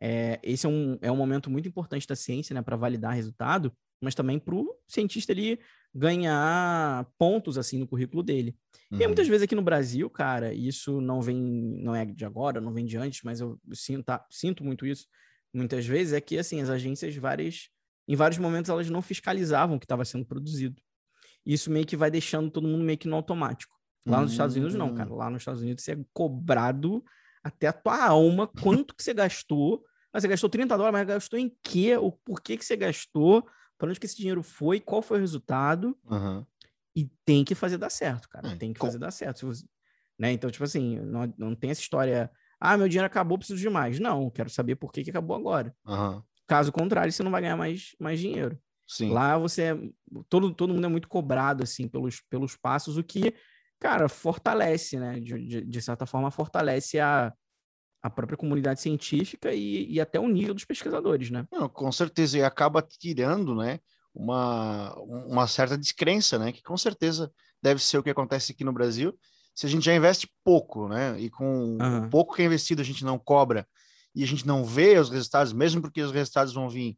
é, 0.00 0.40
esse 0.42 0.66
é 0.66 0.68
um, 0.68 0.98
é 1.02 1.12
um 1.12 1.16
momento 1.16 1.50
muito 1.50 1.68
importante 1.68 2.06
da 2.06 2.16
ciência, 2.16 2.54
né, 2.54 2.62
para 2.62 2.76
validar 2.76 3.14
resultado, 3.14 3.72
mas 4.00 4.14
também 4.14 4.38
para 4.38 4.54
o 4.54 4.74
cientista 4.86 5.32
ele 5.32 5.58
ganhar 5.94 7.06
pontos 7.18 7.56
assim 7.56 7.78
no 7.78 7.86
currículo 7.86 8.22
dele. 8.22 8.56
Uhum. 8.90 9.00
E 9.00 9.06
muitas 9.06 9.26
vezes 9.26 9.42
aqui 9.42 9.54
no 9.54 9.62
Brasil, 9.62 10.08
cara, 10.10 10.52
isso 10.52 11.00
não 11.00 11.20
vem, 11.20 11.36
não 11.36 11.94
é 11.94 12.04
de 12.04 12.24
agora, 12.24 12.60
não 12.60 12.72
vem 12.72 12.84
de 12.84 12.96
antes, 12.96 13.22
mas 13.22 13.40
eu 13.40 13.58
sinto, 13.72 14.04
tá, 14.04 14.24
sinto 14.30 14.64
muito 14.64 14.86
isso. 14.86 15.06
Muitas 15.52 15.86
vezes 15.86 16.12
é 16.12 16.20
que 16.20 16.38
assim 16.38 16.60
as 16.60 16.68
agências 16.68 17.14
várias, 17.16 17.68
em 18.06 18.14
vários 18.14 18.38
momentos 18.38 18.70
elas 18.70 18.90
não 18.90 19.00
fiscalizavam 19.00 19.76
o 19.76 19.80
que 19.80 19.86
estava 19.86 20.04
sendo 20.04 20.26
produzido. 20.26 20.80
Isso 21.46 21.70
meio 21.70 21.86
que 21.86 21.96
vai 21.96 22.10
deixando 22.10 22.50
todo 22.50 22.66
mundo 22.66 22.82
meio 22.82 22.98
que 22.98 23.06
no 23.06 23.14
automático. 23.14 23.76
Lá 24.04 24.20
nos 24.20 24.32
Estados 24.32 24.54
Unidos 24.56 24.74
não, 24.74 24.94
cara. 24.94 25.10
Hum. 25.10 25.16
Lá 25.16 25.30
nos 25.30 25.42
Estados 25.42 25.62
Unidos 25.62 25.82
você 25.82 25.92
é 25.92 25.98
cobrado 26.12 27.04
até 27.42 27.68
a 27.68 27.72
tua 27.72 28.04
alma 28.04 28.46
quanto 28.62 28.94
que 28.94 29.02
você 29.02 29.14
gastou. 29.14 29.84
Mas 30.12 30.22
você 30.22 30.28
gastou 30.28 30.48
30 30.48 30.76
dólares, 30.76 30.92
mas 30.92 31.06
gastou 31.06 31.38
em 31.38 31.54
quê? 31.62 31.96
O 31.96 32.10
porquê 32.10 32.56
que 32.56 32.64
você 32.64 32.76
gastou? 32.76 33.46
Para 33.78 33.90
onde 33.90 34.00
que 34.00 34.06
esse 34.06 34.16
dinheiro 34.16 34.42
foi? 34.42 34.80
Qual 34.80 35.02
foi 35.02 35.18
o 35.18 35.20
resultado? 35.20 35.96
Uhum. 36.04 36.44
E 36.94 37.10
tem 37.24 37.44
que 37.44 37.54
fazer 37.54 37.76
dar 37.76 37.90
certo, 37.90 38.28
cara. 38.28 38.48
É, 38.48 38.56
tem 38.56 38.72
que 38.72 38.80
fazer 38.80 38.98
dar 38.98 39.10
certo. 39.10 39.46
Você... 39.46 39.64
Né? 40.18 40.32
Então, 40.32 40.50
tipo 40.50 40.64
assim, 40.64 40.98
não, 41.00 41.32
não 41.36 41.54
tem 41.54 41.70
essa 41.70 41.80
história... 41.80 42.30
Ah, 42.58 42.78
meu 42.78 42.88
dinheiro 42.88 43.06
acabou, 43.06 43.36
preciso 43.36 43.60
de 43.60 43.68
mais. 43.68 44.00
Não, 44.00 44.30
quero 44.30 44.48
saber 44.48 44.76
por 44.76 44.90
que, 44.90 45.04
que 45.04 45.10
acabou 45.10 45.36
agora. 45.36 45.76
Uhum. 45.86 46.22
Caso 46.46 46.72
contrário, 46.72 47.12
você 47.12 47.22
não 47.22 47.30
vai 47.30 47.42
ganhar 47.42 47.56
mais, 47.56 47.94
mais 48.00 48.18
dinheiro. 48.18 48.58
Sim. 48.86 49.10
Lá 49.10 49.36
você 49.36 49.62
é, 49.62 49.78
todo, 50.28 50.54
todo 50.54 50.72
mundo 50.72 50.86
é 50.86 50.88
muito 50.88 51.08
cobrado 51.08 51.62
assim 51.62 51.88
pelos, 51.88 52.22
pelos 52.30 52.56
passos, 52.56 52.96
o 52.96 53.02
que, 53.02 53.34
cara, 53.80 54.08
fortalece, 54.08 54.98
né? 54.98 55.18
De, 55.18 55.46
de, 55.46 55.60
de 55.62 55.82
certa 55.82 56.06
forma, 56.06 56.30
fortalece 56.30 57.00
a, 57.00 57.32
a 58.02 58.10
própria 58.10 58.36
comunidade 58.36 58.80
científica 58.80 59.52
e, 59.52 59.92
e 59.92 60.00
até 60.00 60.20
o 60.20 60.28
nível 60.28 60.54
dos 60.54 60.64
pesquisadores, 60.64 61.30
né? 61.30 61.46
Não, 61.50 61.68
com 61.68 61.90
certeza, 61.90 62.38
e 62.38 62.44
acaba 62.44 62.80
tirando, 62.80 63.54
né, 63.54 63.80
uma, 64.14 64.94
uma 64.94 65.46
certa 65.46 65.76
descrença, 65.76 66.38
né, 66.38 66.52
que 66.52 66.62
com 66.62 66.76
certeza 66.76 67.30
deve 67.60 67.82
ser 67.82 67.98
o 67.98 68.02
que 68.02 68.10
acontece 68.10 68.52
aqui 68.52 68.64
no 68.64 68.72
Brasil, 68.72 69.18
se 69.54 69.66
a 69.66 69.68
gente 69.68 69.84
já 69.84 69.94
investe 69.94 70.30
pouco, 70.44 70.88
né, 70.88 71.18
e 71.18 71.28
com 71.28 71.76
uhum. 71.80 72.08
pouco 72.08 72.36
que 72.36 72.42
é 72.42 72.44
investido 72.44 72.80
a 72.80 72.84
gente 72.84 73.04
não 73.04 73.18
cobra 73.18 73.66
e 74.14 74.22
a 74.22 74.26
gente 74.26 74.46
não 74.46 74.64
vê 74.64 74.98
os 74.98 75.10
resultados, 75.10 75.52
mesmo 75.52 75.82
porque 75.82 76.00
os 76.00 76.12
resultados 76.12 76.54
vão 76.54 76.68
vir 76.68 76.96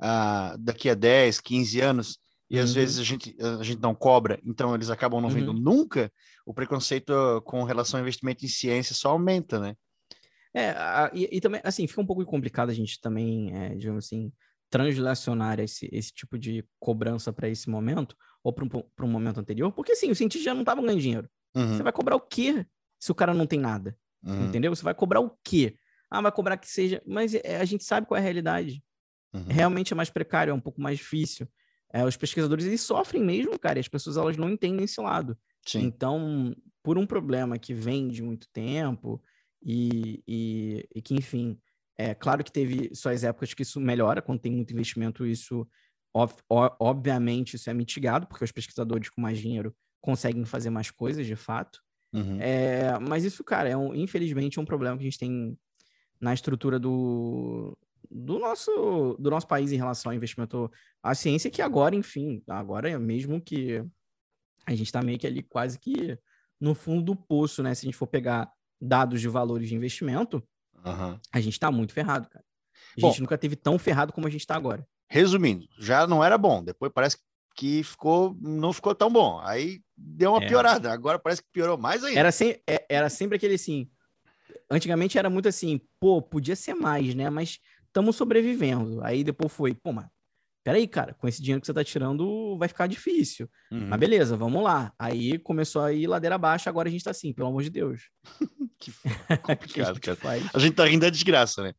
uh, 0.00 0.58
daqui 0.58 0.88
a 0.88 0.94
10, 0.94 1.40
15 1.40 1.80
anos, 1.80 2.18
e 2.48 2.56
uhum. 2.56 2.64
às 2.64 2.72
vezes 2.72 2.98
a 2.98 3.04
gente, 3.04 3.36
a 3.40 3.62
gente 3.62 3.80
não 3.80 3.94
cobra, 3.94 4.40
então 4.44 4.74
eles 4.74 4.90
acabam 4.90 5.20
não 5.20 5.28
vendo 5.28 5.52
uhum. 5.52 5.60
nunca, 5.60 6.12
o 6.44 6.52
preconceito 6.52 7.12
com 7.44 7.62
relação 7.62 7.98
ao 7.98 8.02
investimento 8.02 8.44
em 8.44 8.48
ciência 8.48 8.94
só 8.94 9.10
aumenta, 9.10 9.60
né? 9.60 9.74
É, 10.52 10.70
a, 10.70 11.10
e, 11.14 11.28
e, 11.36 11.40
também, 11.40 11.60
assim, 11.62 11.86
fica 11.86 12.00
um 12.00 12.06
pouco 12.06 12.24
complicado 12.24 12.70
a 12.70 12.74
gente 12.74 13.00
também, 13.00 13.54
é, 13.56 13.74
digamos 13.76 14.06
assim, 14.06 14.32
translacionar 14.68 15.60
esse, 15.60 15.88
esse 15.92 16.12
tipo 16.12 16.38
de 16.38 16.64
cobrança 16.78 17.32
para 17.32 17.48
esse 17.48 17.70
momento, 17.70 18.16
ou 18.42 18.52
para 18.52 18.64
um, 18.64 18.68
um 19.02 19.10
momento 19.10 19.38
anterior, 19.38 19.72
porque, 19.72 19.92
assim, 19.92 20.10
os 20.10 20.18
cientistas 20.18 20.44
já 20.44 20.54
não 20.54 20.62
estavam 20.62 20.84
ganhando 20.84 21.00
dinheiro. 21.00 21.28
Uhum. 21.54 21.76
Você 21.76 21.82
vai 21.82 21.92
cobrar 21.92 22.16
o 22.16 22.20
quê 22.20 22.66
se 22.98 23.12
o 23.12 23.14
cara 23.14 23.32
não 23.32 23.46
tem 23.46 23.58
nada? 23.58 23.96
Uhum. 24.24 24.46
Entendeu? 24.46 24.74
Você 24.74 24.82
vai 24.82 24.94
cobrar 24.94 25.20
o 25.20 25.36
quê? 25.44 25.76
Ah, 26.10 26.20
vai 26.20 26.32
cobrar 26.32 26.56
que 26.56 26.68
seja. 26.68 27.02
Mas 27.06 27.34
é, 27.34 27.58
a 27.60 27.64
gente 27.64 27.84
sabe 27.84 28.06
qual 28.06 28.16
é 28.16 28.20
a 28.20 28.22
realidade. 28.22 28.82
Uhum. 29.32 29.44
Realmente 29.48 29.92
é 29.92 29.96
mais 29.96 30.10
precário, 30.10 30.50
é 30.50 30.54
um 30.54 30.60
pouco 30.60 30.80
mais 30.80 30.98
difícil. 30.98 31.48
É, 31.92 32.04
os 32.04 32.16
pesquisadores, 32.16 32.64
eles 32.64 32.80
sofrem 32.80 33.22
mesmo, 33.22 33.58
cara, 33.58 33.78
e 33.78 33.80
as 33.80 33.88
pessoas, 33.88 34.16
elas 34.16 34.36
não 34.36 34.50
entendem 34.50 34.84
esse 34.84 35.00
lado. 35.00 35.36
Sim. 35.66 35.80
Então, 35.82 36.54
por 36.82 36.96
um 36.96 37.06
problema 37.06 37.58
que 37.58 37.74
vem 37.74 38.08
de 38.08 38.22
muito 38.22 38.48
tempo, 38.52 39.22
e, 39.62 40.22
e, 40.26 40.88
e 40.94 41.02
que, 41.02 41.14
enfim, 41.14 41.58
é 41.98 42.14
claro 42.14 42.42
que 42.42 42.52
teve 42.52 42.94
suas 42.94 43.24
épocas 43.24 43.52
que 43.52 43.62
isso 43.62 43.80
melhora, 43.80 44.22
quando 44.22 44.40
tem 44.40 44.52
muito 44.52 44.72
investimento, 44.72 45.26
isso, 45.26 45.68
ob, 46.14 46.32
obviamente, 46.48 47.56
isso 47.56 47.68
é 47.68 47.74
mitigado, 47.74 48.26
porque 48.26 48.44
os 48.44 48.52
pesquisadores 48.52 49.10
com 49.10 49.20
mais 49.20 49.38
dinheiro 49.38 49.74
conseguem 50.00 50.44
fazer 50.44 50.70
mais 50.70 50.90
coisas, 50.90 51.26
de 51.26 51.36
fato. 51.36 51.80
Uhum. 52.12 52.40
É, 52.40 52.98
mas 52.98 53.24
isso, 53.24 53.44
cara, 53.44 53.68
é 53.68 53.76
um, 53.76 53.94
infelizmente 53.94 54.58
é 54.58 54.62
um 54.62 54.64
problema 54.64 54.96
que 54.96 55.02
a 55.02 55.10
gente 55.10 55.18
tem 55.18 55.58
na 56.20 56.34
estrutura 56.34 56.78
do, 56.78 57.76
do, 58.10 58.38
nosso, 58.38 59.16
do 59.18 59.30
nosso 59.30 59.46
país 59.46 59.70
em 59.72 59.76
relação 59.76 60.10
ao 60.10 60.16
investimento 60.16 60.70
à 61.02 61.14
ciência, 61.14 61.50
que 61.50 61.62
agora, 61.62 61.94
enfim, 61.94 62.42
agora 62.48 62.90
é 62.90 62.98
mesmo 62.98 63.40
que 63.40 63.84
a 64.66 64.72
gente 64.72 64.86
está 64.86 65.02
meio 65.02 65.18
que 65.18 65.26
ali 65.26 65.42
quase 65.42 65.78
que 65.78 66.18
no 66.60 66.74
fundo 66.74 67.02
do 67.02 67.16
poço, 67.16 67.62
né? 67.62 67.74
Se 67.74 67.84
a 67.84 67.86
gente 67.86 67.96
for 67.96 68.06
pegar 68.06 68.50
dados 68.80 69.20
de 69.20 69.28
valores 69.28 69.68
de 69.68 69.74
investimento, 69.74 70.42
uhum. 70.84 71.18
a 71.32 71.40
gente 71.40 71.54
está 71.54 71.70
muito 71.70 71.92
ferrado, 71.92 72.28
cara. 72.28 72.44
A 72.96 73.00
gente 73.00 73.20
nunca 73.20 73.38
teve 73.38 73.56
tão 73.56 73.78
ferrado 73.78 74.12
como 74.12 74.26
a 74.26 74.30
gente 74.30 74.40
está 74.40 74.56
agora. 74.56 74.86
Resumindo, 75.08 75.66
já 75.78 76.06
não 76.06 76.22
era 76.22 76.36
bom, 76.36 76.62
depois 76.62 76.90
parece 76.92 77.18
que 77.54 77.82
ficou, 77.82 78.36
não 78.40 78.72
ficou 78.72 78.94
tão 78.94 79.10
bom. 79.10 79.40
Aí 79.40 79.80
deu 79.96 80.32
uma 80.32 80.42
é. 80.42 80.48
piorada, 80.48 80.92
agora 80.92 81.18
parece 81.18 81.42
que 81.42 81.48
piorou 81.52 81.76
mais 81.76 82.02
ainda. 82.04 82.18
Era, 82.18 82.32
sem, 82.32 82.60
é, 82.66 82.84
era 82.88 83.08
sempre 83.08 83.36
aquele 83.36 83.54
assim. 83.54 83.90
Antigamente 84.70 85.18
era 85.18 85.28
muito 85.28 85.48
assim, 85.48 85.80
pô, 85.98 86.22
podia 86.22 86.54
ser 86.54 86.74
mais, 86.74 87.14
né? 87.14 87.28
Mas 87.28 87.58
estamos 87.90 88.16
sobrevivendo. 88.16 89.02
Aí 89.04 89.22
depois 89.22 89.52
foi, 89.52 89.74
pô, 89.74 89.92
mas 89.92 90.06
peraí, 90.64 90.86
cara, 90.86 91.14
com 91.14 91.26
esse 91.26 91.42
dinheiro 91.42 91.60
que 91.60 91.66
você 91.66 91.74
tá 91.74 91.84
tirando 91.84 92.56
vai 92.58 92.68
ficar 92.68 92.86
difícil. 92.86 93.48
Uhum. 93.70 93.88
Mas 93.88 94.00
beleza, 94.00 94.36
vamos 94.36 94.62
lá. 94.62 94.92
Aí 94.98 95.38
começou 95.38 95.82
a 95.82 95.92
ir 95.92 96.06
ladeira 96.06 96.36
abaixo, 96.36 96.68
agora 96.68 96.88
a 96.88 96.92
gente 96.92 97.04
tá 97.04 97.10
assim, 97.10 97.32
pelo 97.32 97.48
amor 97.48 97.62
de 97.62 97.70
Deus. 97.70 98.10
que 98.78 98.92
complicado, 99.42 100.00
que 100.00 100.10
a 100.10 100.16
cara. 100.16 100.38
Faz? 100.40 100.50
A 100.54 100.58
gente 100.58 100.74
tá 100.74 100.84
rindo 100.86 101.02
da 101.02 101.10
desgraça, 101.10 101.62
né? 101.62 101.74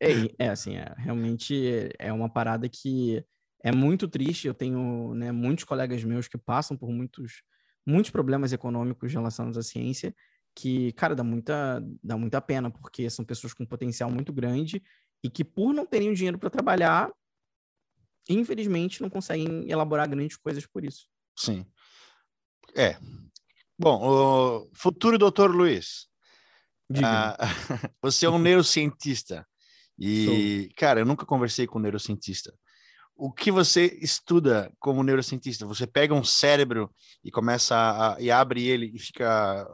É, 0.00 0.10
é 0.38 0.48
assim, 0.50 0.76
é, 0.76 0.94
realmente 0.98 1.88
é 1.98 2.12
uma 2.12 2.28
parada 2.28 2.68
que 2.68 3.24
é 3.64 3.72
muito 3.72 4.06
triste. 4.06 4.46
Eu 4.46 4.54
tenho 4.54 5.14
né, 5.14 5.32
muitos 5.32 5.64
colegas 5.64 6.04
meus 6.04 6.28
que 6.28 6.36
passam 6.36 6.76
por 6.76 6.90
muitos, 6.90 7.42
muitos 7.86 8.10
problemas 8.10 8.52
econômicos 8.52 9.12
relacionados 9.12 9.56
à 9.56 9.62
ciência 9.62 10.14
que, 10.56 10.90
cara, 10.92 11.14
dá 11.14 11.22
muita, 11.22 11.84
dá 12.02 12.16
muita 12.16 12.40
pena, 12.40 12.70
porque 12.70 13.10
são 13.10 13.24
pessoas 13.24 13.52
com 13.52 13.66
potencial 13.66 14.10
muito 14.10 14.32
grande 14.32 14.82
e 15.26 15.30
que, 15.30 15.44
por 15.44 15.74
não 15.74 15.84
terem 15.84 16.08
o 16.08 16.14
dinheiro 16.14 16.38
para 16.38 16.48
trabalhar, 16.48 17.12
infelizmente, 18.28 19.02
não 19.02 19.10
conseguem 19.10 19.68
elaborar 19.68 20.08
grandes 20.08 20.36
coisas 20.36 20.64
por 20.64 20.84
isso. 20.84 21.08
Sim. 21.36 21.66
É. 22.76 22.96
Bom, 23.76 24.00
o 24.08 24.70
futuro 24.72 25.18
doutor 25.18 25.50
Luiz. 25.50 26.06
Ah, 27.02 27.36
você 28.00 28.26
é 28.26 28.30
um 28.30 28.38
neurocientista. 28.38 29.44
E, 29.98 30.68
Sou. 30.68 30.76
cara, 30.76 31.00
eu 31.00 31.06
nunca 31.06 31.26
conversei 31.26 31.66
com 31.66 31.80
um 31.80 31.82
neurocientista. 31.82 32.54
O 33.16 33.32
que 33.32 33.50
você 33.50 33.98
estuda 34.00 34.72
como 34.78 35.02
neurocientista? 35.02 35.66
Você 35.66 35.88
pega 35.88 36.14
um 36.14 36.22
cérebro 36.22 36.94
e 37.24 37.32
começa 37.32 37.74
a, 37.74 38.20
e 38.20 38.30
abre 38.30 38.64
ele 38.64 38.92
e 38.94 38.98
fica 39.00 39.66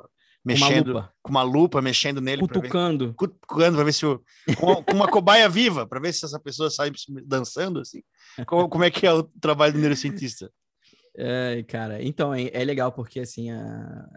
mexendo 0.44 0.92
uma 0.92 1.12
com 1.22 1.30
uma 1.30 1.42
lupa, 1.42 1.80
mexendo 1.80 2.20
nele, 2.20 2.40
cutucando, 2.40 3.08
ver, 3.08 3.14
cutucando 3.14 3.76
para 3.76 3.84
ver 3.84 3.92
se 3.92 4.04
o, 4.04 4.20
com, 4.56 4.82
com 4.82 4.92
uma 4.94 5.08
cobaia 5.08 5.48
viva, 5.48 5.86
para 5.86 6.00
ver 6.00 6.12
se 6.12 6.24
essa 6.24 6.38
pessoa 6.38 6.70
sai 6.70 6.90
dançando 7.24 7.80
assim. 7.80 8.02
Como, 8.46 8.68
como 8.68 8.84
é 8.84 8.90
que 8.90 9.06
é 9.06 9.12
o 9.12 9.22
trabalho 9.22 9.72
do 9.72 9.78
neurocientista? 9.78 10.50
É, 11.14 11.62
cara, 11.68 12.02
então 12.02 12.32
é, 12.32 12.48
é, 12.54 12.64
legal 12.64 12.90
porque 12.90 13.20
assim 13.20 13.50
a, 13.50 14.08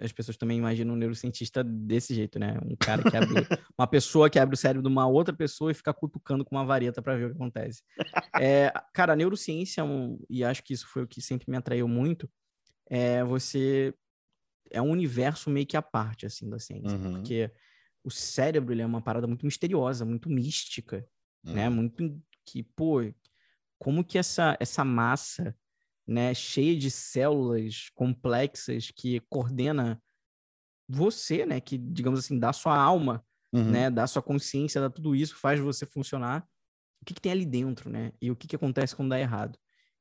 as 0.00 0.12
pessoas 0.12 0.36
também 0.36 0.56
imaginam 0.56 0.94
um 0.94 0.96
neurocientista 0.96 1.64
desse 1.64 2.14
jeito, 2.14 2.38
né? 2.38 2.56
Um 2.64 2.76
cara 2.76 3.02
que 3.02 3.16
abre 3.16 3.28
uma 3.76 3.88
pessoa 3.88 4.30
que 4.30 4.38
abre 4.38 4.54
o 4.54 4.58
cérebro 4.58 4.82
de 4.82 4.88
uma 4.88 5.06
outra 5.08 5.34
pessoa 5.34 5.72
e 5.72 5.74
fica 5.74 5.92
cutucando 5.92 6.44
com 6.44 6.54
uma 6.54 6.64
vareta 6.64 7.02
para 7.02 7.16
ver 7.16 7.24
o 7.24 7.30
que 7.30 7.36
acontece. 7.36 7.82
É, 8.40 8.72
cara, 8.94 9.14
a 9.14 9.16
neurociência, 9.16 9.80
é 9.80 9.84
um, 9.84 10.16
e 10.30 10.44
acho 10.44 10.62
que 10.62 10.72
isso 10.72 10.86
foi 10.86 11.02
o 11.02 11.08
que 11.08 11.20
sempre 11.20 11.50
me 11.50 11.56
atraiu 11.56 11.88
muito, 11.88 12.30
é 12.88 13.24
você 13.24 13.92
é 14.70 14.80
um 14.80 14.90
universo 14.90 15.50
meio 15.50 15.66
que 15.66 15.76
à 15.76 15.82
parte, 15.82 16.26
assim, 16.26 16.48
da 16.48 16.58
ciência. 16.58 16.96
Uhum. 16.96 17.14
Porque 17.14 17.50
o 18.04 18.10
cérebro, 18.10 18.72
ele 18.72 18.82
é 18.82 18.86
uma 18.86 19.02
parada 19.02 19.26
muito 19.26 19.44
misteriosa, 19.44 20.04
muito 20.04 20.30
mística, 20.30 21.06
né? 21.42 21.50
uhum. 21.50 21.54
né? 21.54 21.68
Muito 21.68 22.22
que, 22.44 22.62
pô, 22.62 23.00
como 23.78 24.04
que 24.04 24.18
essa, 24.18 24.56
essa 24.58 24.84
massa, 24.84 25.56
né, 26.06 26.32
cheia 26.34 26.76
de 26.76 26.90
células 26.90 27.90
complexas 27.94 28.90
que 28.90 29.20
coordena 29.28 30.02
você, 30.88 31.44
né, 31.44 31.60
que, 31.60 31.76
digamos 31.76 32.20
assim, 32.20 32.38
dá 32.38 32.50
sua 32.52 32.76
alma, 32.76 33.22
uhum. 33.52 33.70
né, 33.70 33.90
dá 33.90 34.06
sua 34.06 34.22
consciência, 34.22 34.80
dá 34.80 34.88
tudo 34.88 35.14
isso, 35.14 35.36
faz 35.36 35.60
você 35.60 35.84
funcionar, 35.84 36.48
o 37.02 37.04
que, 37.04 37.12
que 37.12 37.20
tem 37.20 37.30
ali 37.30 37.44
dentro, 37.44 37.90
né, 37.90 38.12
e 38.22 38.30
o 38.30 38.36
que, 38.36 38.48
que 38.48 38.56
acontece 38.56 38.96
quando 38.96 39.10
dá 39.10 39.20
errado. 39.20 39.58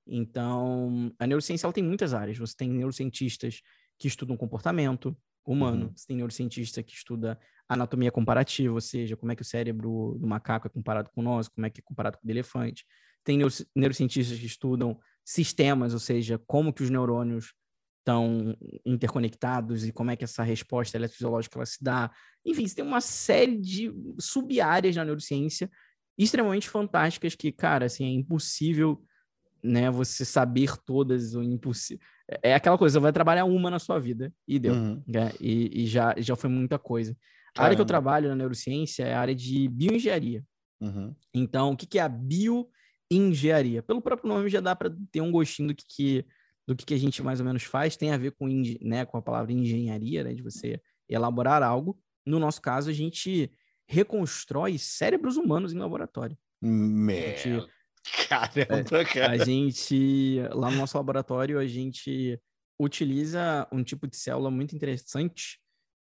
Então, 0.07 1.13
a 1.19 1.27
neurociência 1.27 1.65
ela 1.65 1.73
tem 1.73 1.83
muitas 1.83 2.13
áreas. 2.13 2.37
Você 2.37 2.55
tem 2.55 2.69
neurocientistas 2.69 3.61
que 3.97 4.07
estudam 4.07 4.37
comportamento 4.37 5.15
humano, 5.45 5.85
uhum. 5.85 5.91
você 5.95 6.07
tem 6.07 6.17
neurocientista 6.17 6.83
que 6.83 6.93
estuda 6.93 7.39
anatomia 7.69 8.11
comparativa, 8.11 8.73
ou 8.73 8.81
seja, 8.81 9.15
como 9.15 9.31
é 9.31 9.35
que 9.35 9.41
o 9.41 9.45
cérebro 9.45 10.17
do 10.19 10.27
macaco 10.27 10.67
é 10.67 10.69
comparado 10.69 11.09
com 11.09 11.21
o 11.21 11.23
nosso, 11.23 11.51
como 11.51 11.65
é 11.65 11.69
que 11.69 11.79
é 11.79 11.83
comparado 11.83 12.17
com 12.17 12.23
o 12.23 12.27
do 12.27 12.31
elefante. 12.31 12.85
Tem 13.23 13.37
neurocientistas 13.75 14.39
que 14.39 14.45
estudam 14.45 14.99
sistemas, 15.25 15.93
ou 15.93 15.99
seja, 15.99 16.39
como 16.45 16.71
que 16.71 16.83
os 16.83 16.89
neurônios 16.89 17.53
estão 17.99 18.55
interconectados 18.85 19.85
e 19.85 19.91
como 19.91 20.11
é 20.11 20.15
que 20.15 20.23
essa 20.23 20.43
resposta 20.43 20.97
eletrofisiológica 20.97 21.57
ela 21.57 21.65
se 21.65 21.83
dá. 21.83 22.09
Enfim, 22.45 22.65
você 22.65 22.75
tem 22.75 22.85
uma 22.85 23.01
série 23.01 23.57
de 23.57 23.93
sub-áreas 24.17 24.95
na 24.95 25.03
neurociência 25.03 25.69
extremamente 26.17 26.69
fantásticas 26.69 27.35
que, 27.35 27.51
cara, 27.51 27.85
assim, 27.85 28.05
é 28.05 28.09
impossível 28.09 29.03
né, 29.61 29.91
você 29.91 30.23
saber 30.23 30.77
todas 30.77 31.35
o 31.35 31.43
impossível. 31.43 32.03
É 32.43 32.53
aquela 32.53 32.77
coisa, 32.77 32.93
você 32.93 33.03
vai 33.03 33.13
trabalhar 33.13 33.45
uma 33.45 33.69
na 33.69 33.79
sua 33.79 33.99
vida 33.99 34.33
e 34.47 34.59
deu. 34.59 34.73
Uhum. 34.73 35.01
Né? 35.07 35.31
E, 35.39 35.83
e, 35.83 35.87
já, 35.87 36.13
já 36.17 36.35
foi 36.35 36.49
muita 36.49 36.77
coisa. 36.77 37.15
A 37.57 37.63
área 37.63 37.75
que 37.75 37.81
eu 37.81 37.85
trabalho 37.85 38.29
na 38.29 38.35
neurociência 38.35 39.03
é 39.03 39.13
a 39.13 39.19
área 39.19 39.33
de 39.33 39.67
bioengenharia. 39.69 40.43
Uhum. 40.81 41.15
Então, 41.33 41.71
o 41.71 41.77
que, 41.77 41.85
que 41.85 41.97
é 41.97 42.01
a 42.01 42.09
bioengenharia? 42.09 43.81
Pelo 43.81 44.01
próprio 44.01 44.29
nome 44.29 44.49
já 44.49 44.59
dá 44.59 44.75
para 44.75 44.93
ter 45.11 45.21
um 45.21 45.31
gostinho 45.31 45.69
do 45.69 45.75
que, 45.75 45.85
que 45.87 46.25
do 46.67 46.75
que, 46.75 46.85
que 46.85 46.93
a 46.93 46.97
gente 46.99 47.23
mais 47.23 47.39
ou 47.39 47.45
menos 47.45 47.63
faz. 47.63 47.95
Tem 47.95 48.11
a 48.11 48.17
ver 48.17 48.31
com, 48.31 48.45
né, 48.81 49.05
com 49.05 49.17
a 49.17 49.21
palavra 49.21 49.53
engenharia, 49.53 50.23
né, 50.23 50.33
de 50.33 50.43
você 50.43 50.81
elaborar 51.07 51.63
algo. 51.63 51.97
No 52.25 52.39
nosso 52.39 52.61
caso, 52.61 52.89
a 52.89 52.93
gente 52.93 53.49
reconstrói 53.87 54.77
cérebros 54.77 55.37
humanos 55.37 55.71
em 55.71 55.77
laboratório. 55.77 56.37
Merda. 56.61 57.69
Caramba, 58.29 59.05
cara. 59.05 59.33
A 59.33 59.45
gente, 59.45 60.39
lá 60.51 60.69
no 60.71 60.77
nosso 60.77 60.97
laboratório, 60.97 61.59
a 61.59 61.67
gente 61.67 62.39
utiliza 62.79 63.67
um 63.71 63.83
tipo 63.83 64.07
de 64.07 64.15
célula 64.15 64.51
muito 64.51 64.75
interessante 64.75 65.59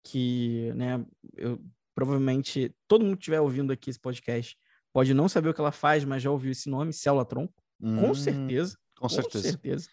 que, 0.04 0.72
né, 0.76 1.06
eu 1.36 1.62
provavelmente 1.94 2.74
todo 2.88 3.04
mundo 3.04 3.18
que 3.18 3.24
estiver 3.24 3.42
ouvindo 3.42 3.72
aqui 3.72 3.90
esse 3.90 4.00
podcast 4.00 4.58
pode 4.94 5.14
não 5.14 5.30
saber 5.30 5.50
o 5.50 5.54
que 5.54 5.62
ela 5.62 5.72
faz, 5.72 6.04
mas 6.04 6.24
já 6.24 6.32
ouviu 6.32 6.52
esse 6.52 6.70
nome, 6.70 6.94
célula 6.94 7.26
tronco, 7.26 7.54
hum, 7.80 8.00
com 8.02 8.14
certeza. 8.14 8.78
Com 8.98 9.10
certeza. 9.10 9.44
Com 9.44 9.52
certeza. 9.52 9.90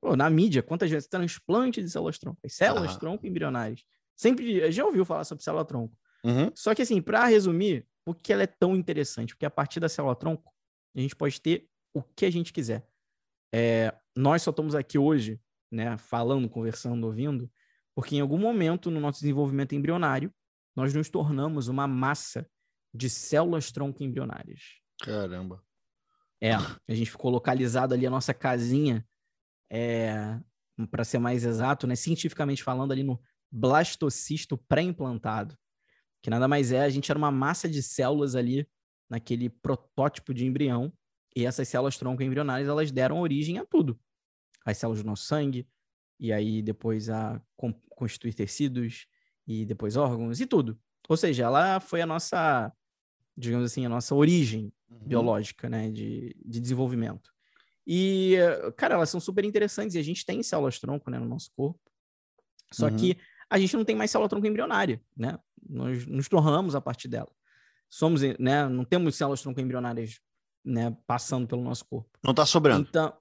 Pô, 0.00 0.16
na 0.16 0.28
mídia, 0.28 0.62
quantas 0.62 0.90
vezes 0.90 1.08
transplante 1.08 1.82
de 1.82 1.88
células 1.88 2.18
tronco, 2.18 2.40
células 2.48 2.94
ah. 2.96 2.98
tronco 2.98 3.26
embrionárias. 3.26 3.84
Sempre 4.16 4.70
já 4.70 4.84
ouviu 4.84 5.04
falar 5.04 5.24
sobre 5.24 5.44
célula 5.44 5.64
tronco. 5.64 5.96
Uhum. 6.24 6.50
Só 6.54 6.74
que 6.74 6.82
assim, 6.82 7.00
para 7.00 7.24
resumir, 7.26 7.86
por 8.04 8.16
que 8.16 8.32
ela 8.32 8.42
é 8.42 8.46
tão 8.46 8.76
interessante? 8.76 9.34
Porque 9.34 9.46
a 9.46 9.50
partir 9.50 9.80
da 9.80 9.88
célula 9.88 10.16
tronco, 10.16 10.52
a 10.94 11.00
gente 11.00 11.16
pode 11.16 11.40
ter 11.40 11.68
o 11.94 12.02
que 12.02 12.24
a 12.24 12.30
gente 12.30 12.52
quiser. 12.52 12.86
É, 13.54 13.94
nós 14.16 14.42
só 14.42 14.50
estamos 14.50 14.74
aqui 14.74 14.98
hoje, 14.98 15.40
né, 15.70 15.96
falando, 15.96 16.48
conversando, 16.48 17.04
ouvindo, 17.04 17.50
porque 17.94 18.16
em 18.16 18.20
algum 18.20 18.38
momento 18.38 18.90
no 18.90 19.00
nosso 19.00 19.20
desenvolvimento 19.20 19.74
embrionário, 19.74 20.32
nós 20.74 20.94
nos 20.94 21.10
tornamos 21.10 21.68
uma 21.68 21.86
massa 21.86 22.48
de 22.94 23.08
células 23.10 23.70
tronco 23.70 24.02
embrionárias. 24.02 24.60
Caramba. 25.00 25.62
É, 26.40 26.54
a 26.54 26.94
gente 26.94 27.10
ficou 27.10 27.30
localizado 27.30 27.94
ali 27.94 28.06
a 28.06 28.10
nossa 28.10 28.34
casinha, 28.34 29.06
é, 29.70 30.40
para 30.90 31.04
ser 31.04 31.18
mais 31.18 31.44
exato, 31.44 31.86
né, 31.86 31.94
cientificamente 31.94 32.62
falando, 32.62 32.92
ali 32.92 33.02
no 33.02 33.20
blastocisto 33.50 34.56
pré-implantado, 34.56 35.56
que 36.22 36.30
nada 36.30 36.48
mais 36.48 36.72
é, 36.72 36.82
a 36.82 36.88
gente 36.88 37.10
era 37.10 37.18
uma 37.18 37.30
massa 37.30 37.68
de 37.68 37.82
células 37.82 38.34
ali 38.34 38.66
naquele 39.12 39.50
protótipo 39.50 40.32
de 40.32 40.46
embrião, 40.46 40.90
e 41.36 41.44
essas 41.44 41.68
células 41.68 41.98
tronco 41.98 42.22
embrionárias, 42.22 42.66
elas 42.66 42.90
deram 42.90 43.20
origem 43.20 43.58
a 43.58 43.66
tudo. 43.66 44.00
As 44.64 44.78
células 44.78 45.02
do 45.02 45.06
nosso 45.06 45.24
sangue, 45.24 45.68
e 46.18 46.32
aí 46.32 46.62
depois 46.62 47.10
a 47.10 47.38
constituir 47.90 48.32
tecidos, 48.32 49.06
e 49.46 49.66
depois 49.66 49.96
órgãos, 49.96 50.40
e 50.40 50.46
tudo. 50.46 50.80
Ou 51.10 51.16
seja, 51.16 51.44
ela 51.44 51.78
foi 51.78 52.00
a 52.00 52.06
nossa, 52.06 52.72
digamos 53.36 53.66
assim, 53.66 53.84
a 53.84 53.88
nossa 53.88 54.14
origem 54.14 54.72
uhum. 54.88 54.98
biológica, 55.00 55.68
né, 55.68 55.90
de, 55.90 56.34
de 56.42 56.58
desenvolvimento. 56.58 57.30
E, 57.86 58.36
cara, 58.78 58.94
elas 58.94 59.10
são 59.10 59.20
super 59.20 59.44
interessantes, 59.44 59.94
e 59.94 59.98
a 59.98 60.02
gente 60.02 60.24
tem 60.24 60.42
células 60.42 60.80
tronco, 60.80 61.10
né, 61.10 61.18
no 61.18 61.28
nosso 61.28 61.50
corpo. 61.54 61.80
Só 62.72 62.88
uhum. 62.88 62.96
que 62.96 63.18
a 63.50 63.58
gente 63.58 63.76
não 63.76 63.84
tem 63.84 63.94
mais 63.94 64.10
célula 64.10 64.30
tronco 64.30 64.46
embrionária, 64.46 65.02
né? 65.14 65.38
Nós 65.68 66.06
nos 66.06 66.30
tornamos 66.30 66.74
a 66.74 66.80
partir 66.80 67.08
dela 67.08 67.30
somos, 67.92 68.22
né, 68.38 68.66
não 68.70 68.86
temos 68.86 69.16
células 69.16 69.42
tronco-embrionárias, 69.42 70.18
né, 70.64 70.96
passando 71.06 71.46
pelo 71.46 71.62
nosso 71.62 71.84
corpo. 71.84 72.08
Não 72.24 72.30
está 72.30 72.46
sobrando. 72.46 72.86
Então, 72.88 73.12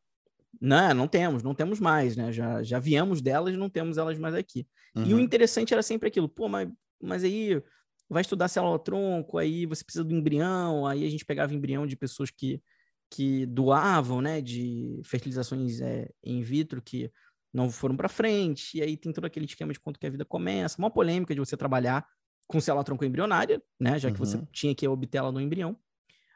não, 0.61 0.93
não 0.93 1.07
temos, 1.09 1.43
não 1.43 1.53
temos 1.53 1.79
mais, 1.79 2.15
né? 2.15 2.31
Já, 2.31 2.63
já 2.63 2.79
viemos 2.79 3.21
delas, 3.21 3.57
não 3.57 3.69
temos 3.69 3.97
elas 3.97 4.17
mais 4.17 4.33
aqui. 4.33 4.65
Uhum. 4.95 5.03
E 5.05 5.13
o 5.13 5.17
uhum. 5.17 5.23
interessante 5.23 5.73
era 5.73 5.83
sempre 5.83 6.07
aquilo, 6.07 6.29
pô, 6.29 6.47
mas, 6.47 6.69
mas 7.01 7.23
aí 7.25 7.61
vai 8.09 8.21
estudar 8.21 8.47
célula 8.47 8.79
tronco, 8.79 9.37
aí 9.37 9.65
você 9.65 9.83
precisa 9.83 10.05
do 10.05 10.13
embrião, 10.13 10.87
aí 10.87 11.05
a 11.05 11.09
gente 11.09 11.25
pegava 11.25 11.53
embrião 11.53 11.85
de 11.85 11.97
pessoas 11.97 12.29
que, 12.29 12.61
que 13.09 13.45
doavam, 13.47 14.21
né, 14.21 14.39
de 14.39 15.01
fertilizações 15.03 15.81
é, 15.81 16.09
in 16.23 16.41
vitro 16.41 16.81
que 16.81 17.11
não 17.53 17.69
foram 17.69 17.97
para 17.97 18.07
frente, 18.07 18.77
e 18.77 18.81
aí 18.81 18.95
tem 18.95 19.11
todo 19.11 19.25
aquele 19.25 19.45
esquema 19.45 19.73
de 19.73 19.79
quanto 19.81 19.99
que 19.99 20.07
a 20.07 20.09
vida 20.09 20.23
começa, 20.23 20.77
uma 20.77 20.89
polêmica 20.89 21.33
de 21.33 21.39
você 21.41 21.57
trabalhar 21.57 22.05
com 22.51 22.59
célula 22.59 22.83
tronco 22.83 23.05
embrionária, 23.05 23.61
né? 23.79 23.97
Já 23.97 24.11
que 24.11 24.19
uhum. 24.19 24.25
você 24.25 24.47
tinha 24.51 24.75
que 24.75 24.87
obter 24.87 25.19
ela 25.19 25.31
no 25.31 25.39
embrião. 25.39 25.77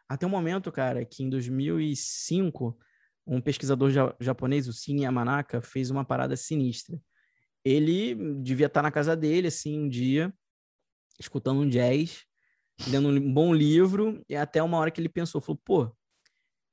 Até 0.08 0.26
o 0.26 0.30
momento, 0.30 0.72
cara, 0.72 1.04
que 1.04 1.24
em 1.24 1.30
2005, 1.30 2.78
um 3.28 3.42
pesquisador 3.42 3.90
ja 3.92 4.16
japonês, 4.20 4.68
o 4.68 4.74
Shin 4.74 5.02
Yamanaka, 5.02 5.62
fez 5.62 5.90
uma 5.90 6.06
parada 6.06 6.38
sinistra. 6.38 7.00
Ele 7.64 8.16
devia 8.36 8.68
estar 8.68 8.82
na 8.82 8.92
casa 8.92 9.16
dele, 9.16 9.48
assim, 9.48 9.80
um 9.80 9.90
dia, 9.90 10.34
escutando 11.20 11.62
um 11.62 11.68
jazz, 11.68 12.24
lendo 12.88 13.10
um 13.10 13.34
bom 13.34 13.54
livro, 13.54 14.24
e 14.30 14.36
até 14.36 14.62
uma 14.62 14.78
hora 14.78 14.92
que 14.92 15.02
ele 15.02 15.10
pensou, 15.10 15.42
falou, 15.42 15.60
pô, 15.66 15.96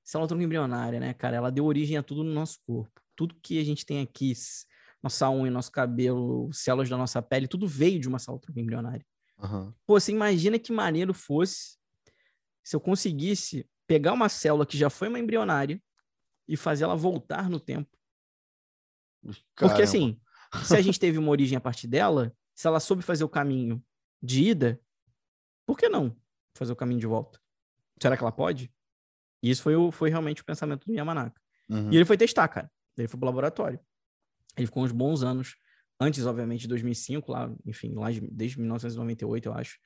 célula 0.05 0.29
tronco 0.29 0.45
embrionária, 0.45 1.01
né, 1.01 1.15
cara? 1.15 1.37
Ela 1.37 1.51
deu 1.51 1.65
origem 1.65 1.97
a 1.97 2.03
tudo 2.03 2.23
no 2.23 2.33
nosso 2.33 2.59
corpo. 2.67 3.01
Tudo 3.17 3.35
que 3.43 3.59
a 3.59 3.65
gente 3.65 3.87
tem 3.87 4.03
aqui, 4.03 4.35
nossa 5.03 5.31
unha, 5.31 5.51
nosso 5.51 5.73
cabelo, 5.73 6.51
células 6.53 6.89
da 6.89 6.99
nossa 6.99 7.23
pele, 7.23 7.49
tudo 7.49 7.67
veio 7.67 7.99
de 7.99 8.09
uma 8.09 8.19
célula 8.19 8.41
tronco 8.43 8.61
embrionária. 8.61 9.05
Uhum. 9.43 9.73
Pô, 9.87 9.99
você 9.99 10.13
imagina 10.13 10.59
que 10.59 10.73
maneiro 10.73 11.13
fosse 11.13 11.77
se 12.63 12.77
eu 12.77 12.81
conseguisse 12.81 13.69
pegar 13.87 14.13
uma 14.13 14.29
célula 14.29 14.65
que 14.65 14.79
já 14.79 14.89
foi 14.89 15.09
uma 15.09 15.19
embrionária 15.19 15.83
e 16.47 16.57
fazer 16.57 16.85
ela 16.85 16.95
voltar 16.95 17.51
no 17.51 17.59
tempo. 17.59 17.91
Caramba. 19.23 19.45
Porque 19.57 19.83
assim, 19.83 20.21
se 20.65 20.77
a 20.77 20.81
gente 20.81 20.99
teve 20.99 21.19
uma 21.19 21.31
origem 21.31 21.57
a 21.57 21.61
partir 21.61 21.89
dela, 21.89 22.35
se 22.55 22.67
ela 22.67 22.81
soube 22.81 23.03
fazer 23.03 23.25
o 23.25 23.29
caminho 23.29 23.83
de 24.23 24.45
ida, 24.45 24.81
por 25.67 25.77
que 25.77 25.89
não 25.89 26.17
fazer 26.55 26.73
o 26.73 26.77
caminho 26.77 27.01
de 27.01 27.07
volta? 27.07 27.41
Será 28.01 28.17
que 28.17 28.23
ela 28.23 28.33
pode? 28.33 28.73
E 29.43 29.51
isso 29.51 29.63
foi, 29.63 29.75
o, 29.75 29.91
foi 29.91 30.11
realmente 30.11 30.43
o 30.43 30.45
pensamento 30.45 30.87
do 30.87 30.95
Yamanaka. 30.95 31.41
Uhum. 31.69 31.91
E 31.93 31.97
ele 31.97 32.05
foi 32.05 32.17
testar, 32.17 32.47
cara. 32.49 32.71
Ele 32.97 33.09
foi 33.09 33.19
pro 33.19 33.27
laboratório. 33.27 33.81
Ele 34.57 34.67
ficou 34.67 34.85
uns 34.85 34.93
bons 34.93 35.23
anos 35.23 35.57
antes, 36.01 36.27
obviamente, 36.27 36.63
de 36.63 36.69
2005, 36.69 37.31
lá, 37.31 37.53
enfim, 37.67 37.95
lá 37.95 38.09
desde 38.31 38.59
1998, 38.59 39.49
eu 39.49 39.55
acho, 39.55 39.79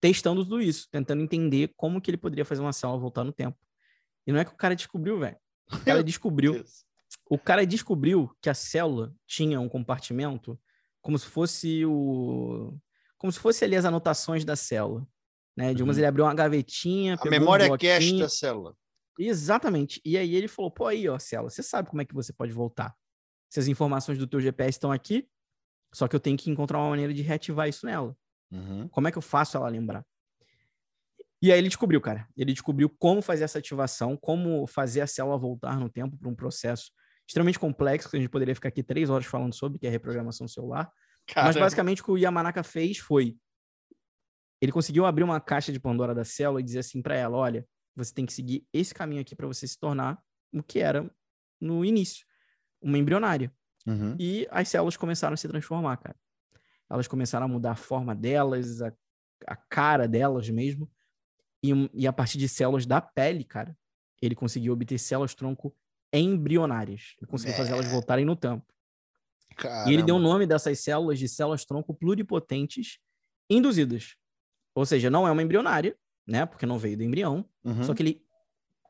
testando 0.00 0.44
tudo 0.44 0.60
isso, 0.60 0.88
tentando 0.90 1.22
entender 1.22 1.72
como 1.76 2.00
que 2.00 2.10
ele 2.10 2.18
poderia 2.18 2.44
fazer 2.44 2.60
uma 2.60 2.72
célula 2.72 2.98
voltar 2.98 3.24
no 3.24 3.32
tempo. 3.32 3.58
E 4.26 4.32
não 4.32 4.38
é 4.38 4.44
que 4.44 4.52
o 4.52 4.56
cara 4.56 4.76
descobriu, 4.76 5.18
velho. 5.18 5.36
O 5.72 5.78
cara 5.84 6.02
descobriu. 6.04 6.64
o 7.30 7.38
cara 7.38 7.66
descobriu 7.66 8.30
que 8.40 8.50
a 8.50 8.54
célula 8.54 9.14
tinha 9.26 9.60
um 9.60 9.68
compartimento 9.68 10.58
como 11.00 11.18
se 11.18 11.26
fosse 11.26 11.84
o 11.84 12.78
como 13.18 13.32
se 13.32 13.38
fosse 13.38 13.64
ali 13.64 13.76
as 13.76 13.86
anotações 13.86 14.44
da 14.44 14.56
célula, 14.56 15.06
né? 15.56 15.72
De 15.72 15.82
umas 15.82 15.96
uhum. 15.96 16.00
ele 16.00 16.06
abriu 16.06 16.24
uma 16.24 16.34
gavetinha, 16.34 17.16
a 17.18 17.30
memória 17.30 17.72
um 17.72 17.78
cache 17.78 18.18
da 18.18 18.28
célula. 18.28 18.76
Exatamente. 19.18 20.00
E 20.04 20.18
aí 20.18 20.34
ele 20.34 20.48
falou: 20.48 20.70
"Pô, 20.70 20.86
aí, 20.86 21.08
ó, 21.08 21.18
célula, 21.18 21.48
você 21.48 21.62
sabe 21.62 21.88
como 21.88 22.02
é 22.02 22.04
que 22.04 22.14
você 22.14 22.32
pode 22.32 22.52
voltar? 22.52 22.94
Se 23.48 23.60
as 23.60 23.68
informações 23.68 24.18
do 24.18 24.26
teu 24.26 24.40
GPS 24.40 24.70
estão 24.70 24.92
aqui, 24.92 25.26
só 25.94 26.08
que 26.08 26.16
eu 26.16 26.20
tenho 26.20 26.36
que 26.36 26.50
encontrar 26.50 26.78
uma 26.78 26.90
maneira 26.90 27.14
de 27.14 27.22
reativar 27.22 27.68
isso 27.68 27.86
nela. 27.86 28.16
Uhum. 28.50 28.88
Como 28.88 29.08
é 29.08 29.12
que 29.12 29.18
eu 29.18 29.22
faço 29.22 29.56
ela 29.56 29.68
lembrar? 29.68 30.04
E 31.40 31.52
aí 31.52 31.58
ele 31.58 31.68
descobriu, 31.68 32.00
cara. 32.00 32.26
Ele 32.36 32.52
descobriu 32.52 32.88
como 32.88 33.22
fazer 33.22 33.44
essa 33.44 33.58
ativação, 33.58 34.16
como 34.16 34.66
fazer 34.66 35.02
a 35.02 35.06
célula 35.06 35.38
voltar 35.38 35.78
no 35.78 35.88
tempo 35.88 36.16
para 36.16 36.28
um 36.28 36.34
processo 36.34 36.90
extremamente 37.26 37.58
complexo, 37.58 38.10
que 38.10 38.16
a 38.16 38.20
gente 38.20 38.28
poderia 38.28 38.54
ficar 38.54 38.68
aqui 38.68 38.82
três 38.82 39.08
horas 39.08 39.26
falando 39.26 39.54
sobre, 39.54 39.78
que 39.78 39.86
é 39.86 39.88
a 39.88 39.92
reprogramação 39.92 40.48
celular. 40.48 40.90
Caramba. 41.26 41.52
Mas 41.52 41.56
basicamente 41.56 42.02
o 42.02 42.04
que 42.04 42.10
o 42.10 42.18
Yamanaka 42.18 42.62
fez 42.62 42.98
foi 42.98 43.36
ele 44.64 44.72
conseguiu 44.72 45.04
abrir 45.04 45.22
uma 45.22 45.40
caixa 45.40 45.70
de 45.70 45.78
Pandora 45.78 46.14
da 46.14 46.24
célula 46.24 46.60
e 46.60 46.64
dizer 46.64 46.78
assim 46.78 47.02
para 47.02 47.14
ela, 47.14 47.36
olha, 47.36 47.66
você 47.94 48.14
tem 48.14 48.24
que 48.24 48.32
seguir 48.32 48.66
esse 48.72 48.94
caminho 48.94 49.20
aqui 49.20 49.36
para 49.36 49.46
você 49.46 49.66
se 49.66 49.78
tornar 49.78 50.18
o 50.52 50.62
que 50.62 50.78
era 50.78 51.10
no 51.60 51.84
início, 51.84 52.24
uma 52.80 52.96
embrionária. 52.96 53.52
Uhum. 53.86 54.16
E 54.18 54.46
as 54.50 54.68
células 54.68 54.96
começaram 54.96 55.34
a 55.34 55.36
se 55.36 55.48
transformar, 55.48 55.96
cara. 55.98 56.16
Elas 56.90 57.08
começaram 57.08 57.46
a 57.46 57.48
mudar 57.48 57.72
a 57.72 57.76
forma 57.76 58.14
delas, 58.14 58.80
a, 58.82 58.92
a 59.46 59.56
cara 59.56 60.06
delas 60.06 60.48
mesmo. 60.50 60.90
E, 61.62 61.70
e 61.94 62.06
a 62.06 62.12
partir 62.12 62.38
de 62.38 62.48
células 62.48 62.86
da 62.86 63.00
pele, 63.00 63.44
cara, 63.44 63.76
ele 64.20 64.34
conseguiu 64.34 64.72
obter 64.72 64.98
células-tronco 64.98 65.74
embrionárias. 66.12 67.14
Ele 67.20 67.30
conseguiu 67.30 67.56
fazer 67.56 67.72
elas 67.72 67.86
É. 67.86 67.90
voltarem 67.90 68.24
no 68.24 68.36
tempo. 68.36 68.64
Caramba. 69.56 69.90
E 69.90 69.94
ele 69.94 70.02
deu 70.02 70.16
o 70.16 70.20
nome 70.20 70.46
dessas 70.46 70.78
células 70.80 71.18
de 71.18 71.28
células-tronco 71.28 71.94
pluripotentes 71.94 72.98
induzidas. 73.48 74.16
Ou 74.74 74.84
seja, 74.84 75.10
não 75.10 75.26
é 75.26 75.30
uma 75.30 75.42
embrionária, 75.42 75.96
né? 76.26 76.44
Porque 76.46 76.66
não 76.66 76.78
veio 76.78 76.96
do 76.96 77.02
embrião. 77.02 77.48
Uhum. 77.62 77.82
Só 77.84 77.94
que 77.94 78.02
ele, 78.02 78.22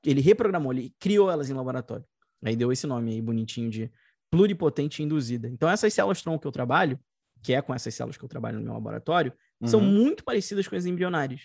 ele 0.05 0.20
reprogramou, 0.20 0.72
ele 0.72 0.95
criou 0.99 1.30
elas 1.30 1.51
em 1.51 1.55
laboratório. 1.55 2.05
Aí 2.42 2.57
deu 2.57 2.72
esse 2.72 2.86
nome 2.86 3.12
aí 3.12 3.22
bonitinho 3.22 3.70
de 3.70 3.90
pluripotente 4.37 5.03
induzida. 5.03 5.49
Então, 5.49 5.68
essas 5.68 5.93
células-tronco 5.95 6.41
que 6.43 6.47
eu 6.47 6.53
trabalho, 6.53 6.99
que 7.43 7.53
é 7.55 7.62
com 7.62 7.74
essas 7.74 7.95
células 7.95 8.16
que 8.16 8.24
eu 8.24 8.28
trabalho 8.28 8.59
no 8.59 8.64
meu 8.64 8.72
laboratório, 8.72 9.32
são 9.64 9.80
Uhum. 9.80 9.87
muito 9.87 10.24
parecidas 10.24 10.66
com 10.66 10.74
as 10.76 10.87
embrionárias. 10.87 11.43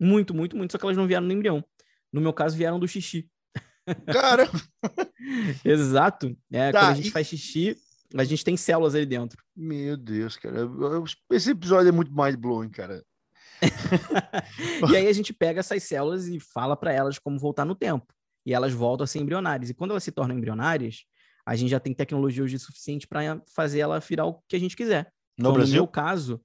Muito, 0.00 0.34
muito, 0.34 0.56
muito. 0.56 0.72
Só 0.72 0.78
que 0.78 0.84
elas 0.84 0.96
não 0.96 1.06
vieram 1.06 1.26
do 1.26 1.32
embrião. 1.32 1.64
No 2.12 2.20
meu 2.20 2.32
caso, 2.32 2.56
vieram 2.56 2.78
do 2.80 2.88
xixi. 2.88 3.28
Cara, 4.12 4.48
Exato. 5.64 6.36
É, 6.52 6.72
Tá, 6.72 6.80
quando 6.80 6.90
a 6.92 6.94
gente 6.94 7.08
e- 7.08 7.12
faz 7.12 7.26
xixi, 7.26 7.76
a 8.16 8.24
gente 8.24 8.44
tem 8.44 8.56
células 8.56 8.94
ali 8.94 9.06
dentro. 9.06 9.42
meu 9.56 9.96
Deus, 9.96 10.36
cara. 10.36 10.58
Esse 11.30 11.50
episódio 11.50 11.88
é 11.88 11.92
muito 11.92 12.12
mind 12.14 12.36
blowing, 12.36 12.70
cara. 12.70 13.04
E 14.90 14.96
aí 14.96 15.06
a 15.08 15.12
gente 15.12 15.32
pega 15.32 15.60
essas 15.60 15.82
células 15.84 16.26
e 16.26 16.38
fala 16.40 16.76
para 16.76 16.92
elas 16.92 17.18
como 17.18 17.38
voltar 17.38 17.64
no 17.64 17.74
tempo. 17.74 18.06
E 18.46 18.52
elas 18.52 18.72
voltam 18.72 19.04
a 19.04 19.06
ser 19.06 19.20
embrionárias. 19.20 19.70
E 19.70 19.74
quando 19.74 19.92
elas 19.92 20.04
se 20.04 20.12
tornam 20.12 20.36
embrionárias, 20.36 21.04
a 21.46 21.54
gente 21.56 21.70
já 21.70 21.80
tem 21.80 21.94
tecnologia 21.94 22.42
hoje 22.42 22.58
suficiente 22.58 23.06
para 23.06 23.42
fazer 23.54 23.80
ela 23.80 24.00
virar 24.00 24.26
o 24.26 24.40
que 24.48 24.56
a 24.56 24.58
gente 24.58 24.76
quiser. 24.76 25.12
No 25.38 25.50
Então, 25.50 25.52
Brasil? 25.54 25.74
No 25.74 25.82
meu 25.82 25.88
caso, 25.88 26.40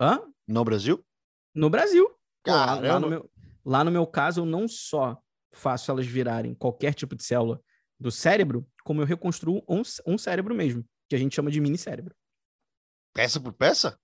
hã? 0.00 0.22
No 0.48 0.64
Brasil? 0.64 1.04
No 1.54 1.68
Brasil. 1.70 2.06
Pô, 2.42 2.52
lá, 2.52 2.64
lá 2.66 2.76
Caramba. 2.76 3.00
no 3.00 3.08
meu, 3.08 3.30
lá 3.64 3.84
no 3.84 3.90
meu 3.90 4.06
caso, 4.06 4.40
eu 4.40 4.46
não 4.46 4.66
só 4.66 5.20
faço 5.52 5.90
elas 5.90 6.06
virarem 6.06 6.54
qualquer 6.54 6.94
tipo 6.94 7.14
de 7.14 7.24
célula 7.24 7.60
do 7.98 8.10
cérebro, 8.10 8.66
como 8.84 9.02
eu 9.02 9.06
reconstruo 9.06 9.62
um, 9.68 9.82
um 10.06 10.16
cérebro 10.16 10.54
mesmo, 10.54 10.84
que 11.08 11.14
a 11.14 11.18
gente 11.18 11.34
chama 11.34 11.50
de 11.50 11.60
mini 11.60 11.76
cérebro. 11.76 12.14
Peça 13.12 13.40
por 13.40 13.52
peça? 13.52 13.98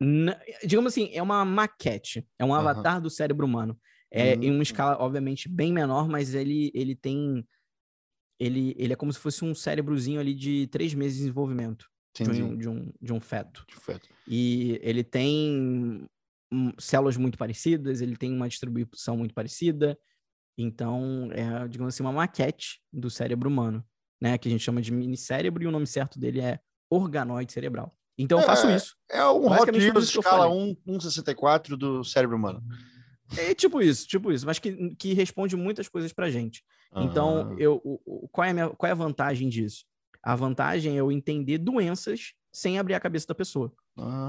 Na- 0.00 0.38
digamos 0.64 0.92
assim, 0.92 1.10
é 1.12 1.20
uma 1.22 1.44
maquete, 1.44 2.24
é 2.38 2.44
um 2.44 2.54
Aham. 2.54 2.68
avatar 2.68 3.00
do 3.00 3.10
cérebro 3.10 3.44
humano. 3.44 3.78
É 4.10 4.34
em 4.36 4.50
Hum. 4.50 4.54
uma 4.54 4.62
escala, 4.62 4.96
obviamente, 5.02 5.48
bem 5.48 5.72
menor, 5.72 6.08
mas 6.08 6.34
ele, 6.34 6.70
ele 6.74 6.94
tem. 6.94 7.46
Ele, 8.38 8.74
ele 8.78 8.92
é 8.92 8.96
como 8.96 9.12
se 9.12 9.18
fosse 9.18 9.44
um 9.44 9.54
cérebrozinho 9.54 10.20
ali 10.20 10.34
de 10.34 10.66
três 10.68 10.94
meses 10.94 11.16
de 11.16 11.24
desenvolvimento 11.24 11.86
de 12.24 12.42
um, 12.42 12.56
de, 12.56 12.68
um, 12.68 12.92
de 13.00 13.12
um 13.12 13.20
feto. 13.20 13.64
De 13.68 13.76
fato. 13.76 14.08
E 14.26 14.78
ele 14.82 15.04
tem 15.04 16.06
células 16.78 17.16
muito 17.16 17.38
parecidas, 17.38 18.00
ele 18.00 18.16
tem 18.16 18.32
uma 18.32 18.48
distribuição 18.48 19.16
muito 19.16 19.34
parecida. 19.34 19.98
Então, 20.56 21.28
é, 21.32 21.68
digamos 21.68 21.94
assim, 21.94 22.02
uma 22.02 22.12
maquete 22.12 22.80
do 22.92 23.10
cérebro 23.10 23.48
humano, 23.48 23.84
né? 24.20 24.36
Que 24.38 24.48
a 24.48 24.50
gente 24.50 24.64
chama 24.64 24.82
de 24.82 24.92
mini 24.92 25.16
cérebro, 25.16 25.62
e 25.62 25.66
o 25.66 25.70
nome 25.70 25.86
certo 25.86 26.18
dele 26.18 26.40
é 26.40 26.58
organoide 26.90 27.52
cerebral. 27.52 27.94
Então, 28.18 28.40
eu 28.40 28.46
faço 28.46 28.66
É, 28.66 28.74
isso. 28.74 28.96
É 29.08 29.24
um 29.24 29.54
eu 29.54 30.00
escala 30.00 30.48
falei. 30.48 30.76
1, 30.86 30.96
1,64 30.96 31.76
do 31.76 32.02
cérebro 32.02 32.36
humano. 32.36 32.60
É 33.36 33.54
tipo 33.54 33.80
isso, 33.82 34.06
tipo 34.06 34.32
isso, 34.32 34.46
mas 34.46 34.58
que, 34.58 34.94
que 34.96 35.12
responde 35.12 35.56
muitas 35.56 35.88
coisas 35.88 36.12
pra 36.12 36.30
gente. 36.30 36.64
Então, 36.96 37.50
Ah, 37.52 37.54
eu, 37.58 37.80
o- 37.84 38.28
qual, 38.32 38.44
é 38.46 38.50
a 38.50 38.54
minha- 38.54 38.70
qual 38.70 38.88
é 38.88 38.92
a 38.92 38.94
vantagem 38.94 39.48
disso? 39.48 39.84
A 40.22 40.34
vantagem 40.34 40.96
é 40.96 41.00
eu 41.00 41.12
entender 41.12 41.58
doenças 41.58 42.32
sem 42.50 42.78
abrir 42.78 42.94
a 42.94 43.00
cabeça 43.00 43.26
da 43.26 43.34
pessoa. 43.34 43.72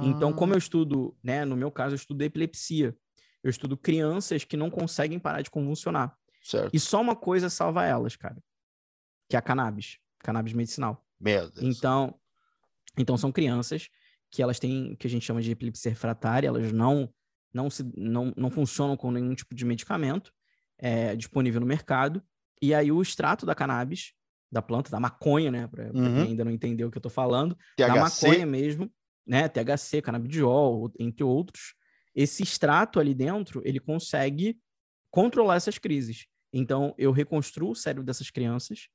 Então, 0.04 0.34
como 0.34 0.54
eu 0.54 0.58
estudo, 0.58 1.16
né, 1.24 1.46
no 1.46 1.56
meu 1.56 1.72
caso, 1.72 1.94
eu 1.94 1.98
estudo 1.98 2.22
epilepsia. 2.24 2.96
Eu 3.44 3.50
estudo 3.50 3.78
crianças 3.78 4.44
que 4.44 4.58
não 4.58 4.70
conseguem 4.70 5.18
parar 5.20 5.42
de 5.42 5.50
convulsionar. 5.50 6.16
Certo. 6.44 6.72
E 6.74 6.80
só 6.80 7.00
uma 7.00 7.16
coisa 7.16 7.50
salva 7.50 7.86
elas, 7.86 8.16
cara, 8.18 8.38
que 9.30 9.36
é 9.36 9.40
a 9.40 9.42
cannabis, 9.42 9.98
cannabis 10.20 10.52
medicinal. 10.54 11.06
Meu 11.20 11.50
Deus. 11.50 11.78
Então, 11.78 12.20
então 12.98 13.16
são 13.18 13.32
crianças 13.32 13.90
que 14.32 14.42
elas 14.44 14.60
têm, 14.60 14.96
que 14.96 15.08
a 15.08 15.10
gente 15.10 15.26
chama 15.26 15.42
de 15.42 15.52
epilepsia 15.52 15.92
refratária, 15.92 16.48
elas 16.48 16.72
não 16.74 17.12
não, 17.54 17.70
se, 17.70 17.84
não, 17.98 18.34
não 18.38 18.50
funcionam 18.52 18.96
com 18.98 19.12
nenhum 19.12 19.34
tipo 19.36 19.56
de 19.56 19.66
medicamento 19.66 20.32
é, 20.78 21.16
disponível 21.16 21.60
no 21.60 21.68
mercado. 21.68 22.24
E 22.62 22.74
aí 22.74 22.92
o 22.92 23.02
extrato 23.02 23.46
da 23.46 23.56
cannabis, 23.56 24.14
da 24.52 24.62
planta, 24.62 24.90
da 24.90 25.00
maconha, 25.00 25.52
né, 25.52 25.68
para 25.68 25.86
Uhum. 25.94 26.14
quem 26.16 26.22
ainda 26.30 26.44
não 26.46 26.52
entendeu 26.52 26.88
o 26.88 26.92
que 26.92 26.98
eu 26.98 27.02
tô 27.02 27.10
falando, 27.10 27.56
da 27.78 27.88
THC. 27.88 28.00
maconha 28.00 28.46
mesmo, 28.46 28.92
né, 29.26 29.48
THC, 29.48 30.02
canabidiol, 30.02 30.92
entre 31.00 31.24
outros, 31.24 31.76
esse 32.16 32.42
extrato 32.44 33.00
ali 33.00 33.14
dentro, 33.14 33.62
ele 33.64 33.80
consegue 33.80 34.60
controlar 35.12 35.56
essas 35.56 35.78
crises. 35.78 36.26
Então, 36.52 36.94
eu 36.98 37.12
reconstruo 37.12 37.72
o 37.72 37.76
cérebro 37.76 38.04
dessas 38.04 38.30
crianças 38.32 38.88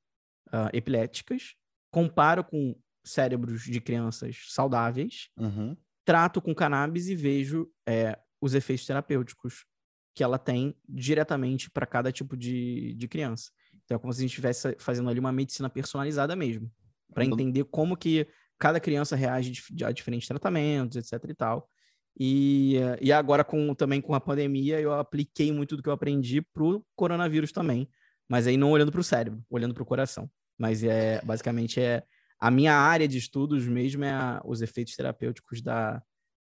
ah, 0.51 0.69
epiléticas, 0.73 1.55
comparo 1.89 2.43
com 2.43 2.75
cérebros 3.05 3.63
de 3.63 3.79
crianças 3.79 4.45
saudáveis, 4.49 5.29
Uhum. 5.39 5.75
trato 6.03 6.41
com 6.41 6.53
cannabis 6.53 7.07
e 7.07 7.15
vejo 7.15 7.69
é, 7.87 8.19
os 8.45 8.53
efeitos 8.53 8.85
terapêuticos 8.85 9.65
que 10.13 10.23
ela 10.23 10.37
tem 10.37 10.75
diretamente 10.87 11.69
para 11.69 11.85
cada 11.85 12.11
tipo 12.11 12.37
de, 12.37 12.93
de 12.93 13.07
criança. 13.07 13.51
Então, 13.83 13.97
é 13.97 13.99
como 13.99 14.13
se 14.13 14.19
a 14.19 14.21
gente 14.21 14.31
estivesse 14.31 14.75
fazendo 14.79 15.09
ali 15.09 15.19
uma 15.19 15.31
medicina 15.31 15.69
personalizada 15.69 16.35
mesmo, 16.35 16.71
para 17.13 17.25
Não- 17.25 17.33
entender 17.33 17.63
como 17.65 17.97
que 17.97 18.27
cada 18.57 18.79
criança 18.79 19.15
reage 19.15 19.51
a 19.83 19.91
diferentes 19.91 20.27
tratamentos, 20.27 20.95
etc 20.97 21.29
e 21.29 21.33
tal. 21.33 21.69
E, 22.17 22.75
e 23.01 23.11
agora, 23.11 23.43
com, 23.43 23.73
também 23.75 23.99
com 23.99 24.13
a 24.15 24.21
pandemia, 24.21 24.79
eu 24.79 24.93
apliquei 24.93 25.51
muito 25.51 25.75
do 25.75 25.83
que 25.83 25.89
eu 25.89 25.93
aprendi 25.93 26.41
pro 26.41 26.85
coronavírus 26.95 27.51
também, 27.51 27.89
mas 28.29 28.47
aí 28.47 28.55
não 28.55 28.71
olhando 28.71 28.91
para 28.91 29.01
o 29.01 29.03
cérebro, 29.03 29.43
olhando 29.49 29.73
para 29.73 29.83
o 29.83 29.85
coração. 29.85 30.29
Mas 30.57 30.83
é 30.83 31.21
basicamente 31.25 31.81
é 31.81 32.03
a 32.39 32.49
minha 32.49 32.73
área 32.73 33.07
de 33.07 33.17
estudos 33.17 33.67
mesmo 33.67 34.05
é 34.05 34.11
a- 34.11 34.41
os 34.45 34.61
efeitos 34.61 34.95
terapêuticos 34.95 35.61
da, 35.61 36.01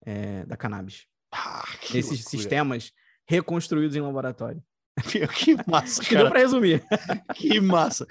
é, 0.05 0.45
da 0.45 0.57
cannabis. 0.57 1.07
Ah, 1.37 1.65
Esses 1.83 2.05
loucura. 2.05 2.31
sistemas 2.31 2.93
reconstruídos 3.27 3.97
em 3.97 4.01
laboratório. 4.01 4.63
Que 5.37 5.57
massa, 5.67 6.03
que 6.03 6.11
deu 6.11 6.19
cara. 6.19 6.31
para 6.31 6.39
resumir. 6.41 6.85
Que 7.35 7.61
massa. 7.61 8.07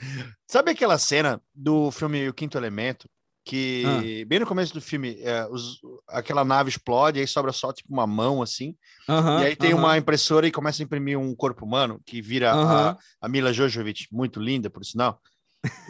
Sabe 0.47 0.71
aquela 0.71 0.97
cena 0.97 1.41
do 1.53 1.89
filme 1.91 2.27
O 2.27 2.33
Quinto 2.33 2.57
Elemento? 2.57 3.09
Que 3.45 4.23
Ah. 4.23 4.27
bem 4.27 4.39
no 4.39 4.45
começo 4.45 4.73
do 4.73 4.79
filme, 4.81 5.17
é, 5.21 5.45
os- 5.47 5.79
aquela 6.07 6.43
nave 6.45 6.69
explode, 6.69 7.19
aí 7.19 7.27
sobra 7.27 7.51
só 7.51 7.73
tipo 7.73 7.91
uma 7.91 8.07
mão 8.07 8.41
assim, 8.41 8.75
Aham, 9.09 9.41
e 9.41 9.45
aí 9.45 9.55
tem 9.55 9.71
aham, 9.73 9.79
uma 9.81 9.97
impressora 9.97 10.47
e 10.47 10.51
começa 10.51 10.81
a 10.81 10.85
imprimir 10.85 11.19
um 11.19 11.35
corpo 11.35 11.65
humano 11.65 12.01
que 12.05 12.21
vira 12.21 12.51
a, 12.53 12.55
aham. 12.55 12.97
a 13.21 13.27
Mila 13.29 13.51
Jojovic, 13.51 14.07
muito 14.11 14.39
linda, 14.39 14.69
por 14.69 14.85
sinal. 14.85 15.21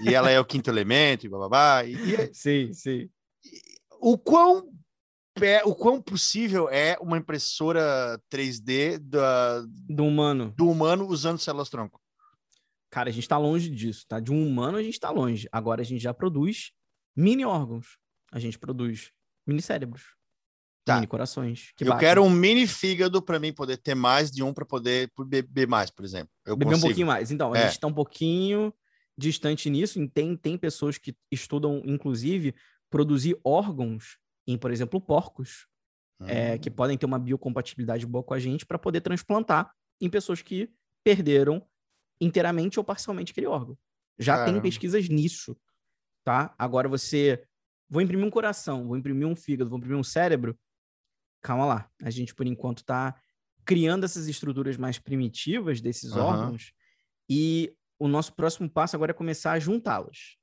E 0.04 0.14
ela 0.14 0.32
é 0.32 0.40
o 0.40 0.46
quinto 0.46 0.70
elemento, 0.70 1.26
e 1.26 1.30
bababá. 1.30 1.84
E, 1.86 1.94
e 1.94 1.94
Sim, 2.34 2.74
sim. 2.74 3.08
o 4.02 4.18
quão 4.18 4.70
é, 5.42 5.64
o 5.66 5.74
quão 5.74 6.02
possível 6.02 6.70
é 6.70 6.98
uma 7.02 7.18
impressora 7.18 8.20
3D 8.30 9.00
da- 9.00 9.62
Do 9.90 10.06
humano. 10.06 10.54
do 10.56 10.70
humano 10.70 11.08
usando 11.08 11.40
células 11.40 11.70
tronco? 11.70 12.00
Cara, 12.92 13.10
a 13.10 13.14
gente 13.14 13.28
tá 13.28 13.38
longe 13.38 13.70
disso, 13.70 14.06
tá? 14.08 14.20
De 14.20 14.32
um 14.32 14.48
humano 14.48 14.78
a 14.78 14.84
gente 14.84 15.00
tá 15.00 15.10
longe. 15.10 15.48
Agora 15.52 15.82
a 15.82 15.86
gente 15.86 16.02
já 16.02 16.14
produz 16.14 16.72
mini 17.16 17.44
órgãos. 17.44 17.98
A 18.32 18.40
gente 18.40 18.60
produz 18.60 19.12
mini 19.48 19.62
cérebros. 19.62 20.04
Tá. 20.86 20.96
Mini 20.96 21.08
corações. 21.08 21.72
Que 21.76 21.86
eu 21.86 21.88
batem. 21.90 22.08
quero 22.08 22.24
um 22.24 22.30
mini 22.30 22.68
fígado 22.68 23.22
para 23.22 23.40
mim 23.40 23.52
poder 23.54 23.78
ter 23.78 23.96
mais 23.96 24.30
de 24.30 24.44
um 24.44 24.54
para 24.54 24.66
poder 24.66 25.10
beber 25.28 25.68
mais, 25.68 25.90
por 25.90 26.04
exemplo. 26.06 26.30
Eu 26.46 26.56
beber 26.56 26.72
consigo. 26.72 26.86
um 26.86 26.90
pouquinho 26.90 27.08
mais. 27.08 27.32
Então, 27.32 27.54
a 27.54 27.58
É. 27.58 27.62
gente 27.64 27.72
está 27.72 27.88
um 27.88 27.94
pouquinho 27.94 28.72
distante 29.18 29.70
nisso. 29.70 30.06
Tem, 30.10 30.36
tem 30.36 30.58
pessoas 30.58 30.98
que 30.98 31.16
estudam, 31.32 31.82
inclusive, 31.86 32.54
produzir 32.90 33.36
órgãos 33.44 34.18
em, 34.48 34.58
por 34.58 34.72
exemplo, 34.72 35.00
porcos, 35.02 35.68
é, 36.26 36.56
Hum. 36.56 36.60
que 36.60 36.72
podem 36.72 36.98
ter 36.98 37.06
uma 37.06 37.20
biocompatibilidade 37.20 38.06
boa 38.06 38.24
com 38.24 38.34
a 38.34 38.40
gente 38.40 38.66
para 38.66 38.80
poder 38.80 39.02
transplantar 39.02 39.74
em 40.00 40.10
pessoas 40.10 40.42
que 40.42 40.72
perderam 41.04 41.68
inteiramente 42.22 42.80
ou 42.80 42.84
parcialmente 42.84 43.32
aquele 43.32 43.48
órgão. 43.48 43.78
Já 44.18 44.46
tem 44.46 44.62
pesquisas 44.62 45.10
nisso, 45.10 45.58
tá? 46.24 46.54
Agora 46.58 46.88
você, 46.88 47.46
vou 47.90 48.02
imprimir 48.02 48.26
um 48.26 48.30
coração, 48.30 48.88
vou 48.88 48.96
imprimir 48.96 49.28
um 49.28 49.36
fígado, 49.36 49.70
vou 49.70 49.80
imprimir 49.80 49.98
um 49.98 50.04
cérebro. 50.04 50.58
Calma 51.42 51.66
lá, 51.66 51.92
a 52.02 52.10
gente 52.10 52.34
por 52.34 52.48
enquanto 52.48 52.80
está 52.80 53.20
criando 53.66 54.06
essas 54.06 54.28
estruturas 54.28 54.78
mais 54.78 55.00
primitivas 55.00 55.82
desses 55.82 56.12
Aham. 56.14 56.22
órgãos 56.22 56.72
e 57.30 57.76
o 58.00 58.08
nosso 58.08 58.34
próximo 58.34 58.70
passo 58.70 58.96
agora 58.96 59.12
é 59.12 59.14
começar 59.14 59.54
a 59.54 59.60
juntá-las, 59.60 60.38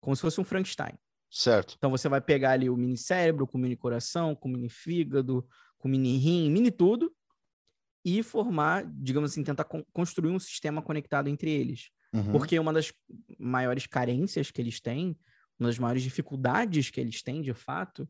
como 0.00 0.16
se 0.16 0.22
fosse 0.22 0.40
um 0.40 0.44
Frankenstein. 0.44 0.94
Certo. 1.36 1.74
Então 1.76 1.90
você 1.90 2.08
vai 2.08 2.18
pegar 2.18 2.52
ali 2.52 2.70
o 2.70 2.76
mini 2.78 2.96
cérebro, 2.96 3.46
com 3.46 3.58
o 3.58 3.60
mini 3.60 3.76
coração, 3.76 4.34
com 4.34 4.48
o 4.48 4.52
mini 4.52 4.70
fígado, 4.70 5.46
com 5.76 5.86
o 5.86 5.90
mini 5.90 6.16
rim, 6.16 6.50
mini 6.50 6.70
tudo, 6.70 7.14
e 8.02 8.22
formar, 8.22 8.86
digamos 8.86 9.32
assim, 9.32 9.44
tentar 9.44 9.64
con 9.64 9.84
construir 9.92 10.30
um 10.30 10.38
sistema 10.38 10.80
conectado 10.80 11.28
entre 11.28 11.50
eles. 11.50 11.90
Uhum. 12.14 12.32
Porque 12.32 12.58
uma 12.58 12.72
das 12.72 12.90
maiores 13.38 13.86
carências 13.86 14.50
que 14.50 14.62
eles 14.62 14.80
têm, 14.80 15.14
uma 15.60 15.68
das 15.68 15.78
maiores 15.78 16.02
dificuldades 16.02 16.88
que 16.88 16.98
eles 16.98 17.22
têm, 17.22 17.42
de 17.42 17.52
fato, 17.52 18.08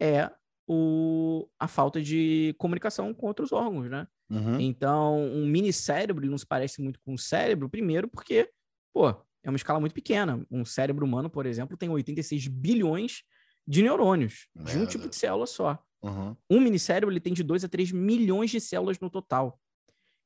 é 0.00 0.30
o, 0.64 1.48
a 1.58 1.66
falta 1.66 2.00
de 2.00 2.54
comunicação 2.56 3.12
com 3.12 3.26
outros 3.26 3.50
órgãos, 3.50 3.90
né? 3.90 4.06
Uhum. 4.30 4.60
Então, 4.60 5.18
um 5.18 5.44
mini 5.44 5.72
cérebro 5.72 6.24
não 6.24 6.38
se 6.38 6.46
parece 6.46 6.80
muito 6.80 7.00
com 7.00 7.14
um 7.14 7.18
cérebro, 7.18 7.68
primeiro 7.68 8.06
porque, 8.06 8.48
pô, 8.94 9.26
é 9.42 9.48
uma 9.48 9.56
escala 9.56 9.80
muito 9.80 9.94
pequena. 9.94 10.44
Um 10.50 10.64
cérebro 10.64 11.04
humano, 11.04 11.30
por 11.30 11.46
exemplo, 11.46 11.76
tem 11.76 11.88
86 11.88 12.48
bilhões 12.48 13.22
de 13.66 13.82
neurônios 13.82 14.48
de 14.54 14.78
um 14.78 14.86
tipo 14.86 15.08
de 15.08 15.16
célula 15.16 15.46
só. 15.46 15.78
Uhum. 16.02 16.36
Um 16.48 16.60
minicérebro 16.60 17.12
ele 17.12 17.20
tem 17.20 17.32
de 17.32 17.42
2 17.42 17.64
a 17.64 17.68
3 17.68 17.92
milhões 17.92 18.50
de 18.50 18.60
células 18.60 18.98
no 18.98 19.10
total. 19.10 19.60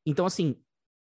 Então, 0.06 0.26
assim, 0.26 0.60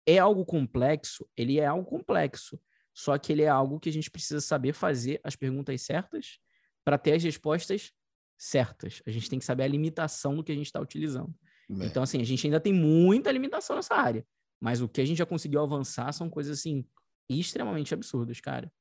é 0.06 0.18
algo 0.18 0.46
complexo, 0.46 1.28
ele 1.36 1.60
é 1.60 1.66
algo 1.66 1.86
complexo. 1.86 2.60
Só 2.94 3.18
que 3.18 3.32
ele 3.32 3.42
é 3.42 3.48
algo 3.48 3.80
que 3.80 3.90
a 3.90 3.92
gente 3.92 4.12
precisa 4.12 4.40
saber 4.40 4.74
fazer 4.74 5.20
as 5.24 5.36
perguntas 5.36 5.82
certas 5.82 6.38
para 6.86 6.98
ter 6.98 7.14
as 7.14 7.24
respostas 7.24 7.92
certas. 8.38 9.02
A 9.06 9.10
gente 9.10 9.30
tem 9.30 9.40
que 9.40 9.46
saber 9.46 9.64
a 9.64 9.68
limitação 9.68 10.36
do 10.36 10.44
que 10.44 10.52
a 10.52 10.56
gente 10.56 10.68
está 10.68 10.80
utilizando. 10.80 11.34
Bem. 11.68 11.88
Então, 11.88 12.04
assim, 12.04 12.22
a 12.22 12.24
gente 12.26 12.46
ainda 12.46 12.60
tem 12.60 12.74
muita 12.74 13.32
limitação 13.32 13.76
nessa 13.76 13.96
área. 13.96 14.26
Mas 14.62 14.80
o 14.82 14.88
que 14.88 15.02
a 15.02 15.06
gente 15.06 15.18
já 15.18 15.26
conseguiu 15.26 15.62
avançar 15.62 16.12
são 16.14 16.30
coisas, 16.30 16.60
assim, 16.60 16.86
extremamente 17.30 17.94
absurdas, 17.94 18.40
cara. 18.40 18.72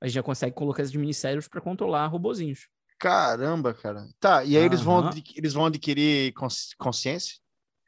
A 0.00 0.06
gente 0.06 0.14
já 0.14 0.22
consegue 0.22 0.54
colocar 0.54 0.82
esses 0.82 0.94
ministérios 0.94 1.46
para 1.46 1.60
controlar 1.60 2.06
robozinhos. 2.06 2.68
Caramba, 2.98 3.74
cara. 3.74 4.08
Tá, 4.20 4.44
e 4.44 4.56
aí 4.56 4.64
eles, 4.64 4.80
vão, 4.80 5.10
eles 5.36 5.52
vão 5.52 5.66
adquirir 5.66 6.32
consciência? 6.78 7.42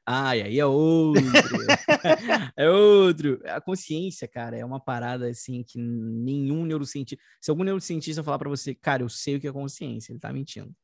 Ah, 0.06 0.36
e 0.36 0.42
aí 0.42 0.58
é 0.58 0.66
outro. 0.66 1.22
é 2.56 2.68
outro. 2.68 3.40
A 3.46 3.60
consciência, 3.60 4.28
cara, 4.28 4.56
é 4.56 4.64
uma 4.64 4.78
parada 4.78 5.28
assim 5.28 5.62
que 5.62 5.78
nenhum 5.78 6.66
neurocientista. 6.66 7.24
Se 7.40 7.50
algum 7.50 7.64
neurocientista 7.64 8.22
falar 8.22 8.38
para 8.38 8.50
você, 8.50 8.74
cara, 8.74 9.02
eu 9.02 9.08
sei 9.08 9.36
o 9.36 9.40
que 9.40 9.48
é 9.48 9.52
consciência, 9.52 10.12
ele 10.12 10.20
tá 10.20 10.32
mentindo. 10.32 10.74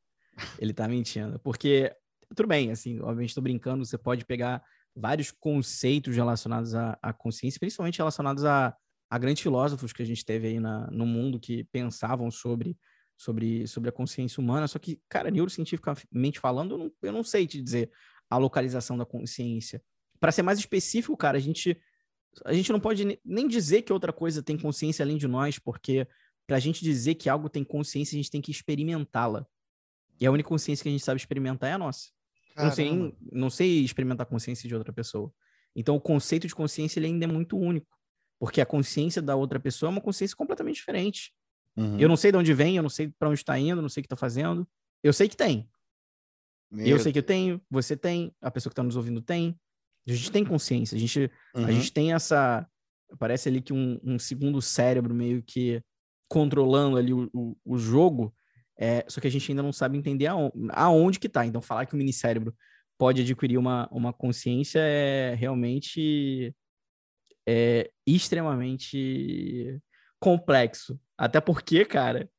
Ele 0.57 0.73
tá 0.73 0.87
mentindo. 0.87 1.39
Porque, 1.39 1.93
tudo 2.35 2.47
bem, 2.47 2.71
assim, 2.71 2.99
obviamente 2.99 3.29
estou 3.29 3.43
brincando, 3.43 3.85
você 3.85 3.97
pode 3.97 4.25
pegar 4.25 4.63
vários 4.95 5.29
conceitos 5.29 6.15
relacionados 6.15 6.73
à, 6.73 6.97
à 7.01 7.13
consciência, 7.13 7.59
principalmente 7.59 7.99
relacionados 7.99 8.43
a, 8.43 8.75
a 9.11 9.17
grandes 9.17 9.43
filósofos 9.43 9.91
que 9.91 10.01
a 10.01 10.05
gente 10.05 10.23
teve 10.23 10.47
aí 10.47 10.59
na, 10.61 10.89
no 10.89 11.05
mundo 11.05 11.37
que 11.37 11.65
pensavam 11.65 12.31
sobre, 12.31 12.77
sobre, 13.17 13.67
sobre 13.67 13.89
a 13.89 13.91
consciência 13.91 14.39
humana. 14.39 14.69
Só 14.69 14.79
que, 14.79 15.01
cara, 15.09 15.29
neurocientificamente 15.29 16.39
falando, 16.39 16.75
eu 16.75 16.77
não, 16.77 16.91
eu 17.01 17.11
não 17.11 17.21
sei 17.21 17.45
te 17.45 17.61
dizer 17.61 17.91
a 18.29 18.37
localização 18.37 18.97
da 18.97 19.05
consciência. 19.05 19.83
Para 20.17 20.31
ser 20.31 20.43
mais 20.43 20.57
específico, 20.59 21.17
cara, 21.17 21.37
a 21.37 21.41
gente 21.41 21.77
a 22.45 22.53
gente 22.53 22.71
não 22.71 22.79
pode 22.79 23.19
nem 23.25 23.45
dizer 23.45 23.81
que 23.81 23.91
outra 23.91 24.13
coisa 24.13 24.41
tem 24.41 24.57
consciência 24.57 25.03
além 25.03 25.17
de 25.17 25.27
nós, 25.27 25.59
porque 25.59 26.07
para 26.47 26.55
a 26.55 26.59
gente 26.61 26.81
dizer 26.81 27.15
que 27.15 27.27
algo 27.27 27.49
tem 27.49 27.65
consciência, 27.65 28.15
a 28.15 28.17
gente 28.17 28.31
tem 28.31 28.39
que 28.39 28.49
experimentá-la. 28.51 29.45
E 30.21 30.25
a 30.25 30.31
única 30.31 30.47
consciência 30.47 30.81
que 30.81 30.87
a 30.87 30.91
gente 30.93 31.03
sabe 31.03 31.19
experimentar 31.19 31.69
é 31.69 31.73
a 31.73 31.77
nossa. 31.77 32.11
Não 32.55 32.71
sei, 32.71 33.15
não 33.29 33.49
sei 33.49 33.83
experimentar 33.83 34.25
a 34.25 34.29
consciência 34.29 34.69
de 34.69 34.73
outra 34.73 34.93
pessoa. 34.93 35.33
Então, 35.75 35.97
o 35.97 36.01
conceito 36.01 36.47
de 36.47 36.55
consciência 36.55 36.97
ele 36.99 37.07
ainda 37.07 37.25
é 37.25 37.27
muito 37.27 37.57
único. 37.57 37.99
Porque 38.41 38.59
a 38.59 38.65
consciência 38.65 39.21
da 39.21 39.35
outra 39.35 39.59
pessoa 39.59 39.87
é 39.87 39.91
uma 39.91 40.01
consciência 40.01 40.35
completamente 40.35 40.77
diferente. 40.77 41.31
Uhum. 41.77 41.99
Eu 41.99 42.09
não 42.09 42.17
sei 42.17 42.31
de 42.31 42.39
onde 42.39 42.51
vem, 42.55 42.75
eu 42.75 42.81
não 42.81 42.89
sei 42.89 43.07
para 43.07 43.29
onde 43.29 43.39
está 43.39 43.57
indo, 43.59 43.83
não 43.83 43.87
sei 43.87 44.01
o 44.01 44.03
que 44.03 44.07
está 44.07 44.15
fazendo. 44.15 44.67
Eu 45.03 45.13
sei 45.13 45.29
que 45.29 45.37
tem. 45.37 45.69
Meu 46.71 46.87
eu 46.87 46.99
sei 46.99 47.13
que 47.13 47.19
eu 47.19 47.23
tenho, 47.23 47.61
você 47.69 47.95
tem, 47.95 48.33
a 48.41 48.49
pessoa 48.49 48.71
que 48.71 48.73
está 48.73 48.81
nos 48.81 48.95
ouvindo 48.95 49.21
tem. 49.21 49.55
A 50.07 50.11
gente 50.11 50.31
tem 50.31 50.43
consciência, 50.43 50.95
a 50.95 50.99
gente, 50.99 51.29
uhum. 51.53 51.65
a 51.65 51.71
gente 51.71 51.93
tem 51.93 52.13
essa. 52.13 52.67
Parece 53.19 53.47
ali 53.47 53.61
que 53.61 53.73
um, 53.73 53.99
um 54.03 54.17
segundo 54.17 54.59
cérebro 54.59 55.13
meio 55.13 55.43
que 55.43 55.79
controlando 56.27 56.97
ali 56.97 57.13
o, 57.13 57.29
o, 57.31 57.55
o 57.63 57.77
jogo, 57.77 58.33
é, 58.75 59.05
só 59.07 59.21
que 59.21 59.27
a 59.27 59.29
gente 59.29 59.51
ainda 59.51 59.61
não 59.61 59.71
sabe 59.71 59.99
entender 59.99 60.25
aonde, 60.25 60.53
aonde 60.71 61.19
que 61.19 61.29
tá. 61.29 61.45
Então, 61.45 61.61
falar 61.61 61.85
que 61.85 61.93
o 61.93 61.97
minicérebro 61.97 62.55
pode 62.97 63.21
adquirir 63.21 63.59
uma, 63.59 63.87
uma 63.91 64.11
consciência 64.11 64.79
é 64.79 65.35
realmente 65.35 66.55
é 67.47 67.89
extremamente 68.05 69.79
complexo. 70.19 70.99
Até 71.17 71.41
porque, 71.41 71.85
cara, 71.85 72.29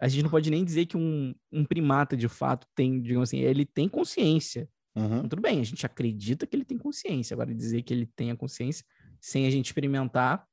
a 0.00 0.08
gente 0.08 0.24
não 0.24 0.30
pode 0.30 0.50
nem 0.50 0.64
dizer 0.64 0.86
que 0.86 0.96
um, 0.96 1.34
um 1.52 1.64
primata 1.64 2.16
de 2.16 2.28
fato 2.28 2.66
tem, 2.74 3.00
digamos 3.00 3.28
assim, 3.28 3.38
ele 3.38 3.64
tem 3.64 3.88
consciência. 3.88 4.68
Uhum. 4.94 5.18
Então, 5.18 5.28
tudo 5.28 5.42
bem, 5.42 5.60
a 5.60 5.64
gente 5.64 5.84
acredita 5.84 6.46
que 6.46 6.56
ele 6.56 6.64
tem 6.64 6.78
consciência. 6.78 7.34
Agora, 7.34 7.54
dizer 7.54 7.82
que 7.82 7.92
ele 7.92 8.06
tem 8.06 8.30
a 8.30 8.36
consciência 8.36 8.84
sem 9.20 9.46
a 9.46 9.50
gente 9.50 9.66
experimentar 9.66 10.46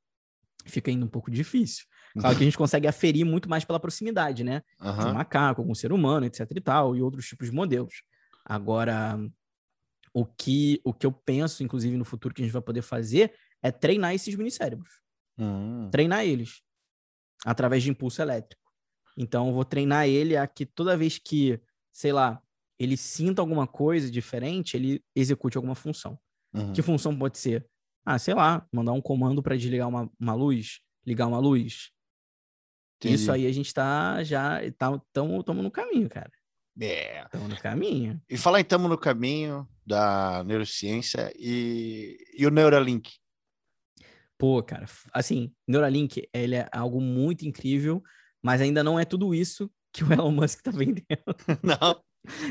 fica 0.66 0.90
ainda 0.90 1.04
um 1.04 1.08
pouco 1.08 1.30
difícil. 1.30 1.84
Claro 2.18 2.36
que 2.36 2.42
a 2.42 2.44
gente 2.46 2.56
consegue 2.56 2.86
aferir 2.86 3.24
muito 3.24 3.48
mais 3.48 3.64
pela 3.64 3.80
proximidade, 3.80 4.44
né? 4.44 4.62
Uhum. 4.80 4.98
De 4.98 5.06
um 5.06 5.14
macaco, 5.14 5.60
algum 5.60 5.74
ser 5.74 5.92
humano, 5.92 6.26
etc 6.26 6.50
e 6.50 6.60
tal, 6.60 6.96
e 6.96 7.02
outros 7.02 7.26
tipos 7.26 7.48
de 7.48 7.54
modelos. 7.54 8.02
Agora, 8.44 9.18
o 10.12 10.24
que, 10.24 10.80
o 10.84 10.92
que 10.92 11.06
eu 11.06 11.12
penso, 11.12 11.62
inclusive, 11.62 11.96
no 11.96 12.04
futuro 12.04 12.34
que 12.34 12.42
a 12.42 12.44
gente 12.44 12.52
vai 12.52 12.62
poder 12.62 12.82
fazer 12.82 13.34
é 13.64 13.72
treinar 13.72 14.14
esses 14.14 14.34
minicérebros. 14.34 15.00
Uhum. 15.38 15.88
Treinar 15.90 16.22
eles 16.22 16.60
através 17.46 17.82
de 17.82 17.90
impulso 17.90 18.20
elétrico. 18.20 18.62
Então, 19.16 19.48
eu 19.48 19.54
vou 19.54 19.64
treinar 19.64 20.06
ele 20.06 20.36
a 20.36 20.46
que 20.46 20.66
toda 20.66 20.96
vez 20.96 21.18
que, 21.18 21.58
sei 21.90 22.12
lá, 22.12 22.42
ele 22.78 22.94
sinta 22.96 23.40
alguma 23.40 23.66
coisa 23.66 24.10
diferente, 24.10 24.76
ele 24.76 25.02
execute 25.16 25.56
alguma 25.56 25.74
função. 25.74 26.18
Uhum. 26.52 26.74
Que 26.74 26.82
função 26.82 27.16
pode 27.18 27.38
ser? 27.38 27.66
Ah, 28.04 28.18
sei 28.18 28.34
lá, 28.34 28.66
mandar 28.70 28.92
um 28.92 29.00
comando 29.00 29.42
para 29.42 29.56
desligar 29.56 29.88
uma, 29.88 30.10
uma 30.20 30.34
luz, 30.34 30.80
ligar 31.06 31.26
uma 31.26 31.38
luz. 31.38 31.90
Entendi. 32.98 33.14
Isso 33.14 33.32
aí 33.32 33.46
a 33.46 33.52
gente 33.52 33.72
tá 33.72 34.22
já, 34.22 34.60
tá, 34.76 34.90
no 35.20 35.70
caminho, 35.70 36.08
cara. 36.08 36.30
É. 36.78 37.22
Estamos 37.22 37.48
no 37.48 37.56
caminho. 37.56 38.20
E 38.28 38.36
falar 38.36 38.60
estamos 38.60 38.90
no 38.90 38.98
caminho 38.98 39.66
da 39.86 40.44
neurociência 40.44 41.32
e, 41.38 42.18
e 42.36 42.46
o 42.46 42.50
Neuralink. 42.50 43.10
Pô, 44.38 44.62
cara, 44.62 44.86
assim, 45.12 45.52
Neuralink, 45.66 46.28
ele 46.32 46.56
é 46.56 46.68
algo 46.72 47.00
muito 47.00 47.46
incrível, 47.46 48.02
mas 48.42 48.60
ainda 48.60 48.82
não 48.82 48.98
é 48.98 49.04
tudo 49.04 49.34
isso 49.34 49.70
que 49.92 50.02
o 50.02 50.08
Elon 50.12 50.32
Musk 50.32 50.60
tá 50.62 50.70
vendendo. 50.70 51.04
Não. 51.62 52.02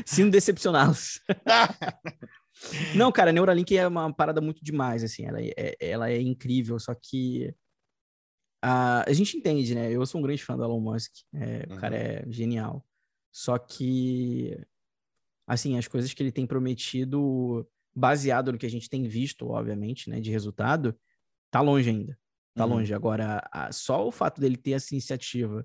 Sinto 0.06 0.30
decepcioná-los. 0.30 1.20
não, 2.94 3.10
cara, 3.10 3.32
Neuralink 3.32 3.76
é 3.76 3.88
uma 3.88 4.12
parada 4.14 4.40
muito 4.40 4.64
demais, 4.64 5.02
assim, 5.02 5.24
ela 5.26 5.42
é, 5.42 5.76
ela 5.80 6.08
é 6.08 6.20
incrível, 6.20 6.78
só 6.78 6.94
que 6.94 7.52
a, 8.62 9.08
a 9.08 9.12
gente 9.12 9.36
entende, 9.36 9.74
né? 9.74 9.90
Eu 9.92 10.06
sou 10.06 10.20
um 10.20 10.22
grande 10.22 10.44
fã 10.44 10.56
do 10.56 10.62
Elon 10.62 10.80
Musk, 10.80 11.12
é, 11.34 11.66
uhum. 11.68 11.76
o 11.76 11.80
cara 11.80 11.96
é 11.96 12.24
genial. 12.30 12.86
Só 13.32 13.58
que, 13.58 14.56
assim, 15.46 15.76
as 15.76 15.88
coisas 15.88 16.14
que 16.14 16.22
ele 16.22 16.30
tem 16.30 16.46
prometido, 16.46 17.68
baseado 17.94 18.52
no 18.52 18.58
que 18.58 18.66
a 18.66 18.70
gente 18.70 18.88
tem 18.88 19.08
visto, 19.08 19.48
obviamente, 19.48 20.08
né, 20.08 20.20
de 20.20 20.30
resultado, 20.30 20.96
tá 21.54 21.60
longe 21.60 21.88
ainda. 21.88 22.18
Tá 22.52 22.66
uhum. 22.66 22.74
longe. 22.74 22.92
Agora, 22.92 23.40
a, 23.52 23.70
só 23.70 24.04
o 24.04 24.10
fato 24.10 24.40
dele 24.40 24.56
ter 24.56 24.72
essa 24.72 24.92
iniciativa 24.92 25.64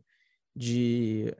de, 0.55 1.33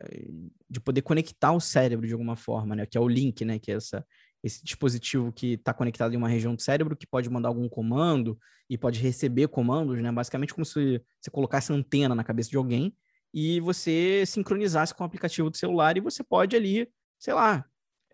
de 0.68 0.80
poder 0.80 1.04
conectar 1.04 1.52
o 1.52 1.60
cérebro 1.60 2.08
de 2.08 2.14
alguma 2.14 2.36
forma, 2.36 2.76
né? 2.76 2.88
Que 2.88 2.98
é 2.98 3.02
o 3.02 3.08
link, 3.08 3.46
né? 3.46 3.60
Que 3.60 3.72
é 3.72 3.76
essa, 3.76 4.04
esse 4.44 4.64
dispositivo 4.64 5.32
que 5.32 5.54
está 5.54 5.72
conectado 5.72 6.16
em 6.16 6.18
uma 6.18 6.28
região 6.28 6.56
do 6.56 6.62
cérebro 6.64 6.98
que 6.98 7.06
pode 7.06 7.30
mandar 7.30 7.50
algum 7.50 7.70
comando 7.70 8.40
e 8.68 8.76
pode 8.76 9.00
receber 9.00 9.50
comandos, 9.50 10.02
né? 10.02 10.12
Basicamente 10.12 10.52
como 10.52 10.66
se 10.66 11.00
você 11.22 11.30
colocasse 11.30 11.72
antena 11.72 12.16
na 12.16 12.24
cabeça 12.24 12.50
de 12.50 12.58
alguém 12.58 12.92
e 13.32 13.60
você 13.60 14.24
sincronizasse 14.26 14.96
com 14.96 15.04
o 15.04 15.06
aplicativo 15.06 15.52
do 15.52 15.58
celular 15.58 15.96
e 15.96 16.02
você 16.02 16.24
pode 16.24 16.56
ali, 16.56 16.90
sei 17.20 17.36
lá, 17.36 17.64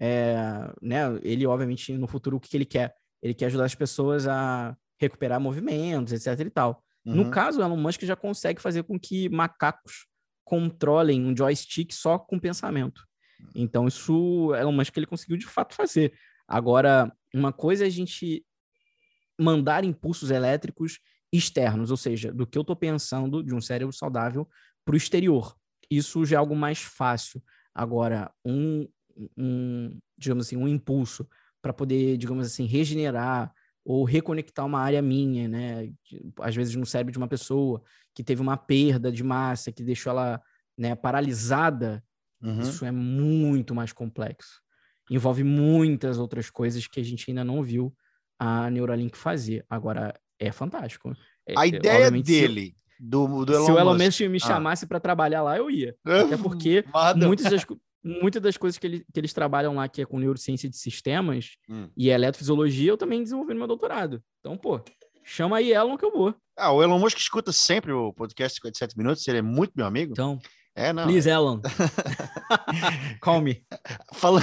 é, 0.02 0.36
né? 0.82 1.00
Ele 1.24 1.48
obviamente 1.48 1.94
no 1.94 2.08
futuro 2.08 2.36
o 2.36 2.40
que, 2.42 2.50
que 2.50 2.58
ele 2.58 2.66
quer? 2.66 2.94
Ele 3.22 3.34
quer 3.34 3.46
ajudar 3.46 3.64
as 3.64 3.76
pessoas 3.76 4.28
a 4.28 4.76
recuperar 5.00 5.40
movimentos, 5.40 6.14
etc 6.14 6.46
e 6.46 6.50
tal. 6.50 6.84
Uhum. 7.06 7.16
No 7.16 7.32
caso, 7.32 7.60
o 7.60 7.64
Elon 7.64 7.78
Musk 7.78 8.02
já 8.04 8.16
consegue 8.16 8.62
fazer 8.62 8.84
com 8.84 9.00
que 9.00 9.30
macacos 9.30 10.08
controlem 10.44 11.26
um 11.26 11.36
joystick 11.36 11.92
só 11.92 12.18
com 12.18 12.40
pensamento. 12.40 13.02
Então, 13.54 13.88
isso 13.88 14.54
é 14.56 14.66
uma 14.66 14.86
que 14.86 15.00
ele 15.00 15.06
conseguiu 15.06 15.38
de 15.38 15.46
fato 15.46 15.76
fazer. 15.76 16.14
Agora, 16.48 17.12
uma 17.34 17.52
coisa 17.52 17.84
é 17.84 17.88
a 17.88 17.92
gente 17.92 18.46
mandar 19.40 19.84
impulsos 19.84 20.32
elétricos 20.32 21.00
externos, 21.32 21.92
ou 21.92 21.98
seja, 21.98 22.32
do 22.32 22.48
que 22.48 22.58
eu 22.58 22.62
estou 22.62 22.76
pensando 22.76 23.44
de 23.44 23.54
um 23.54 23.62
cérebro 23.62 23.94
saudável 23.94 24.48
para 24.86 24.94
o 24.94 24.98
exterior. 24.98 25.56
Isso 25.90 26.26
já 26.26 26.38
é 26.38 26.40
algo 26.40 26.56
mais 26.56 26.80
fácil. 26.80 27.44
Agora, 27.74 28.32
um, 28.46 28.88
um 29.38 30.00
digamos 30.18 30.46
assim, 30.46 30.56
um 30.56 30.68
impulso 30.68 31.28
para 31.62 31.74
poder, 31.74 32.18
digamos 32.18 32.46
assim, 32.46 32.66
regenerar 32.66 33.54
ou 33.86 34.04
reconectar 34.04 34.66
uma 34.66 34.80
área 34.80 35.02
minha, 35.02 35.48
né? 35.48 35.92
Às 36.42 36.56
vezes 36.56 36.76
no 36.76 36.86
cérebro 36.86 37.12
de 37.12 37.20
uma 37.20 37.28
pessoa 37.28 37.84
que 38.16 38.24
teve 38.24 38.42
uma 38.42 38.58
perda 38.58 39.12
de 39.12 39.24
massa, 39.24 39.72
que 39.72 39.84
deixou 39.84 40.10
ela 40.10 40.42
né, 40.76 40.96
paralisada, 40.96 42.04
uhum. 42.42 42.62
isso 42.62 42.84
é 42.84 42.92
muito 42.92 43.76
mais 43.76 43.94
complexo. 43.94 44.60
Envolve 45.10 45.44
muitas 45.44 46.18
outras 46.18 46.50
coisas 46.50 46.88
que 46.88 47.00
a 47.00 47.04
gente 47.04 47.30
ainda 47.30 47.44
não 47.44 47.62
viu 47.62 47.96
a 48.40 48.70
Neuralink 48.72 49.16
fazer. 49.16 49.64
Agora, 49.70 50.14
é 50.40 50.52
fantástico. 50.52 51.14
É, 51.48 51.54
A 51.56 51.66
é, 51.66 51.70
ideia 51.70 52.10
dele, 52.10 52.76
do, 53.00 53.46
do 53.46 53.54
Elon 53.54 53.66
se 53.66 53.72
o 53.72 53.80
Elon 53.80 53.98
Musk. 53.98 54.22
Me 54.22 54.38
Ah. 54.42 54.48
chamasse 54.48 54.88
para 54.88 55.00
trabalhar 55.00 55.44
lá, 55.44 55.58
eu 55.58 55.70
ia. 55.70 55.96
Até 56.34 56.38
porque 56.38 56.84
muitas 57.16 57.52
das, 57.52 57.66
muitas 58.06 58.42
das 58.42 58.56
coisas 58.56 58.78
que, 58.78 58.86
ele- 58.86 59.06
que 59.12 59.20
eles 59.20 59.34
trabalham 59.34 59.74
lá, 59.76 59.88
que 59.90 60.02
é 60.02 60.06
com 60.06 60.20
neurociência 60.20 60.70
de 60.70 60.78
sistemas 60.78 61.58
Hum. 61.70 61.90
e 61.98 62.10
eletrofisiologia, 62.10 62.92
eu 62.92 62.98
também 62.98 63.24
desenvolvi 63.24 63.54
no 63.54 63.60
meu 63.60 63.68
doutorado. 63.68 64.22
Então, 64.40 64.56
pô, 64.56 64.80
chama 65.24 65.58
aí 65.58 65.74
Elon 65.74 65.98
que 65.98 66.06
eu 66.06 66.12
vou. 66.12 66.36
Ah, 66.58 66.72
o 66.72 66.82
Elon 66.84 67.00
Musk 67.00 67.18
escuta 67.18 67.52
sempre 67.52 67.92
o 67.92 68.14
podcast 68.14 68.56
57 68.58 68.96
minutos, 68.98 69.28
ele 69.28 69.40
é 69.40 69.42
muito 69.42 69.74
meu 69.76 69.86
amigo. 69.88 70.12
Então, 70.14 70.40
É, 70.76 70.94
não. 70.94 71.08
please, 71.08 71.28
Elon. 71.30 71.60
Call 73.22 73.42
me. 73.42 73.66
Fala- 74.14 74.42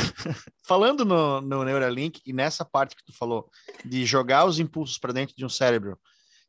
Falando 0.67 1.05
no, 1.05 1.41
no 1.41 1.65
Neuralink 1.65 2.21
e 2.27 2.33
nessa 2.33 2.65
parte 2.65 2.97
que 2.97 3.05
tu 3.05 3.13
falou 3.17 3.49
de 3.85 4.05
jogar 4.05 4.45
os 4.45 4.59
impulsos 4.59 4.99
para 4.99 5.13
dentro 5.13 5.35
de 5.37 5.45
um 5.45 5.49
cérebro, 5.49 5.99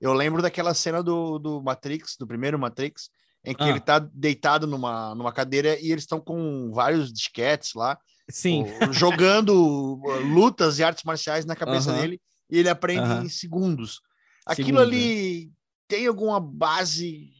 eu 0.01 0.13
lembro 0.13 0.41
daquela 0.41 0.73
cena 0.73 1.01
do, 1.01 1.39
do 1.39 1.61
Matrix, 1.61 2.15
do 2.19 2.27
primeiro 2.27 2.59
Matrix, 2.59 3.09
em 3.45 3.53
que 3.53 3.63
Ah. 3.63 3.69
ele 3.69 3.79
tá 3.79 3.99
deitado 3.99 4.65
numa, 4.65 5.13
numa 5.15 5.31
cadeira 5.31 5.77
e 5.79 5.91
eles 5.91 6.03
estão 6.03 6.19
com 6.19 6.71
vários 6.71 7.11
disquetes 7.11 7.73
lá, 7.73 7.99
Sim. 8.29 8.65
jogando 8.91 9.99
uh, 10.01 10.19
lutas 10.19 10.79
e 10.79 10.83
artes 10.83 11.03
marciais 11.03 11.45
na 11.45 11.55
cabeça 11.55 11.91
Aham. 11.91 12.01
dele 12.01 12.21
e 12.49 12.57
ele 12.57 12.69
aprende 12.69 13.09
Aham. 13.09 13.23
em 13.23 13.29
segundos. 13.29 14.01
Aquilo 14.45 14.79
Segundos, 14.79 14.87
ali 14.87 15.51
tem 15.87 16.07
alguma 16.07 16.39
base? 16.39 17.31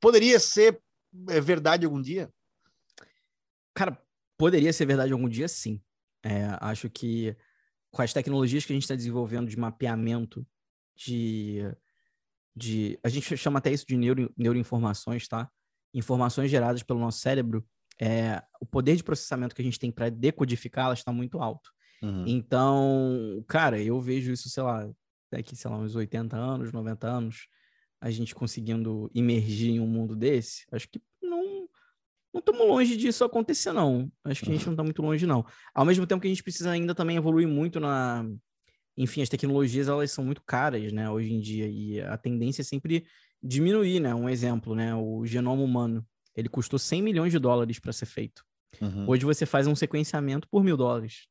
Poderia 0.00 0.38
ser 0.38 0.80
é, 1.28 1.40
verdade 1.40 1.84
algum 1.84 2.00
dia? 2.00 2.30
Cara, 3.74 4.00
poderia 4.36 4.72
ser 4.72 4.86
verdade 4.86 5.12
algum 5.12 5.28
dia, 5.28 5.48
sim. 5.48 5.80
É, 6.22 6.56
acho 6.60 6.90
que 6.90 7.36
com 7.90 8.02
as 8.02 8.12
tecnologias 8.12 8.64
que 8.64 8.72
a 8.72 8.74
gente 8.76 8.82
está 8.82 8.94
desenvolvendo 8.94 9.48
de 9.48 9.58
mapeamento, 9.58 10.46
de, 10.96 11.62
de. 12.58 12.98
A 13.02 13.08
gente 13.08 13.36
chama 13.36 13.58
até 13.58 13.72
isso 13.72 13.86
de 13.86 13.96
neuro, 13.96 14.32
neuroinformações, 14.36 15.28
tá? 15.28 15.48
Informações 15.94 16.50
geradas 16.50 16.82
pelo 16.82 16.98
nosso 16.98 17.20
cérebro. 17.20 17.64
É, 18.00 18.42
o 18.60 18.66
poder 18.66 18.96
de 18.96 19.02
processamento 19.02 19.54
que 19.54 19.62
a 19.62 19.64
gente 19.64 19.78
tem 19.78 19.90
para 19.90 20.10
decodificá-las 20.10 21.00
está 21.00 21.12
muito 21.12 21.40
alto. 21.40 21.70
Uhum. 22.02 22.24
Então, 22.26 23.44
cara, 23.48 23.80
eu 23.82 24.00
vejo 24.00 24.32
isso, 24.32 24.48
sei 24.48 24.62
lá, 24.62 24.88
daqui, 25.32 25.56
sei 25.56 25.70
lá, 25.70 25.78
uns 25.78 25.96
80 25.96 26.36
anos, 26.36 26.72
90 26.72 27.08
anos, 27.08 27.48
a 28.00 28.10
gente 28.10 28.34
conseguindo 28.34 29.10
imergir 29.14 29.70
em 29.70 29.80
um 29.80 29.86
mundo 29.86 30.14
desse, 30.14 30.64
acho 30.70 30.88
que 30.88 31.00
não 31.20 31.68
não 32.32 32.40
estamos 32.40 32.66
longe 32.66 32.96
disso 32.96 33.24
acontecer, 33.24 33.72
não. 33.72 34.10
Acho 34.22 34.44
que 34.44 34.50
a 34.50 34.52
gente 34.52 34.66
não 34.66 34.74
está 34.74 34.84
muito 34.84 35.02
longe, 35.02 35.26
não. 35.26 35.44
Ao 35.74 35.84
mesmo 35.84 36.06
tempo 36.06 36.20
que 36.20 36.28
a 36.28 36.30
gente 36.30 36.42
precisa 36.42 36.70
ainda 36.70 36.94
também 36.94 37.16
evoluir 37.16 37.48
muito 37.48 37.80
na... 37.80 38.24
Enfim, 38.98 39.22
as 39.22 39.28
tecnologias, 39.28 39.86
elas 39.86 40.10
são 40.10 40.24
muito 40.24 40.42
caras, 40.44 40.92
né, 40.92 41.08
hoje 41.08 41.32
em 41.32 41.40
dia, 41.40 41.68
e 41.68 42.00
a 42.00 42.18
tendência 42.18 42.62
é 42.62 42.64
sempre 42.64 43.06
diminuir, 43.40 44.00
né? 44.00 44.12
Um 44.12 44.28
exemplo, 44.28 44.74
né, 44.74 44.92
o 44.94 45.24
genoma 45.24 45.62
humano, 45.62 46.04
ele 46.34 46.48
custou 46.48 46.78
100 46.78 47.02
milhões 47.02 47.32
de 47.32 47.38
dólares 47.38 47.78
para 47.78 47.92
ser 47.92 48.06
feito. 48.06 48.44
Uhum. 48.80 49.08
Hoje 49.08 49.24
você 49.24 49.46
faz 49.46 49.68
um 49.68 49.76
sequenciamento 49.76 50.48
por 50.50 50.64
mil 50.64 50.76
dólares. 50.76 51.28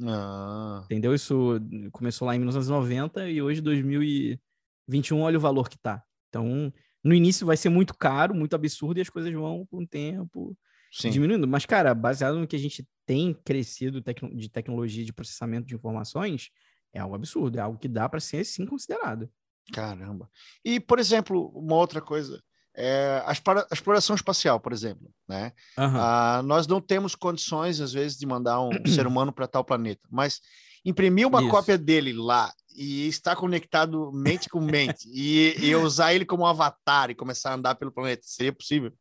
Ah, 0.00 0.82
Entendeu? 0.84 1.12
Isso 1.12 1.60
começou 1.90 2.26
lá 2.26 2.36
em 2.36 2.38
1990 2.38 3.28
e 3.28 3.42
hoje, 3.42 3.60
2021, 3.60 5.20
olha 5.20 5.38
o 5.38 5.40
valor 5.40 5.68
que 5.68 5.78
tá. 5.78 6.02
Então, 6.28 6.72
no 7.02 7.14
início 7.14 7.46
vai 7.46 7.56
ser 7.56 7.68
muito 7.68 7.96
caro, 7.96 8.34
muito 8.34 8.54
absurdo, 8.54 8.98
e 8.98 9.00
as 9.00 9.10
coisas 9.10 9.32
vão 9.32 9.66
com 9.66 9.82
o 9.82 9.86
tempo 9.86 10.56
sim. 10.92 11.10
diminuindo. 11.10 11.48
Mas, 11.48 11.66
cara, 11.66 11.94
baseado 11.94 12.38
no 12.38 12.46
que 12.46 12.56
a 12.56 12.60
gente 12.60 12.86
tem 13.04 13.34
crescido 13.34 14.00
de 14.32 14.48
tecnologia 14.48 15.04
de 15.04 15.12
processamento 15.12 15.66
de 15.66 15.74
informações, 15.74 16.50
é 16.92 17.00
algo 17.00 17.14
absurdo, 17.14 17.58
é 17.58 17.60
algo 17.60 17.78
que 17.78 17.88
dá 17.88 18.08
para 18.08 18.20
ser 18.20 18.44
sim 18.44 18.66
considerado. 18.66 19.28
Caramba. 19.72 20.30
E, 20.64 20.80
por 20.80 20.98
exemplo, 20.98 21.48
uma 21.54 21.76
outra 21.76 22.00
coisa, 22.00 22.42
é 22.74 23.22
a 23.26 23.32
exploração 23.72 24.14
espacial, 24.14 24.60
por 24.60 24.72
exemplo, 24.72 25.10
né? 25.28 25.52
Aham. 25.76 25.98
Ah, 26.00 26.42
nós 26.44 26.66
não 26.66 26.80
temos 26.80 27.14
condições, 27.14 27.80
às 27.80 27.92
vezes, 27.92 28.16
de 28.16 28.24
mandar 28.24 28.60
um 28.60 28.70
ser 28.86 29.06
humano 29.06 29.32
para 29.32 29.48
tal 29.48 29.64
planeta, 29.64 30.06
mas 30.10 30.40
imprimir 30.84 31.26
uma 31.26 31.40
Isso. 31.40 31.50
cópia 31.50 31.76
dele 31.76 32.12
lá 32.12 32.52
e 32.74 33.08
estar 33.08 33.34
conectado 33.34 34.12
mente 34.12 34.48
com 34.48 34.60
mente 34.60 35.08
e, 35.12 35.56
e 35.60 35.74
usar 35.74 36.14
ele 36.14 36.24
como 36.24 36.44
um 36.44 36.46
avatar 36.46 37.10
e 37.10 37.14
começar 37.14 37.50
a 37.50 37.54
andar 37.54 37.74
pelo 37.74 37.90
planeta, 37.92 38.22
seria 38.24 38.52
possível? 38.52 38.92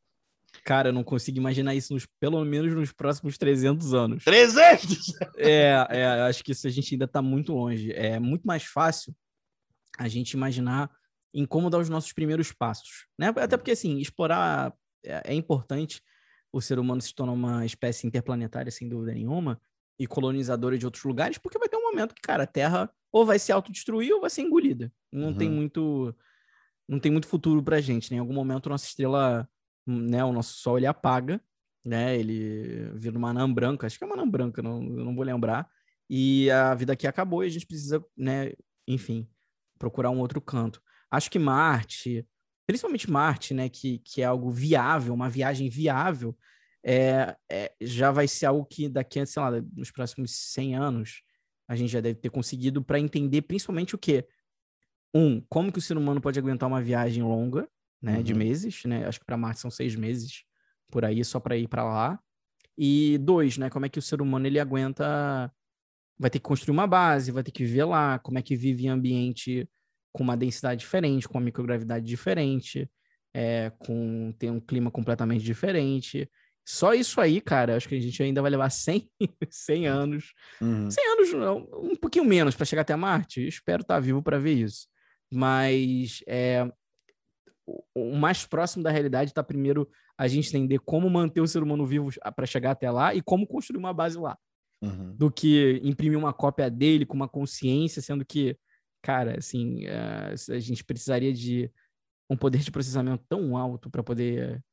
Cara, 0.64 0.90
eu 0.90 0.94
não 0.94 1.04
consigo 1.04 1.38
imaginar 1.38 1.74
isso 1.76 1.94
nos, 1.94 2.06
pelo 2.20 2.44
menos 2.46 2.74
nos 2.74 2.92
próximos 2.92 3.38
300 3.38 3.94
anos. 3.94 4.24
300! 4.24 5.14
É, 5.38 5.86
é, 5.90 6.06
acho 6.24 6.44
que 6.44 6.52
isso 6.52 6.68
a 6.68 6.70
gente 6.70 6.94
ainda 6.94 7.06
está 7.06 7.22
muito 7.22 7.54
longe. 7.54 7.92
É 7.94 8.20
muito 8.20 8.46
mais 8.46 8.64
fácil 8.64 9.16
a 9.98 10.08
gente 10.08 10.32
imaginar 10.34 10.90
em 11.34 11.46
como 11.46 11.70
dar 11.70 11.80
os 11.80 11.90
nossos 11.90 12.14
primeiros 12.14 12.52
passos, 12.52 13.08
né? 13.18 13.28
Até 13.36 13.58
porque, 13.58 13.72
assim, 13.72 14.00
explorar 14.00 14.74
é, 15.06 15.32
é 15.32 15.34
importante. 15.34 16.02
O 16.52 16.62
ser 16.62 16.80
humano 16.80 17.02
se 17.02 17.14
torna 17.14 17.34
uma 17.34 17.66
espécie 17.66 18.08
interplanetária, 18.08 18.72
sem 18.72 18.88
dúvida 18.88 19.14
nenhuma, 19.14 19.60
e 20.00 20.08
colonizadora 20.08 20.78
de 20.78 20.86
outros 20.86 21.04
lugares, 21.04 21.38
porque 21.38 21.60
vai 21.60 21.68
ter 21.68 21.76
um 21.78 21.82
momento 21.84 22.16
que, 22.16 22.22
cara, 22.22 22.44
a 22.44 22.48
Terra 22.48 22.90
ou 23.12 23.26
vai 23.26 23.38
se 23.40 23.52
autodestruir 23.52 24.14
ou 24.14 24.22
vai 24.22 24.30
ser 24.30 24.42
engolida. 24.44 24.92
Não 25.12 25.34
tem 25.34 25.50
Uhum. 25.50 25.56
muito 25.56 26.16
não 26.90 27.00
tem 27.00 27.12
muito 27.12 27.28
futuro 27.28 27.62
pra 27.62 27.82
gente, 27.82 28.10
né? 28.12 28.18
Em 28.18 28.20
algum 28.22 28.34
momento 28.34 28.70
nossa 28.70 28.86
estrela, 28.86 29.48
né, 29.88 30.24
o 30.24 30.34
nosso 30.34 30.58
sol 30.58 30.78
ele 30.78 30.86
apaga, 30.86 31.42
né? 31.84 32.18
Ele 32.18 32.92
vira 32.96 33.18
uma 33.18 33.30
anã 33.30 33.52
branca, 33.52 33.88
acho 33.88 33.98
que 33.98 34.04
é 34.04 34.08
uma 34.08 34.16
anã 34.16 34.30
branca, 34.30 34.62
não, 34.62 34.82
não 34.82 35.16
vou 35.16 35.24
lembrar. 35.24 35.68
E 36.10 36.50
a 36.52 36.74
vida 36.76 36.94
aqui 36.94 37.08
acabou 37.08 37.44
e 37.44 37.48
a 37.48 37.50
gente 37.50 37.66
precisa, 37.66 38.04
né, 38.16 38.54
enfim, 38.88 39.28
procurar 39.78 40.10
um 40.10 40.20
outro 40.20 40.42
canto. 40.42 40.82
Acho 41.10 41.30
que 41.30 41.40
Marte, 41.40 42.26
principalmente 42.66 43.10
Marte, 43.10 43.54
né, 43.54 43.70
que, 43.70 44.00
que 44.00 44.22
é 44.22 44.26
algo 44.26 44.50
viável, 44.50 45.14
uma 45.14 45.30
viagem 45.30 45.70
viável, 45.70 46.38
é, 46.84 47.36
é, 47.52 47.74
já 47.82 48.12
vai 48.12 48.28
ser 48.28 48.46
algo 48.46 48.66
que 48.66 48.88
daqui 48.88 49.26
sei 49.26 49.42
lá, 49.42 49.52
nos 49.76 49.92
próximos 49.92 50.32
100 50.32 50.76
anos, 50.76 51.22
a 51.68 51.76
gente 51.76 51.92
já 51.92 52.00
deve 52.00 52.20
ter 52.20 52.30
conseguido 52.30 52.82
para 52.82 53.00
entender 53.00 53.42
principalmente 53.42 53.96
o 53.96 53.98
quê? 53.98 54.26
Um, 55.14 55.42
como 55.50 55.72
que 55.72 55.80
o 55.80 55.82
ser 55.82 55.98
humano 55.98 56.22
pode 56.22 56.40
aguentar 56.40 56.68
uma 56.68 56.82
viagem 56.82 57.24
longa, 57.24 57.68
né, 58.02 58.22
de 58.22 58.34
Uhum. 58.34 58.40
meses, 58.40 58.84
né? 58.86 59.06
Acho 59.08 59.20
que 59.20 59.26
para 59.26 59.38
Marte 59.38 59.60
são 59.60 59.72
seis 59.72 59.96
meses 59.96 60.44
por 60.92 61.04
aí 61.06 61.24
só 61.26 61.40
para 61.40 61.58
ir 61.58 61.68
para 61.68 61.84
lá. 61.84 62.20
E 62.78 63.18
dois, 63.20 63.58
né? 63.58 63.70
Como 63.70 63.86
é 63.86 63.90
que 63.90 64.00
o 64.00 64.02
ser 64.02 64.22
humano 64.22 64.46
ele 64.48 64.60
aguenta? 64.60 65.52
Vai 66.20 66.30
ter 66.30 66.40
que 66.40 66.44
construir 66.44 66.74
uma 66.74 66.88
base, 66.88 67.32
vai 67.32 67.44
ter 67.44 67.52
que 67.52 67.64
viver 67.66 67.86
lá. 67.86 68.20
Como 68.20 68.38
é 68.40 68.42
que 68.42 68.56
vive 68.56 68.86
em 68.86 68.90
ambiente 68.90 69.68
com 70.14 70.24
uma 70.24 70.38
densidade 70.38 70.80
diferente, 70.80 71.28
com 71.28 71.38
uma 71.38 71.44
microgravidade 71.44 72.06
diferente, 72.06 72.90
é, 73.34 73.72
com 73.78 74.34
tem 74.40 74.50
um 74.50 74.60
clima 74.60 74.90
completamente 74.90 75.44
diferente. 75.44 76.30
Só 76.68 76.94
isso 76.94 77.22
aí, 77.22 77.40
cara, 77.40 77.78
acho 77.78 77.88
que 77.88 77.96
a 77.96 78.00
gente 78.00 78.22
ainda 78.22 78.42
vai 78.42 78.50
levar 78.52 78.70
100, 78.72 79.10
100 79.50 79.88
anos 79.88 80.34
Uhum. 80.62 80.90
100 80.90 81.12
anos, 81.14 81.34
não, 81.34 81.68
um 81.84 81.96
pouquinho 81.96 82.26
menos 82.26 82.56
para 82.56 82.66
chegar 82.66 82.82
até 82.82 82.96
Marte. 82.96 83.48
Espero 83.48 83.82
estar 83.84 84.00
vivo 84.00 84.22
para 84.24 84.40
ver 84.40 84.54
isso. 84.54 84.88
Mas 85.32 86.22
é, 86.28 86.70
o, 87.94 88.16
mais 88.16 88.46
próximo 88.46 88.84
da 88.84 88.92
realidade 88.92 89.32
está 89.32 89.44
primeiro 89.44 89.90
a 90.18 90.28
gente 90.28 90.48
entender 90.48 90.80
como 90.80 91.10
manter 91.10 91.42
o 91.42 91.48
ser 91.48 91.62
humano 91.62 91.86
vivo 91.86 92.10
para 92.36 92.46
chegar 92.46 92.72
até 92.72 92.90
lá 92.90 93.14
e 93.14 93.22
como 93.22 93.46
construir 93.46 93.80
uma 93.80 93.94
base 93.94 94.18
lá, 94.18 94.38
Uhum. 94.80 95.16
do 95.16 95.32
que 95.32 95.82
imprimir 95.84 96.20
uma 96.20 96.32
cópia 96.32 96.70
dele 96.70 97.04
com 97.04 97.16
uma 97.16 97.28
consciência, 97.28 98.00
sendo 98.00 98.24
que, 98.24 98.56
cara, 99.02 99.40
assim, 99.40 99.84
é, 99.86 100.36
a 100.52 100.60
gente 100.60 100.84
precisaria 100.84 101.34
de 101.34 101.72
um 102.30 102.38
poder 102.38 102.60
de 102.60 102.72
processamento 102.72 103.24
tão 103.28 103.58
alto 103.58 103.90
para 103.90 104.04
poder 104.04 104.64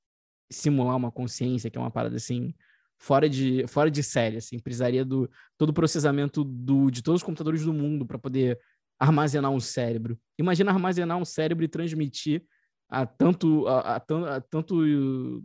simular 0.52 0.96
uma 0.96 1.10
consciência, 1.10 1.70
que 1.70 1.78
é 1.78 1.80
uma 1.80 1.90
parada 1.90 2.16
assim 2.16 2.54
fora 2.98 3.28
de 3.28 3.66
fora 3.66 3.90
de 3.90 4.02
série, 4.02 4.36
assim, 4.36 4.58
precisaria 4.58 5.04
do 5.04 5.28
todo 5.58 5.70
o 5.70 5.74
processamento 5.74 6.44
do, 6.44 6.90
de 6.90 7.02
todos 7.02 7.20
os 7.20 7.24
computadores 7.24 7.64
do 7.64 7.72
mundo 7.72 8.06
para 8.06 8.18
poder 8.18 8.58
armazenar 8.98 9.50
um 9.50 9.60
cérebro. 9.60 10.18
Imagina 10.38 10.70
armazenar 10.70 11.16
um 11.16 11.24
cérebro 11.24 11.64
e 11.64 11.68
transmitir 11.68 12.44
a 12.88 13.06
tanto 13.06 13.66
a, 13.66 13.96
a 13.96 13.96
a 14.36 14.40
tanto 14.40 14.82
uh, 14.82 15.42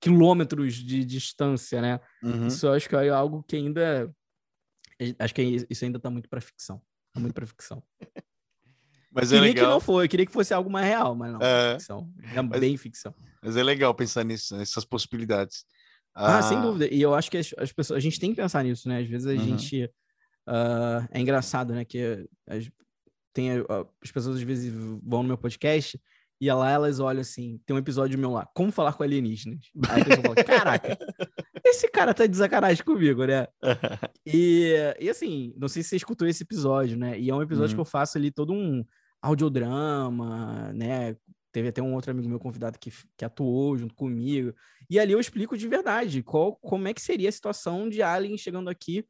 quilômetros 0.00 0.74
de 0.74 1.04
distância, 1.04 1.80
né? 1.80 2.00
Uhum. 2.22 2.46
Isso 2.46 2.66
eu 2.66 2.72
acho 2.72 2.88
que 2.88 2.96
é 2.96 3.08
algo 3.10 3.42
que 3.42 3.56
ainda 3.56 4.12
acho 5.18 5.34
que 5.34 5.42
isso 5.68 5.84
ainda 5.84 5.98
tá 5.98 6.10
muito 6.10 6.28
para 6.28 6.40
ficção. 6.40 6.80
Tá 7.12 7.20
muito 7.20 7.34
para 7.34 7.46
ficção. 7.46 7.82
Mas 9.12 9.32
é 9.32 9.36
queria 9.38 9.54
que 9.54 9.60
não 9.60 9.66
legal. 9.66 9.80
foi, 9.80 10.04
eu 10.04 10.08
queria 10.08 10.24
que 10.26 10.30
fosse 10.32 10.54
algo 10.54 10.70
mais 10.70 10.86
real, 10.86 11.16
mas 11.16 11.32
não, 11.32 11.40
É. 11.42 11.72
é 11.72 11.78
ficção. 11.80 12.12
É 12.32 12.40
Mas- 12.42 12.60
bem 12.60 12.76
ficção. 12.76 13.12
Mas 13.42 13.56
é 13.56 13.62
legal 13.62 13.92
pensar 13.92 14.22
nisso, 14.24 14.56
nessas 14.56 14.84
possibilidades. 14.84 15.64
Ah, 16.14 16.40
sem 16.42 16.60
dúvida. 16.60 16.86
E 16.94 17.00
eu 17.02 17.12
acho 17.12 17.28
que 17.28 17.36
as, 17.38 17.52
as 17.58 17.72
pessoas, 17.72 17.96
a 17.96 18.00
gente 18.00 18.20
tem 18.20 18.30
que 18.30 18.36
pensar 18.40 18.62
nisso, 18.62 18.88
né? 18.88 19.00
Às 19.00 19.08
vezes 19.08 19.26
a 19.26 19.30
Uhum. 19.30 19.38
gente 19.58 19.90
ah, 20.46 21.08
é 21.10 21.20
engraçado, 21.20 21.72
né? 21.74 21.84
Que 21.84 22.24
as, 22.48 22.70
tem 23.32 23.50
a- 23.50 23.64
as 24.00 24.12
pessoas 24.12 24.36
às 24.36 24.42
vezes 24.42 24.72
vão 25.02 25.22
no 25.24 25.28
meu 25.28 25.38
podcast 25.38 26.00
e 26.40 26.50
lá 26.50 26.70
elas 26.70 27.00
olham 27.00 27.20
assim, 27.20 27.60
tem 27.66 27.76
um 27.76 27.78
episódio 27.78 28.18
meu 28.18 28.30
lá, 28.30 28.48
como 28.54 28.72
falar 28.72 28.94
com 28.94 29.02
alienígenas. 29.02 29.60
Aí 29.90 30.00
a 30.00 30.04
pessoa 30.04 30.22
fala, 30.22 30.34
caraca, 30.36 30.98
esse 31.64 31.88
cara 31.90 32.14
tá 32.14 32.26
de 32.26 32.36
sacanagem 32.36 32.82
comigo, 32.82 33.26
né? 33.26 33.46
e, 34.24 34.74
e 34.98 35.10
assim, 35.10 35.52
não 35.58 35.68
sei 35.68 35.82
se 35.82 35.90
você 35.90 35.96
escutou 35.96 36.26
esse 36.26 36.42
episódio, 36.42 36.96
né? 36.96 37.18
E 37.20 37.28
é 37.28 37.34
um 37.34 37.42
episódio 37.42 37.72
uhum. 37.72 37.76
que 37.76 37.80
eu 37.80 37.84
faço 37.84 38.16
ali 38.16 38.30
todo 38.30 38.54
um 38.54 38.82
audiodrama, 39.20 40.72
né? 40.72 41.14
Teve 41.52 41.68
até 41.68 41.82
um 41.82 41.92
outro 41.92 42.10
amigo 42.10 42.28
meu 42.28 42.38
convidado 42.38 42.78
que, 42.78 42.90
que 43.18 43.24
atuou 43.24 43.76
junto 43.76 43.94
comigo. 43.94 44.54
E 44.88 44.98
ali 44.98 45.12
eu 45.12 45.20
explico 45.20 45.58
de 45.58 45.68
verdade 45.68 46.22
qual, 46.22 46.56
como 46.56 46.88
é 46.88 46.94
que 46.94 47.02
seria 47.02 47.28
a 47.28 47.32
situação 47.32 47.86
de 47.86 48.00
Alien 48.02 48.38
chegando 48.38 48.70
aqui, 48.70 49.04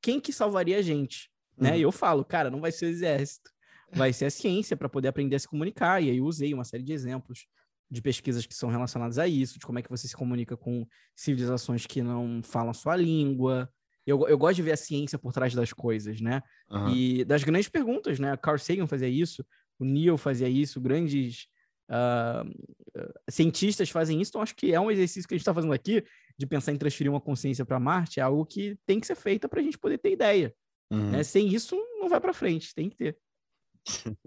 quem 0.00 0.20
que 0.20 0.32
salvaria 0.32 0.78
a 0.78 0.82
gente, 0.82 1.30
né? 1.58 1.70
Uhum. 1.70 1.76
E 1.76 1.82
eu 1.82 1.90
falo, 1.90 2.24
cara, 2.24 2.48
não 2.48 2.60
vai 2.60 2.70
ser 2.70 2.86
o 2.86 2.90
exército, 2.90 3.50
vai 3.94 4.12
ser 4.12 4.26
a 4.26 4.30
ciência 4.30 4.76
para 4.76 4.88
poder 4.88 5.08
aprender 5.08 5.36
a 5.36 5.38
se 5.38 5.48
comunicar. 5.48 6.02
E 6.02 6.10
aí 6.10 6.18
eu 6.18 6.24
usei 6.24 6.52
uma 6.52 6.64
série 6.64 6.82
de 6.82 6.92
exemplos 6.92 7.46
de 7.90 8.02
pesquisas 8.02 8.44
que 8.44 8.54
são 8.54 8.68
relacionadas 8.68 9.18
a 9.18 9.28
isso, 9.28 9.58
de 9.58 9.64
como 9.64 9.78
é 9.78 9.82
que 9.82 9.90
você 9.90 10.08
se 10.08 10.16
comunica 10.16 10.56
com 10.56 10.86
civilizações 11.14 11.86
que 11.86 12.02
não 12.02 12.42
falam 12.42 12.70
a 12.70 12.74
sua 12.74 12.96
língua. 12.96 13.70
Eu, 14.06 14.26
eu 14.28 14.36
gosto 14.36 14.56
de 14.56 14.62
ver 14.62 14.72
a 14.72 14.76
ciência 14.76 15.18
por 15.18 15.32
trás 15.32 15.54
das 15.54 15.72
coisas, 15.72 16.20
né? 16.20 16.42
Uhum. 16.70 16.90
E 16.90 17.24
das 17.24 17.44
grandes 17.44 17.68
perguntas, 17.68 18.18
né? 18.18 18.36
Carl 18.36 18.58
Sagan 18.58 18.86
fazia 18.86 19.08
isso, 19.08 19.44
o 19.78 19.84
Neil 19.84 20.18
fazia 20.18 20.48
isso, 20.48 20.80
grandes 20.80 21.46
uh, 21.90 23.02
cientistas 23.30 23.90
fazem 23.90 24.20
isso, 24.20 24.30
então 24.30 24.42
acho 24.42 24.54
que 24.54 24.74
é 24.74 24.80
um 24.80 24.90
exercício 24.90 25.26
que 25.26 25.34
a 25.34 25.36
gente 25.36 25.42
está 25.42 25.54
fazendo 25.54 25.72
aqui, 25.72 26.04
de 26.36 26.46
pensar 26.46 26.72
em 26.72 26.76
transferir 26.76 27.10
uma 27.10 27.20
consciência 27.20 27.64
para 27.64 27.80
Marte, 27.80 28.20
é 28.20 28.22
algo 28.22 28.44
que 28.44 28.76
tem 28.84 29.00
que 29.00 29.06
ser 29.06 29.14
feito 29.14 29.48
para 29.48 29.60
a 29.60 29.62
gente 29.62 29.78
poder 29.78 29.98
ter 29.98 30.12
ideia. 30.12 30.54
Uhum. 30.90 31.10
Né? 31.10 31.22
Sem 31.22 31.48
isso, 31.48 31.76
não 31.98 32.08
vai 32.08 32.20
para 32.20 32.32
frente, 32.32 32.74
tem 32.74 32.90
que 32.90 32.96
ter. 32.96 33.16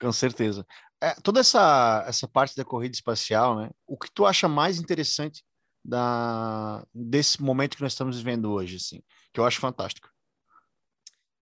Com 0.00 0.12
certeza. 0.12 0.66
É, 1.00 1.14
toda 1.14 1.40
essa, 1.40 2.04
essa 2.06 2.26
parte 2.26 2.56
da 2.56 2.64
corrida 2.64 2.94
espacial, 2.94 3.56
né? 3.56 3.70
O 3.86 3.98
que 3.98 4.10
tu 4.12 4.24
acha 4.24 4.48
mais 4.48 4.78
interessante 4.78 5.44
da, 5.84 6.86
desse 6.94 7.42
momento 7.42 7.76
que 7.76 7.82
nós 7.82 7.92
estamos 7.92 8.18
vivendo 8.18 8.50
hoje, 8.50 8.76
assim, 8.76 9.02
que 9.32 9.38
eu 9.38 9.44
acho 9.44 9.60
fantástico? 9.60 10.08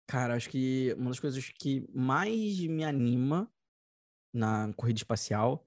Cara, 0.06 0.34
acho 0.34 0.48
que 0.48 0.94
uma 0.98 1.10
das 1.10 1.20
coisas 1.20 1.52
que 1.58 1.86
mais 1.94 2.58
me 2.60 2.84
anima 2.84 3.50
na 4.32 4.72
corrida 4.74 4.98
espacial 4.98 5.64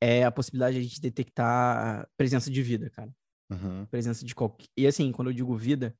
é 0.00 0.24
a 0.24 0.30
possibilidade 0.30 0.74
de 0.74 0.80
a 0.80 0.82
gente 0.82 1.00
detectar 1.00 2.08
presença 2.16 2.50
de 2.50 2.62
vida, 2.62 2.90
cara. 2.90 3.12
Uhum. 3.50 3.86
Presença 3.86 4.24
de 4.24 4.34
qualquer. 4.34 4.68
E 4.76 4.86
assim, 4.86 5.10
quando 5.10 5.28
eu 5.28 5.34
digo 5.34 5.56
vida, 5.56 5.96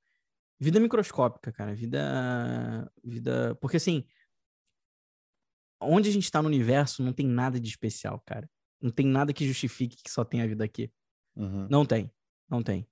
vida 0.60 0.78
microscópica, 0.78 1.50
cara. 1.50 1.74
Vida. 1.74 2.90
Vida. 3.02 3.54
Porque 3.60 3.78
assim, 3.78 4.04
onde 5.80 6.08
a 6.08 6.12
gente 6.12 6.24
está 6.24 6.42
no 6.42 6.48
universo 6.48 7.02
não 7.02 7.12
tem 7.12 7.26
nada 7.26 7.60
de 7.60 7.68
especial, 7.68 8.22
cara. 8.24 8.48
Não 8.80 8.90
tem 8.90 9.06
nada 9.06 9.32
que 9.32 9.46
justifique 9.46 10.02
que 10.02 10.10
só 10.10 10.24
tenha 10.24 10.46
vida 10.46 10.64
aqui. 10.64 10.90
Uhum. 11.36 11.66
Não 11.70 11.84
tem, 11.84 12.10
não 12.48 12.62
tem. 12.62 12.86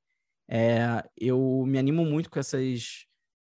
É, 0.49 1.03
eu 1.16 1.64
me 1.66 1.78
animo 1.78 2.05
muito 2.05 2.30
com 2.30 2.39
essas, 2.39 3.07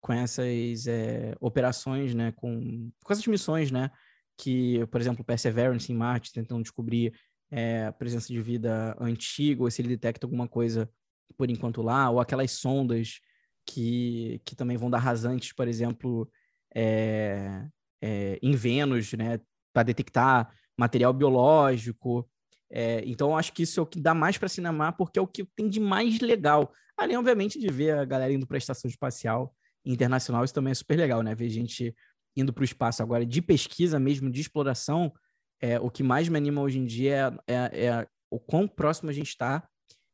com 0.02 0.14
essas 0.14 0.88
é, 0.88 1.36
operações, 1.40 2.14
né? 2.14 2.32
Com, 2.34 2.92
com 3.04 3.14
essas 3.14 3.26
missões, 3.28 3.72
né? 3.72 3.92
Que, 4.38 4.86
por 4.88 5.02
exemplo, 5.02 5.24
Perseverance 5.24 5.92
em 5.92 5.96
Marte, 5.96 6.34
tentando 6.34 6.64
descobrir 6.64 7.14
é, 7.52 7.88
a 7.88 7.92
presença 7.92 8.28
de 8.28 8.42
vida 8.42 8.96
antiga, 9.00 9.64
ou 9.64 9.72
se 9.72 9.82
ele 9.82 9.90
detecta 9.90 10.26
alguma 10.26 10.48
coisa 10.48 10.90
por 11.38 11.50
enquanto 11.50 11.82
lá, 11.82 12.10
ou 12.10 12.20
aquelas 12.20 12.52
sondas 12.52 13.20
que, 13.66 14.42
que 14.46 14.56
também 14.56 14.78
vão 14.78 14.90
dar 14.90 15.00
rasantes, 15.00 15.54
por 15.54 15.68
exemplo, 15.68 16.30
é, 16.74 17.68
é, 18.02 18.40
em 18.42 18.56
Vênus, 18.56 19.14
né, 19.14 19.40
para 19.74 19.84
detectar 19.84 20.54
material 20.78 21.14
biológico. 21.14 22.30
É, 22.72 23.02
então, 23.06 23.32
eu 23.32 23.38
acho 23.38 23.52
que 23.52 23.64
isso 23.64 23.80
é 23.80 23.84
o 23.84 23.86
que 23.86 24.00
dá 24.00 24.14
mais 24.14 24.38
para 24.38 24.48
cinema, 24.48 24.92
porque 24.92 25.20
é 25.20 25.22
o 25.22 25.28
que 25.28 25.44
tem 25.56 25.68
de 25.68 25.80
mais 25.80 26.20
legal. 26.20 26.72
Além, 26.98 27.18
obviamente, 27.18 27.60
de 27.60 27.68
ver 27.68 27.98
a 27.98 28.06
galera 28.06 28.32
indo 28.32 28.48
para 28.48 28.58
a 28.58 28.60
estação 28.60 28.90
espacial 28.90 29.54
internacional, 29.86 30.44
isso 30.44 30.54
também 30.54 30.72
é 30.72 30.76
super 30.76 30.98
legal, 30.98 31.22
né? 31.24 31.34
Ver 31.34 31.50
gente 31.50 31.96
indo 32.36 32.54
para 32.54 32.62
o 32.62 32.66
espaço 32.66 33.02
agora 33.02 33.26
de 33.26 33.42
pesquisa 33.42 34.00
mesmo, 34.00 34.32
de 34.32 34.42
exploração. 34.42 35.12
É, 35.62 35.80
o 35.80 35.90
que 35.90 36.04
mais 36.04 36.30
me 36.30 36.38
anima 36.38 36.62
hoje 36.62 36.80
em 36.80 36.86
dia 36.86 37.34
é, 37.48 37.54
é, 37.54 37.86
é 37.86 38.08
o 38.30 38.40
quão 38.40 38.68
próximo 38.68 39.10
a 39.10 39.14
gente 39.14 39.30
está 39.30 39.68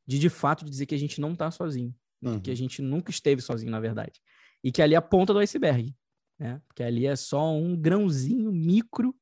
de, 0.07 0.17
de 0.17 0.29
fato, 0.29 0.65
dizer 0.65 0.85
que 0.85 0.95
a 0.95 0.99
gente 0.99 1.19
não 1.19 1.33
está 1.33 1.51
sozinho. 1.51 1.93
Uhum. 2.21 2.39
Que 2.39 2.51
a 2.51 2.55
gente 2.55 2.81
nunca 2.81 3.11
esteve 3.11 3.41
sozinho, 3.41 3.71
na 3.71 3.79
verdade. 3.79 4.21
E 4.63 4.71
que 4.71 4.81
ali 4.81 4.93
é 4.93 4.97
a 4.97 5.01
ponta 5.01 5.33
do 5.33 5.39
iceberg 5.39 5.93
né? 6.39 6.61
Porque 6.67 6.83
ali 6.83 7.05
é 7.05 7.15
só 7.15 7.53
um 7.53 7.75
grãozinho 7.75 8.51
micro 8.51 9.15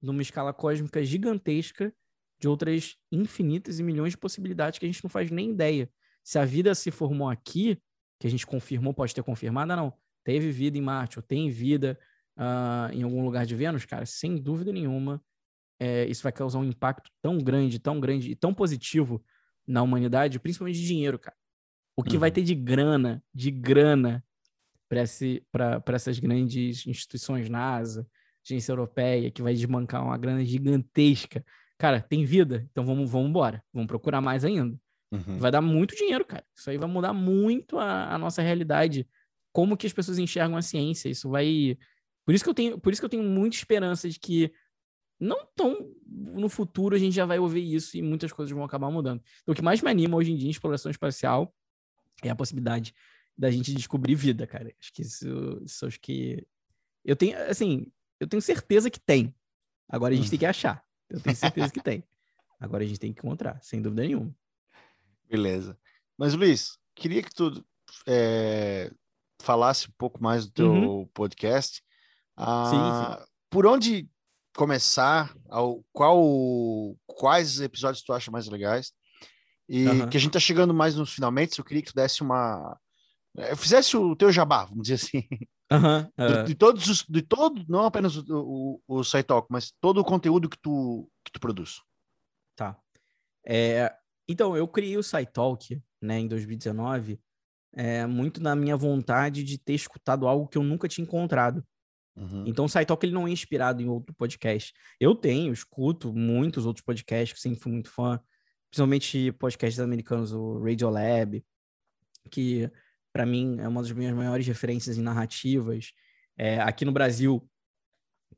numa 0.00 0.22
escala 0.22 0.52
cósmica 0.52 1.04
gigantesca 1.04 1.92
de 2.40 2.48
outras 2.48 2.96
infinitas 3.12 3.78
e 3.78 3.82
milhões 3.82 4.12
de 4.12 4.18
possibilidades 4.18 4.78
que 4.78 4.86
a 4.86 4.88
gente 4.88 5.04
não 5.04 5.10
faz 5.10 5.30
nem 5.30 5.50
ideia. 5.50 5.90
Se 6.24 6.38
a 6.38 6.44
vida 6.44 6.74
se 6.74 6.90
formou 6.90 7.28
aqui, 7.28 7.78
que 8.18 8.26
a 8.26 8.30
gente 8.30 8.46
confirmou, 8.46 8.94
pode 8.94 9.14
ter 9.14 9.22
confirmado, 9.22 9.76
não. 9.76 9.92
Teve 10.24 10.50
vida 10.50 10.78
em 10.78 10.80
Marte, 10.80 11.18
ou 11.18 11.22
tem 11.22 11.50
vida 11.50 11.98
uh, 12.38 12.92
em 12.92 13.02
algum 13.02 13.24
lugar 13.24 13.44
de 13.44 13.54
Vênus, 13.54 13.84
cara, 13.84 14.06
sem 14.06 14.36
dúvida 14.36 14.72
nenhuma, 14.72 15.22
é, 15.78 16.06
isso 16.06 16.22
vai 16.22 16.32
causar 16.32 16.58
um 16.58 16.64
impacto 16.64 17.10
tão 17.22 17.38
grande, 17.38 17.78
tão 17.78 17.98
grande 17.98 18.30
e 18.30 18.36
tão 18.36 18.52
positivo 18.52 19.24
na 19.66 19.82
humanidade, 19.82 20.38
principalmente 20.38 20.78
de 20.78 20.86
dinheiro, 20.86 21.18
cara. 21.18 21.36
O 21.96 22.02
que 22.02 22.14
uhum. 22.14 22.20
vai 22.20 22.30
ter 22.30 22.42
de 22.42 22.54
grana, 22.54 23.22
de 23.34 23.50
grana 23.50 24.24
para 24.90 25.94
essas 25.94 26.18
grandes 26.18 26.84
instituições, 26.84 27.48
NASA, 27.48 28.04
agência 28.44 28.72
europeia, 28.72 29.30
que 29.30 29.40
vai 29.40 29.54
desbancar 29.54 30.04
uma 30.04 30.18
grana 30.18 30.44
gigantesca. 30.44 31.44
Cara, 31.78 32.00
tem 32.00 32.24
vida, 32.24 32.66
então 32.72 32.84
vamos, 32.84 33.08
vamos 33.08 33.28
embora, 33.28 33.62
vamos 33.72 33.86
procurar 33.86 34.20
mais 34.20 34.44
ainda. 34.44 34.76
Uhum. 35.12 35.38
Vai 35.38 35.50
dar 35.52 35.60
muito 35.60 35.94
dinheiro, 35.94 36.24
cara. 36.24 36.44
Isso 36.54 36.68
aí 36.68 36.76
vai 36.76 36.88
mudar 36.88 37.12
muito 37.12 37.78
a, 37.78 38.14
a, 38.14 38.18
nossa 38.18 38.42
realidade, 38.42 39.08
como 39.52 39.76
que 39.76 39.86
as 39.86 39.92
pessoas 39.92 40.18
enxergam 40.18 40.56
a 40.56 40.62
ciência. 40.62 41.08
Isso 41.08 41.30
vai. 41.30 41.78
Por 42.26 42.34
isso 42.34 42.42
que 42.42 42.50
eu 42.50 42.54
tenho, 42.54 42.78
por 42.78 42.92
isso 42.92 43.00
que 43.00 43.06
eu 43.06 43.10
tenho 43.10 43.22
muita 43.22 43.56
esperança 43.56 44.08
de 44.08 44.18
que 44.18 44.52
não 45.18 45.46
tão 45.54 45.92
no 46.06 46.48
futuro 46.48 46.96
a 46.96 46.98
gente 46.98 47.14
já 47.14 47.26
vai 47.26 47.38
ouvir 47.38 47.74
isso 47.74 47.96
e 47.96 48.02
muitas 48.02 48.32
coisas 48.32 48.52
vão 48.52 48.64
acabar 48.64 48.90
mudando. 48.90 49.22
Então, 49.42 49.52
o 49.52 49.54
que 49.54 49.62
mais 49.62 49.80
me 49.82 49.90
anima 49.90 50.16
hoje 50.16 50.32
em 50.32 50.36
dia 50.36 50.48
em 50.48 50.50
exploração 50.50 50.90
espacial 50.90 51.54
é 52.22 52.30
a 52.30 52.36
possibilidade 52.36 52.94
da 53.40 53.50
gente 53.50 53.72
descobrir 53.72 54.14
vida, 54.14 54.46
cara. 54.46 54.70
Acho 54.78 54.92
que 54.92 55.00
isso, 55.00 55.62
isso 55.64 55.86
acho 55.86 55.98
que 55.98 56.46
eu 57.02 57.16
tenho, 57.16 57.38
assim, 57.48 57.90
eu 58.20 58.26
tenho 58.26 58.42
certeza 58.42 58.90
que 58.90 59.00
tem. 59.00 59.34
Agora 59.88 60.12
a 60.12 60.16
gente 60.16 60.28
tem 60.28 60.38
que 60.38 60.44
achar. 60.44 60.84
Eu 61.08 61.18
tenho 61.20 61.34
certeza 61.34 61.72
que 61.72 61.82
tem. 61.82 62.04
Agora 62.60 62.84
a 62.84 62.86
gente 62.86 63.00
tem 63.00 63.10
que 63.10 63.18
encontrar, 63.18 63.58
sem 63.62 63.80
dúvida 63.80 64.02
nenhuma. 64.02 64.36
Beleza. 65.26 65.78
Mas, 66.18 66.34
Luiz, 66.34 66.76
queria 66.94 67.22
que 67.22 67.34
tu 67.34 67.64
é, 68.06 68.92
falasse 69.40 69.88
um 69.88 69.92
pouco 69.96 70.22
mais 70.22 70.44
do 70.44 70.52
teu 70.52 70.70
uhum. 70.70 71.06
podcast. 71.06 71.82
Ah, 72.36 73.16
sim, 73.16 73.22
sim. 73.22 73.30
Por 73.48 73.66
onde 73.66 74.06
começar? 74.54 75.34
Ao, 75.48 75.82
qual, 75.94 76.22
quais 77.06 77.58
episódios 77.58 78.02
tu 78.02 78.12
acha 78.12 78.30
mais 78.30 78.46
legais? 78.48 78.92
E 79.66 79.86
uhum. 79.86 80.10
que 80.10 80.18
a 80.18 80.20
gente 80.20 80.32
tá 80.32 80.40
chegando 80.40 80.74
mais 80.74 80.94
nos 80.94 81.14
finalmente, 81.14 81.58
eu 81.58 81.64
queria 81.64 81.82
que 81.82 81.90
tu 81.90 81.96
desse 81.96 82.20
uma, 82.20 82.78
fizesse 83.56 83.96
o 83.96 84.14
teu 84.16 84.30
jabá, 84.32 84.64
vamos 84.64 84.88
dizer 84.88 84.94
assim. 84.94 85.28
Uhum, 85.72 86.10
de, 86.44 86.48
de, 86.48 86.54
todos 86.54 86.86
os, 86.86 87.04
de 87.08 87.22
todo, 87.22 87.64
não 87.68 87.84
apenas 87.84 88.16
o, 88.16 88.24
o, 88.28 88.82
o 88.86 89.04
SciTalk, 89.04 89.48
mas 89.50 89.72
todo 89.80 89.98
o 89.98 90.04
conteúdo 90.04 90.48
que 90.48 90.58
tu, 90.58 91.08
que 91.24 91.32
tu 91.32 91.40
produz. 91.40 91.80
Tá. 92.56 92.76
É, 93.46 93.94
então, 94.28 94.56
eu 94.56 94.68
criei 94.68 94.96
o 94.96 95.02
SciTalk, 95.02 95.80
né, 96.00 96.18
em 96.18 96.28
2019, 96.28 97.20
é, 97.72 98.06
muito 98.06 98.42
na 98.42 98.54
minha 98.56 98.76
vontade 98.76 99.42
de 99.42 99.58
ter 99.58 99.74
escutado 99.74 100.26
algo 100.26 100.48
que 100.48 100.58
eu 100.58 100.62
nunca 100.62 100.88
tinha 100.88 101.04
encontrado. 101.04 101.64
Uhum. 102.16 102.44
Então, 102.46 102.64
o 102.64 102.68
SciTalk 102.68 103.04
ele 103.04 103.14
não 103.14 103.26
é 103.26 103.30
inspirado 103.30 103.80
em 103.80 103.88
outro 103.88 104.14
podcast. 104.14 104.72
Eu 104.98 105.14
tenho, 105.14 105.52
escuto 105.52 106.12
muitos 106.12 106.66
outros 106.66 106.84
podcasts, 106.84 107.32
que 107.32 107.40
sempre 107.40 107.60
fui 107.60 107.72
muito 107.72 107.90
fã, 107.90 108.20
principalmente 108.70 109.32
podcasts 109.32 109.80
americanos, 109.80 110.32
o 110.32 110.62
Radiolab, 110.62 111.44
que 112.30 112.70
para 113.12 113.26
mim, 113.26 113.58
é 113.58 113.68
uma 113.68 113.82
das 113.82 113.92
minhas 113.92 114.14
maiores 114.14 114.46
referências 114.46 114.96
em 114.96 115.02
narrativas. 115.02 115.92
É, 116.36 116.60
aqui 116.60 116.84
no 116.84 116.92
Brasil, 116.92 117.48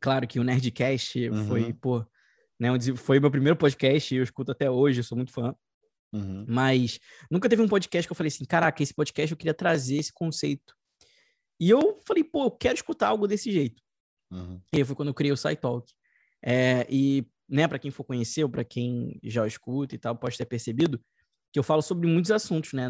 claro 0.00 0.26
que 0.26 0.40
o 0.40 0.44
Nerdcast 0.44 1.28
uhum. 1.28 1.46
foi, 1.46 1.72
pô, 1.72 2.04
né, 2.58 2.68
foi 2.96 3.20
meu 3.20 3.30
primeiro 3.30 3.56
podcast 3.56 4.14
e 4.14 4.18
eu 4.18 4.22
escuto 4.22 4.52
até 4.52 4.70
hoje, 4.70 5.02
sou 5.02 5.16
muito 5.16 5.32
fã. 5.32 5.54
Uhum. 6.12 6.44
Mas 6.46 6.98
nunca 7.30 7.48
teve 7.48 7.62
um 7.62 7.68
podcast 7.68 8.06
que 8.06 8.12
eu 8.12 8.16
falei 8.16 8.28
assim, 8.28 8.44
caraca, 8.44 8.82
esse 8.82 8.94
podcast 8.94 9.32
eu 9.32 9.36
queria 9.36 9.54
trazer 9.54 9.96
esse 9.96 10.12
conceito. 10.12 10.74
E 11.58 11.70
eu 11.70 12.00
falei, 12.06 12.24
pô, 12.24 12.44
eu 12.44 12.50
quero 12.50 12.74
escutar 12.74 13.08
algo 13.08 13.26
desse 13.26 13.50
jeito. 13.50 13.82
Uhum. 14.30 14.60
E 14.72 14.78
aí 14.78 14.84
foi 14.84 14.96
quando 14.96 15.08
eu 15.08 15.14
criei 15.14 15.32
o 15.32 15.36
SciTalk. 15.36 15.92
É, 16.44 16.86
e, 16.90 17.26
né, 17.48 17.68
para 17.68 17.78
quem 17.78 17.90
for 17.90 18.04
conhecer 18.04 18.42
ou 18.42 18.50
para 18.50 18.64
quem 18.64 19.18
já 19.22 19.46
escuta 19.46 19.94
e 19.94 19.98
tal, 19.98 20.16
pode 20.16 20.36
ter 20.36 20.46
percebido, 20.46 21.00
que 21.52 21.58
eu 21.58 21.62
falo 21.62 21.82
sobre 21.82 22.08
muitos 22.08 22.30
assuntos, 22.30 22.72
né? 22.72 22.88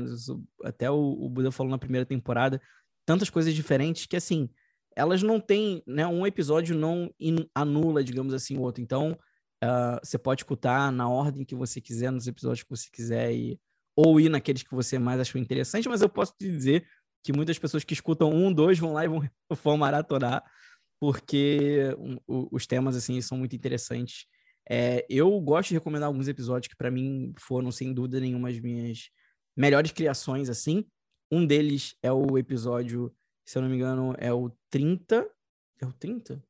Até 0.63 0.91
o, 0.91 0.95
o 0.97 1.29
Buda 1.29 1.51
falou 1.51 1.71
na 1.71 1.79
primeira 1.79 2.07
temporada, 2.07 2.61
tantas 3.05 3.29
coisas 3.29 3.55
diferentes 3.55 4.07
que, 4.07 4.17
assim, 4.17 4.49
elas 4.97 5.23
não 5.23 5.41
têm, 5.41 5.83
né? 5.87 6.07
Um 6.07 6.27
episódio 6.27 6.77
não 6.77 7.13
anula, 7.55 8.05
digamos 8.05 8.33
assim, 8.33 8.57
o 8.57 8.61
outro. 8.61 8.83
Então, 8.83 9.19
uh, 9.65 9.99
você 10.03 10.17
pode 10.17 10.43
escutar 10.43 10.93
na 10.93 11.09
ordem 11.09 11.45
que 11.45 11.55
você 11.55 11.81
quiser, 11.81 12.13
nos 12.13 12.29
episódios 12.29 12.63
que 12.63 12.71
você 12.71 12.89
quiser, 12.91 13.35
e 13.35 13.59
ou 13.97 14.21
ir 14.21 14.29
naqueles 14.29 14.63
que 14.63 14.75
você 14.75 14.99
mais 14.99 15.21
achou 15.21 15.41
interessante, 15.41 15.89
mas 15.89 16.01
eu 16.01 16.09
posso 16.09 16.35
te 16.39 16.49
dizer 16.49 16.87
que 17.23 17.33
muitas 17.33 17.59
pessoas 17.59 17.85
que 17.85 17.93
escutam 17.93 18.31
um, 18.31 18.53
dois 18.53 18.79
vão 18.79 18.93
lá 18.93 19.05
e 19.05 19.09
vão, 19.09 19.29
vão 19.63 19.77
maratonar, 19.77 20.43
porque 21.01 21.95
um, 21.99 22.49
os 22.51 22.67
temas 22.67 22.97
assim 22.97 23.21
são 23.21 23.37
muito 23.37 23.55
interessantes. 23.57 24.27
É, 24.69 25.05
eu 25.09 25.41
gosto 25.41 25.71
de 25.71 25.75
recomendar 25.75 26.07
alguns 26.07 26.29
episódios 26.29 26.69
que 26.69 26.77
para 26.77 26.91
mim 26.91 27.33
foram 27.39 27.71
sem 27.71 27.93
dúvida 27.93 28.21
nenhuma 28.21 28.49
as 28.49 28.59
minhas 28.59 29.11
melhores 29.57 29.93
criações 29.93 30.49
assim. 30.49 30.85
Um 31.31 31.47
deles 31.47 31.97
é 32.03 32.13
o 32.13 32.37
episódio, 32.37 33.15
se 33.45 33.57
eu 33.57 33.63
não 33.63 33.69
me 33.69 33.77
engano, 33.77 34.15
é 34.19 34.33
o 34.33 34.51
30. 34.71 35.29
É 35.81 35.87
o 35.87 35.93
30? 35.93 36.43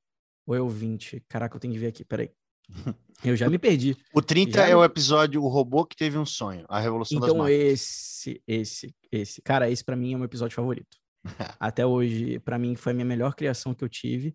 Ou 0.47 0.55
é 0.55 0.61
o 0.61 0.69
20? 0.69 1.21
Caraca, 1.29 1.57
eu 1.57 1.61
tenho 1.61 1.75
que 1.75 1.81
ver 1.81 1.89
aqui, 1.89 2.05
peraí. 2.05 2.31
Eu 3.25 3.37
já 3.37 3.49
me 3.49 3.59
perdi. 3.59 3.97
O 4.13 4.21
30 4.21 4.59
já 4.59 4.67
é 4.67 4.71
me... 4.71 4.75
o 4.75 4.85
episódio 4.85 5.43
O 5.43 5.47
Robô 5.47 5.85
que 5.85 5.95
Teve 5.95 6.19
um 6.19 6.27
Sonho, 6.27 6.65
a 6.69 6.81
Revolução 6.81 7.19
então, 7.19 7.29
das 7.29 7.37
Máquinas. 7.37 7.61
Então, 7.61 7.73
esse, 7.73 8.43
esse, 8.49 8.95
esse. 9.13 9.43
Cara, 9.43 9.71
esse 9.71 9.85
para 9.85 9.95
mim 9.95 10.13
é 10.13 10.17
o 10.17 10.19
meu 10.19 10.27
episódio 10.27 10.57
favorito. 10.57 10.97
Até 11.61 11.87
hoje, 11.87 12.41
para 12.41 12.59
mim, 12.59 12.75
foi 12.75 12.91
a 12.91 12.95
minha 12.95 13.05
melhor 13.05 13.35
criação 13.35 13.75
que 13.75 13.85
eu 13.85 13.89
tive. 13.89 14.35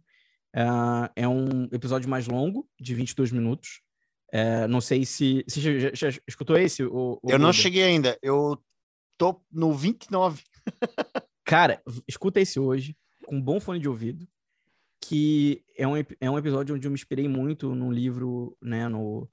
Uh, 0.57 1.09
é 1.15 1.27
um 1.27 1.65
episódio 1.71 2.09
mais 2.09 2.27
longo, 2.27 2.67
de 2.79 2.95
22 2.95 3.31
minutos. 3.31 3.81
Uh, 4.33 4.67
não 4.67 4.81
sei 4.81 5.05
se. 5.05 5.43
Você 5.47 5.61
já, 5.61 5.91
já, 5.93 6.09
já 6.09 6.19
escutou 6.27 6.57
esse? 6.57 6.83
O, 6.83 7.19
o 7.21 7.31
eu 7.31 7.37
não 7.37 7.53
cheguei 7.53 7.83
ainda. 7.83 8.17
Eu 8.21 8.57
tô 9.17 9.39
no 9.51 9.73
29. 9.73 10.43
Cara, 11.45 11.81
escuta 12.07 12.41
esse 12.41 12.59
hoje, 12.59 12.97
com 13.25 13.35
um 13.35 13.41
bom 13.41 13.59
fone 13.59 13.79
de 13.79 13.87
ouvido 13.87 14.27
que 15.07 15.63
é 15.77 15.87
um, 15.87 15.93
é 16.19 16.29
um 16.29 16.37
episódio 16.37 16.75
onde 16.75 16.85
eu 16.85 16.91
me 16.91 16.95
inspirei 16.95 17.27
muito 17.27 17.73
no 17.73 17.91
livro, 17.91 18.57
né, 18.61 18.89
no, 18.89 19.29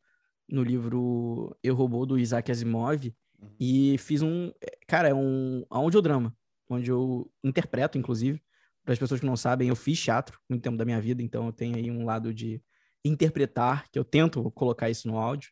no 0.49 0.63
livro 0.63 1.57
Eu 1.63 1.75
Robô, 1.75 2.07
do 2.07 2.19
Isaac 2.19 2.51
Asimov, 2.51 3.13
uhum. 3.41 3.49
e 3.59 3.99
fiz 3.99 4.23
um, 4.23 4.53
cara, 4.87 5.09
é 5.09 5.15
um 5.15 5.65
audiodrama, 5.69 6.33
onde 6.69 6.91
eu 6.91 7.31
interpreto, 7.43 7.99
inclusive, 7.99 8.41
para 8.85 8.93
as 8.93 8.99
pessoas 8.99 9.21
que 9.21 9.27
não 9.27 9.37
sabem, 9.37 9.69
eu 9.69 9.77
fiz 9.77 10.01
teatro 10.01 10.39
muito 10.49 10.63
tempo 10.63 10.77
da 10.77 10.85
minha 10.85 11.01
vida, 11.01 11.23
então 11.23 11.47
eu 11.47 11.53
tenho 11.53 11.77
aí 11.77 11.91
um 11.91 12.05
lado 12.05 12.33
de 12.33 12.63
interpretar, 13.05 13.89
que 13.91 13.99
eu 13.99 14.05
tento 14.05 14.51
colocar 14.53 14.91
isso 14.91 15.09
no 15.09 15.19
áudio, 15.19 15.51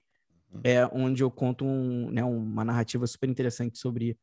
uhum. 0.50 0.60
é 0.62 0.86
onde 0.86 1.22
eu 1.22 1.30
conto 1.30 1.64
um, 1.64 2.10
né, 2.10 2.22
uma 2.22 2.64
narrativa 2.64 3.06
super 3.06 3.28
interessante 3.28 3.78
sobre 3.78 4.18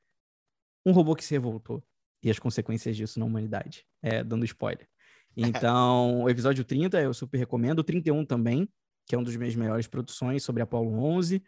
um 0.85 0.91
robô 0.91 1.15
que 1.15 1.23
se 1.23 1.33
revoltou 1.33 1.83
e 2.23 2.29
as 2.29 2.39
consequências 2.39 2.95
disso 2.95 3.19
na 3.19 3.25
humanidade, 3.25 3.85
é, 4.01 4.23
dando 4.23 4.45
spoiler. 4.45 4.87
Então, 5.37 6.23
o 6.23 6.29
episódio 6.29 6.65
30 6.65 6.99
eu 6.99 7.13
super 7.13 7.37
recomendo, 7.37 7.79
o 7.79 7.83
31 7.83 8.25
também, 8.25 8.67
que 9.05 9.15
é 9.15 9.17
uma 9.17 9.23
das 9.23 9.35
minhas 9.35 9.55
melhores 9.55 9.87
produções 9.87 10.43
sobre 10.43 10.61
Apolo 10.61 10.91
11. 10.91 11.37
Uh, 11.37 11.41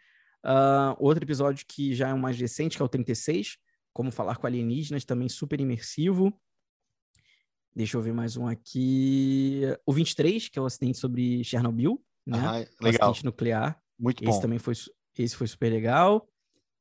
ah, 0.44 0.96
outro 0.98 1.22
episódio 1.22 1.66
que 1.68 1.94
já 1.94 2.08
é 2.08 2.14
o 2.14 2.18
mais 2.18 2.38
recente, 2.38 2.76
que 2.76 2.82
é 2.82 2.84
o 2.84 2.88
36, 2.88 3.58
Como 3.92 4.10
Falar 4.10 4.36
com 4.36 4.46
Alienígenas, 4.46 5.04
também 5.04 5.28
super 5.28 5.60
imersivo. 5.60 6.32
Deixa 7.74 7.96
eu 7.96 8.02
ver 8.02 8.12
mais 8.12 8.36
um 8.36 8.46
aqui. 8.46 9.62
O 9.86 9.92
23, 9.92 10.48
que 10.48 10.58
é 10.58 10.62
o 10.62 10.66
acidente 10.66 10.98
sobre 10.98 11.42
Chernobyl, 11.42 12.02
né? 12.26 12.38
Ah, 12.38 12.84
legal. 12.84 13.08
O 13.08 13.12
acidente 13.12 13.24
nuclear. 13.24 13.80
Muito 13.98 14.22
bom. 14.22 14.30
Esse 14.30 14.42
também 14.42 14.58
foi, 14.58 14.74
esse 15.18 15.34
foi 15.34 15.46
super 15.46 15.70
legal. 15.70 16.28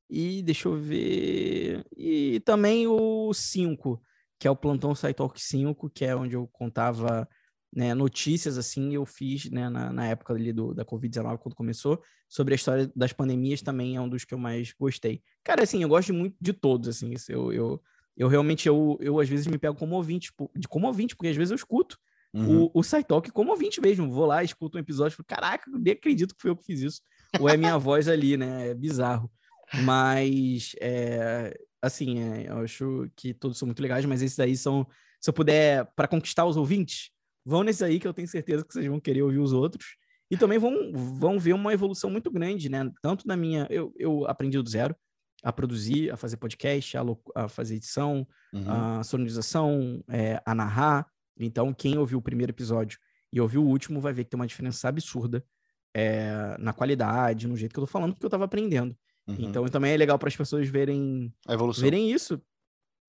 E 0.09 0.43
deixa 0.43 0.67
eu 0.67 0.75
ver. 0.75 1.85
E 1.95 2.41
também 2.41 2.87
o 2.87 3.33
5, 3.33 4.01
que 4.37 4.47
é 4.47 4.51
o 4.51 4.55
Plantão 4.55 4.93
SciTalk 4.93 5.41
5, 5.41 5.89
que 5.89 6.03
é 6.03 6.13
onde 6.13 6.35
eu 6.35 6.45
contava 6.47 7.27
né, 7.73 7.93
notícias, 7.93 8.57
assim, 8.57 8.93
eu 8.93 9.05
fiz 9.05 9.49
né, 9.49 9.69
na, 9.69 9.93
na 9.93 10.07
época 10.07 10.33
ali 10.33 10.51
do, 10.51 10.73
da 10.73 10.83
Covid-19, 10.83 11.37
quando 11.37 11.55
começou, 11.55 12.01
sobre 12.27 12.53
a 12.53 12.55
história 12.55 12.91
das 12.93 13.13
pandemias, 13.13 13.61
também 13.61 13.95
é 13.95 14.01
um 14.01 14.09
dos 14.09 14.25
que 14.25 14.33
eu 14.33 14.37
mais 14.37 14.73
gostei. 14.73 15.23
Cara, 15.41 15.63
assim, 15.63 15.81
eu 15.81 15.87
gosto 15.87 16.13
muito 16.13 16.35
de 16.41 16.51
todos, 16.51 16.89
assim, 16.89 17.13
eu, 17.29 17.53
eu, 17.53 17.81
eu 18.21 18.27
realmente, 18.27 18.67
eu, 18.67 18.99
eu 19.01 19.19
às 19.19 19.27
vezes 19.27 19.47
me 19.47 19.57
pego 19.57 19.75
como 19.75 19.95
ouvinte, 19.95 20.31
de 20.55 20.67
como 20.67 20.85
ouvinte, 20.85 21.15
porque 21.15 21.29
às 21.29 21.35
vezes 21.35 21.49
eu 21.49 21.55
escuto 21.55 21.97
uhum. 22.31 22.65
o, 22.65 22.71
o 22.75 22.83
SciTalk 22.83 23.31
como 23.31 23.49
ouvinte 23.49 23.81
mesmo, 23.81 24.11
vou 24.11 24.27
lá, 24.27 24.43
escuto 24.43 24.77
um 24.77 24.79
episódio 24.79 25.15
e 25.15 25.17
falo, 25.17 25.25
caraca, 25.25 25.71
nem 25.73 25.93
acredito 25.93 26.35
que 26.35 26.41
foi 26.43 26.51
eu 26.51 26.55
que 26.55 26.63
fiz 26.63 26.81
isso, 26.81 27.01
ou 27.39 27.49
é 27.49 27.57
minha 27.57 27.75
voz 27.81 28.07
ali, 28.07 28.37
né, 28.37 28.69
é 28.69 28.73
bizarro. 28.75 29.31
Mas, 29.83 30.75
é, 30.79 31.57
assim, 31.81 32.19
é, 32.19 32.49
eu 32.49 32.59
acho 32.59 33.09
que 33.15 33.33
todos 33.33 33.57
são 33.57 33.65
muito 33.65 33.81
legais, 33.81 34.05
mas 34.05 34.21
esses 34.21 34.39
aí 34.39 34.55
são, 34.55 34.85
se 35.19 35.27
eu 35.27 35.33
puder, 35.33 35.91
para 35.95 36.07
conquistar 36.07 36.45
os 36.45 36.57
ouvintes, 36.57 37.09
vão 37.43 37.63
nesse 37.63 37.83
aí 37.83 37.99
que 37.99 38.07
eu 38.07 38.13
tenho 38.13 38.27
certeza 38.27 38.63
que 38.63 38.71
vocês 38.71 38.85
vão 38.85 38.99
querer 38.99 39.23
ouvir 39.23 39.39
os 39.39 39.51
outros. 39.51 39.95
E 40.29 40.37
também 40.37 40.59
vão, 40.59 40.93
vão 40.93 41.39
ver 41.39 41.53
uma 41.53 41.73
evolução 41.73 42.09
muito 42.11 42.29
grande, 42.29 42.69
né? 42.69 42.89
Tanto 43.01 43.27
na 43.27 43.35
minha. 43.35 43.67
Eu, 43.69 43.93
eu 43.97 44.25
aprendi 44.27 44.61
do 44.61 44.69
zero 44.69 44.95
a 45.43 45.51
produzir, 45.51 46.11
a 46.11 46.17
fazer 46.17 46.37
podcast, 46.37 46.97
a, 46.97 47.01
a 47.35 47.47
fazer 47.47 47.75
edição, 47.75 48.27
uhum. 48.53 48.71
a 48.71 49.03
sonorização, 49.03 50.03
é, 50.09 50.41
a 50.45 50.53
narrar. 50.53 51.07
Então, 51.37 51.73
quem 51.73 51.97
ouviu 51.97 52.19
o 52.19 52.21
primeiro 52.21 52.51
episódio 52.51 52.99
e 53.33 53.41
ouviu 53.41 53.63
o 53.63 53.67
último 53.67 53.99
vai 53.99 54.13
ver 54.13 54.25
que 54.25 54.29
tem 54.29 54.39
uma 54.39 54.47
diferença 54.47 54.87
absurda 54.87 55.43
é, 55.93 56.55
na 56.59 56.73
qualidade, 56.73 57.47
no 57.47 57.57
jeito 57.57 57.73
que 57.73 57.79
eu 57.79 57.85
tô 57.85 57.91
falando, 57.91 58.13
porque 58.13 58.25
eu 58.25 58.29
tava 58.29 58.45
aprendendo. 58.45 58.95
Uhum. 59.27 59.37
Então 59.39 59.65
também 59.65 59.93
é 59.93 59.97
legal 59.97 60.17
para 60.19 60.27
as 60.27 60.35
pessoas 60.35 60.67
verem, 60.67 61.33
a 61.47 61.53
evolução. 61.53 61.81
verem 61.81 62.11
isso. 62.11 62.41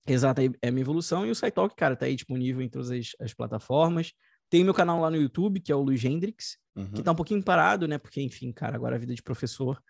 Exato, 0.07 0.41
é, 0.41 0.51
é 0.63 0.69
a 0.69 0.71
minha 0.71 0.83
evolução. 0.83 1.27
E 1.27 1.31
o 1.31 1.35
SciTalk, 1.35 1.75
cara, 1.77 1.97
tá 1.97 2.07
aí 2.07 2.15
disponível 2.15 2.63
em 2.63 2.69
todas 2.69 2.91
as, 2.91 3.11
as 3.21 3.35
plataformas. 3.35 4.13
Tem 4.51 4.65
meu 4.65 4.75
canal 4.75 5.01
lá 5.01 5.11
no 5.11 5.17
YouTube, 5.17 5.61
que 5.61 5.73
é 5.73 5.75
o 5.75 5.83
Luiz 5.83 6.05
Hendrix, 6.05 6.59
uhum. 6.77 6.93
que 6.93 7.03
tá 7.03 7.13
um 7.13 7.17
pouquinho 7.17 7.43
parado, 7.43 7.87
né? 7.89 7.99
Porque, 7.99 8.21
enfim, 8.21 8.53
cara, 8.53 8.77
agora 8.77 8.97
a 8.97 8.99
vida 8.99 9.15
de 9.15 9.23
professor 9.23 9.81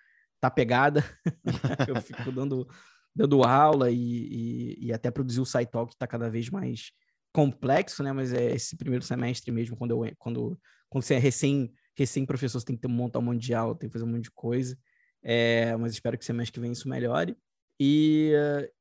tá 0.43 0.51
pegada. 0.51 1.05
eu 1.89 2.03
fico 2.03 2.33
dando, 2.33 2.69
dando 3.15 3.45
aula 3.45 3.93
e, 3.93 3.97
e, 3.97 4.87
e 4.87 4.93
até 4.93 5.09
produzir 5.09 5.41
o 5.41 5.47
SciTalk 5.47 5.97
tá 5.97 6.05
cada 6.05 6.29
vez 6.29 6.51
mais 6.51 6.91
complexo, 7.33 8.03
né? 8.03 8.13
Mas 8.13 8.33
é 8.33 8.57
esse 8.57 8.77
primeiro 8.77 9.05
semestre 9.05 9.53
mesmo, 9.53 9.77
quando, 9.77 9.93
eu, 9.93 10.13
quando, 10.19 10.59
quando 10.91 11.05
você 11.05 11.15
é 11.15 11.19
recém, 11.19 11.73
recém 11.97 12.27
professor, 12.27 12.59
você 12.59 12.67
tem 12.67 12.75
que 12.75 12.83
ter, 12.83 12.89
montar 12.89 13.21
um 13.21 13.23
monte 13.23 13.41
de 13.41 13.55
aula, 13.55 13.79
tem 13.79 13.89
que 13.89 13.93
fazer 13.93 14.05
um 14.05 14.09
monte 14.09 14.25
de 14.25 14.33
coisa. 14.33 14.77
É, 15.23 15.77
mas 15.77 15.93
espero 15.93 16.19
que 16.19 16.25
semestre 16.25 16.55
que 16.55 16.61
vem 16.61 16.73
isso 16.73 16.89
melhore. 16.89 17.37
E, 17.79 18.33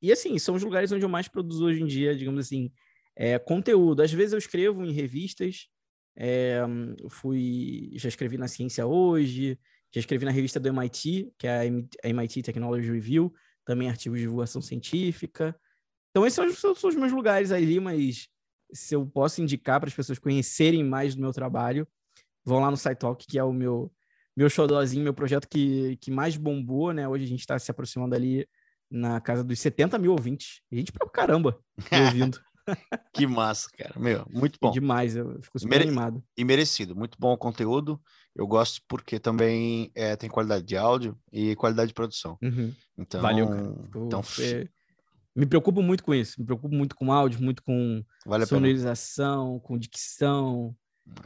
e 0.01 0.11
assim, 0.11 0.37
são 0.39 0.55
os 0.55 0.63
lugares 0.63 0.91
onde 0.91 1.05
eu 1.05 1.09
mais 1.09 1.27
produzo 1.27 1.65
hoje 1.65 1.81
em 1.83 1.85
dia, 1.85 2.15
digamos 2.15 2.39
assim, 2.39 2.71
é, 3.15 3.37
conteúdo. 3.37 4.01
Às 4.01 4.11
vezes 4.11 4.33
eu 4.33 4.39
escrevo 4.39 4.83
em 4.83 4.91
revistas, 4.91 5.67
é, 6.17 6.59
fui, 7.09 7.91
já 7.93 8.09
escrevi 8.09 8.37
na 8.37 8.47
Ciência 8.47 8.87
Hoje, 8.87 9.59
já 9.93 9.99
escrevi 9.99 10.25
na 10.25 10.31
revista 10.31 10.59
do 10.59 10.69
MIT, 10.69 11.33
que 11.37 11.47
é 11.47 11.59
a 12.03 12.09
MIT 12.09 12.43
Technology 12.43 12.89
Review, 12.91 13.33
também 13.65 13.89
artigos 13.89 14.19
de 14.19 14.25
divulgação 14.25 14.61
científica. 14.61 15.55
Então, 16.09 16.25
esses 16.25 16.57
são, 16.57 16.75
são 16.75 16.89
os 16.89 16.95
meus 16.95 17.11
lugares 17.11 17.51
ali, 17.51 17.79
mas 17.79 18.27
se 18.73 18.95
eu 18.95 19.05
posso 19.05 19.41
indicar 19.41 19.79
para 19.79 19.89
as 19.89 19.95
pessoas 19.95 20.19
conhecerem 20.19 20.83
mais 20.83 21.15
do 21.15 21.21
meu 21.21 21.31
trabalho, 21.31 21.87
vão 22.43 22.59
lá 22.59 22.71
no 22.71 22.77
SciTalk, 22.77 23.25
que 23.27 23.37
é 23.37 23.43
o 23.43 23.53
meu 23.53 23.91
meu 24.35 24.49
xodózinho, 24.49 25.03
meu 25.03 25.13
projeto 25.13 25.47
que, 25.47 25.97
que 25.97 26.09
mais 26.09 26.37
bombou, 26.37 26.93
né? 26.93 27.07
Hoje 27.07 27.25
a 27.25 27.27
gente 27.27 27.41
está 27.41 27.59
se 27.59 27.69
aproximando 27.69 28.15
ali 28.15 28.47
na 28.89 29.19
casa 29.19 29.43
dos 29.43 29.59
70 29.59 29.97
mil 29.97 30.11
ouvintes. 30.11 30.61
Gente 30.71 30.91
pra 30.91 31.07
caramba 31.09 31.59
ouvindo. 31.91 32.39
que 33.13 33.27
massa, 33.27 33.69
cara. 33.77 33.99
Meu, 33.99 34.25
muito 34.29 34.57
bom. 34.61 34.69
É 34.69 34.73
demais, 34.73 35.15
eu 35.15 35.41
fico 35.41 35.59
super 35.59 35.77
Mere... 35.77 35.83
animado. 35.83 36.23
E 36.37 36.45
merecido, 36.45 36.95
muito 36.95 37.17
bom 37.19 37.33
o 37.33 37.37
conteúdo. 37.37 38.01
Eu 38.35 38.47
gosto 38.47 38.81
porque 38.87 39.19
também 39.19 39.91
é, 39.93 40.15
tem 40.15 40.29
qualidade 40.29 40.65
de 40.65 40.77
áudio 40.77 41.17
e 41.31 41.55
qualidade 41.55 41.89
de 41.89 41.93
produção. 41.93 42.37
Uhum. 42.41 42.73
Então, 42.97 43.21
Valeu, 43.21 43.47
cara. 43.47 43.75
então, 43.95 44.21
Me 45.35 45.45
preocupo 45.45 45.81
muito 45.81 46.03
com 46.03 46.13
isso. 46.13 46.39
Me 46.39 46.45
preocupo 46.45 46.73
muito 46.73 46.95
com 46.95 47.11
áudio, 47.11 47.41
muito 47.41 47.61
com 47.61 48.03
vale 48.25 48.45
sonorização, 48.45 49.59
com 49.59 49.77
dicção, 49.77 50.75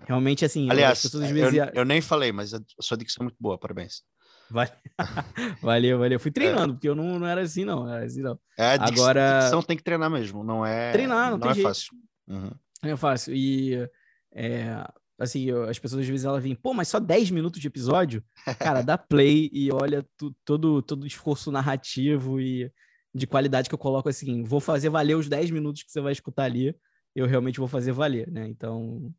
Realmente, 0.08 0.46
assim. 0.46 0.70
Aliás, 0.70 1.04
eu, 1.04 1.20
vezes... 1.20 1.54
eu, 1.54 1.66
eu, 1.74 1.86
nem 1.86 2.02
falei, 2.02 2.32
mas 2.32 2.54
a 2.54 2.60
sua 2.80 2.98
dicção 2.98 3.24
é 3.24 3.26
muito 3.26 3.38
boa, 3.40 3.58
parabéns. 3.58 4.04
valeu, 5.62 6.00
valeu. 6.00 6.20
Fui 6.20 6.32
treinando, 6.32 6.74
é. 6.74 6.76
porque 6.76 6.88
eu 6.88 6.96
não, 6.96 7.20
não 7.20 7.28
era 7.28 7.42
assim, 7.42 7.66
não. 7.66 7.90
Era 7.90 8.06
assim, 8.06 8.22
não. 8.22 8.40
É, 8.58 8.76
Agora... 8.76 9.40
dicção 9.40 9.62
tem 9.62 9.76
que 9.76 9.84
treinar 9.84 10.10
mesmo, 10.10 10.44
não 10.44 10.66
é. 10.66 10.92
Treinar, 10.92 11.32
não, 11.32 11.38
não 11.38 11.50
é 11.50 11.54
jeito. 11.54 11.68
fácil. 11.68 11.94
Uhum. 12.28 12.52
Não 12.84 12.92
é 12.92 12.98
fácil. 12.98 13.34
E, 13.34 13.90
é, 14.34 14.84
assim, 15.18 15.50
as 15.70 15.80
pessoas 15.80 16.02
às 16.02 16.08
vezes 16.08 16.26
elas 16.26 16.44
vêm, 16.44 16.56
pô, 16.56 16.74
mas 16.74 16.88
só 16.88 17.00
10 17.00 17.32
minutos 17.32 17.60
de 17.60 17.68
episódio? 17.68 18.24
Cara, 18.60 18.82
dá 18.82 18.98
play 18.98 19.50
e 19.54 19.72
olha 19.72 20.06
tu, 20.18 20.36
todo, 20.44 20.82
todo 20.82 21.04
o 21.04 21.08
esforço 21.08 21.52
narrativo 21.52 22.40
e 22.40 22.72
de 23.14 23.26
qualidade 23.26 23.70
que 23.70 23.76
eu 23.76 23.80
coloco 23.80 24.10
assim. 24.10 24.44
Vou 24.44 24.60
fazer 24.60 24.90
valer 24.90 25.16
os 25.16 25.30
10 25.30 25.52
minutos 25.52 25.84
que 25.84 25.92
você 25.92 26.02
vai 26.02 26.12
escutar 26.12 26.44
ali. 26.44 26.76
Eu 27.16 27.26
realmente 27.26 27.60
vou 27.60 27.68
fazer 27.68 27.94
valer, 27.94 28.30
né? 28.30 28.46
Então, 28.48 29.14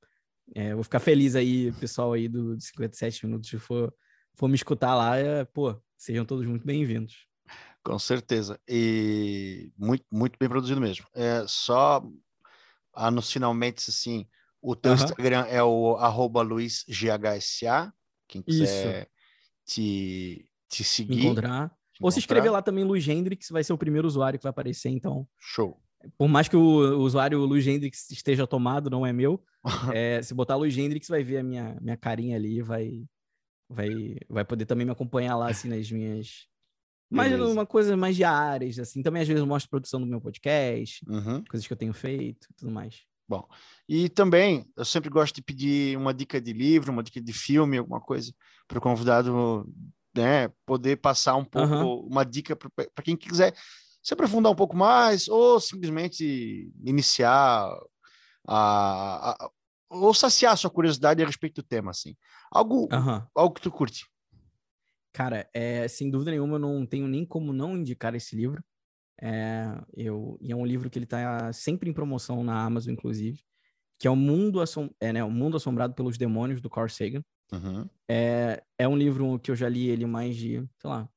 é, 0.55 0.74
vou 0.74 0.84
ficar 0.84 1.01
feliz 1.01 1.34
aí, 1.34 1.72
pessoal 1.72 2.12
aí 2.12 2.28
do, 2.28 2.57
do 2.57 2.62
57 2.62 3.26
minutos, 3.26 3.49
se 3.49 3.59
for, 3.59 3.92
for 4.34 4.49
me 4.49 4.55
escutar 4.55 4.94
lá, 4.94 5.16
é, 5.16 5.44
pô, 5.44 5.74
sejam 5.97 6.26
todos 6.26 6.47
muito 6.47 6.66
bem-vindos. 6.66 7.26
Com 7.82 7.99
certeza. 7.99 8.61
E 8.68 9.70
muito, 9.78 10.05
muito 10.12 10.36
bem 10.38 10.49
produzido 10.49 10.80
mesmo. 10.80 11.07
É 11.14 11.44
só 11.47 12.05
finalmente, 13.22 13.88
assim, 13.88 14.26
o 14.67 14.75
teu 14.75 14.95
Instagram 14.95 15.47
é 15.49 15.62
o 15.62 15.95
arroba 15.95 16.43
luizghsa, 16.43 17.95
quem 18.27 18.43
quiser 18.43 19.09
te, 19.64 20.51
te 20.69 20.83
seguir. 20.83 21.25
Encontrar. 21.25 21.73
Ou 22.01 22.11
se 22.11 22.19
escrever 22.19 22.51
lá 22.51 22.61
também 22.61 22.83
Luiz 22.83 23.07
Hendrix, 23.07 23.49
vai 23.49 23.62
ser 23.62 23.73
o 23.73 23.79
primeiro 23.79 24.09
usuário 24.09 24.41
que 24.41 24.43
vai 24.43 24.51
aparecer, 24.51 24.89
então. 24.89 25.27
Show. 25.39 25.81
Por 26.19 26.27
mais 26.27 26.49
que 26.49 26.57
o 26.57 26.99
usuário 26.99 27.39
Luiz 27.45 27.64
Hendrix 27.64 28.11
esteja 28.11 28.45
tomado, 28.45 28.91
não 28.91 29.07
é 29.07 29.12
meu. 29.12 29.41
é, 29.95 30.21
se 30.21 30.35
botar 30.35 30.57
Luiz 30.57 30.77
Hendrix, 30.77 31.07
vai 31.07 31.23
ver 31.23 31.39
a 31.39 31.43
minha, 31.45 31.79
minha 31.81 31.97
carinha 31.97 32.37
ali, 32.37 32.61
vai, 32.61 33.05
vai, 33.69 34.17
vai 34.29 34.45
poder 34.45 34.67
também 34.67 34.85
me 34.85 34.93
acompanhar 34.93 35.37
lá, 35.37 35.49
assim, 35.49 35.69
nas 35.69 35.89
minhas. 35.93 36.49
Mais 37.09 37.33
uma 37.41 37.64
coisa 37.64 37.97
mais 37.97 38.17
diárias, 38.17 38.81
assim. 38.81 39.01
Também 39.01 39.23
às 39.23 39.29
vezes 39.29 39.41
eu 39.41 39.47
mostro 39.47 39.71
produção 39.71 40.01
do 40.01 40.07
meu 40.07 40.21
podcast, 40.21 41.05
uhum. 41.09 41.45
coisas 41.45 41.64
que 41.64 41.73
eu 41.73 41.77
tenho 41.77 41.93
feito 41.93 42.49
tudo 42.57 42.73
mais. 42.73 43.07
Bom, 43.29 43.47
e 43.89 44.09
também 44.09 44.64
eu 44.77 44.85
sempre 44.85 45.11
gosto 45.11 45.35
de 45.35 45.43
pedir 45.43 45.97
uma 45.97 46.14
dica 46.14 46.41
de 46.41 46.53
livro, 46.53 46.93
uma 46.93 47.03
dica 47.03 47.20
de 47.20 47.33
filme, 47.33 47.79
alguma 47.79 48.01
coisa 48.01 48.33
para 48.68 48.79
o 48.79 48.81
convidado 48.81 49.68
né, 50.14 50.49
poder 50.64 50.97
passar 50.97 51.37
um 51.37 51.45
pouco, 51.45 51.74
uhum. 51.74 52.07
uma 52.07 52.24
dica 52.24 52.57
para 52.57 53.05
quem 53.05 53.16
quiser 53.16 53.55
se 54.03 54.14
aprofundar 54.14 54.53
um 54.53 54.57
pouco 54.57 54.77
mais 54.77 55.29
ou 55.29 55.59
simplesmente 55.59 56.70
iniciar 56.85 57.68
a, 58.47 59.31
a, 59.31 59.51
ou 59.91 60.14
saciar 60.14 60.57
sua 60.57 60.70
curiosidade 60.70 61.22
a 61.22 61.27
respeito 61.27 61.61
do 61.61 61.66
tema, 61.66 61.91
assim. 61.91 62.16
Algo, 62.51 62.89
uhum. 62.93 63.22
algo 63.35 63.55
que 63.55 63.61
tu 63.61 63.70
curte. 63.70 64.07
Cara, 65.12 65.49
é, 65.53 65.89
sem 65.89 66.11
dúvida 66.11 66.31
nenhuma 66.31 66.55
eu 66.55 66.61
não 66.61 66.87
tenho 66.87 67.09
nem 67.09 67.24
como 67.24 67.53
não 67.53 67.77
indicar 67.77 68.14
esse 68.14 68.37
livro. 68.37 68.62
É, 69.21 69.67
eu, 69.97 70.39
e 70.41 70.53
é 70.53 70.57
um 70.57 70.67
livro 70.67 70.91
que 70.91 70.99
ele 70.99 71.05
está 71.05 71.53
sempre 71.53 71.89
em 71.89 71.93
promoção 71.93 72.45
na 72.45 72.62
Amazon, 72.62 72.93
inclusive, 72.93 73.41
que 73.99 74.07
é 74.07 74.11
o 74.11 74.17
Mundo, 74.17 74.61
Assom 74.61 74.91
é, 75.01 75.12
né, 75.12 75.25
o 75.25 75.31
Mundo 75.31 75.57
Assombrado 75.57 75.95
pelos 75.95 76.19
Demônios, 76.19 76.61
do 76.61 76.69
Carl 76.69 76.89
Sagan. 76.89 77.23
Uhum. 77.53 77.89
É, 78.09 78.62
é 78.79 78.89
um 78.89 78.97
livro 78.97 79.39
que 79.39 79.51
eu 79.51 79.57
já 79.57 79.69
li 79.69 79.89
ele 79.89 80.05
mais 80.05 80.37
de, 80.37 80.64
sei 80.79 80.91
lá, 80.91 81.09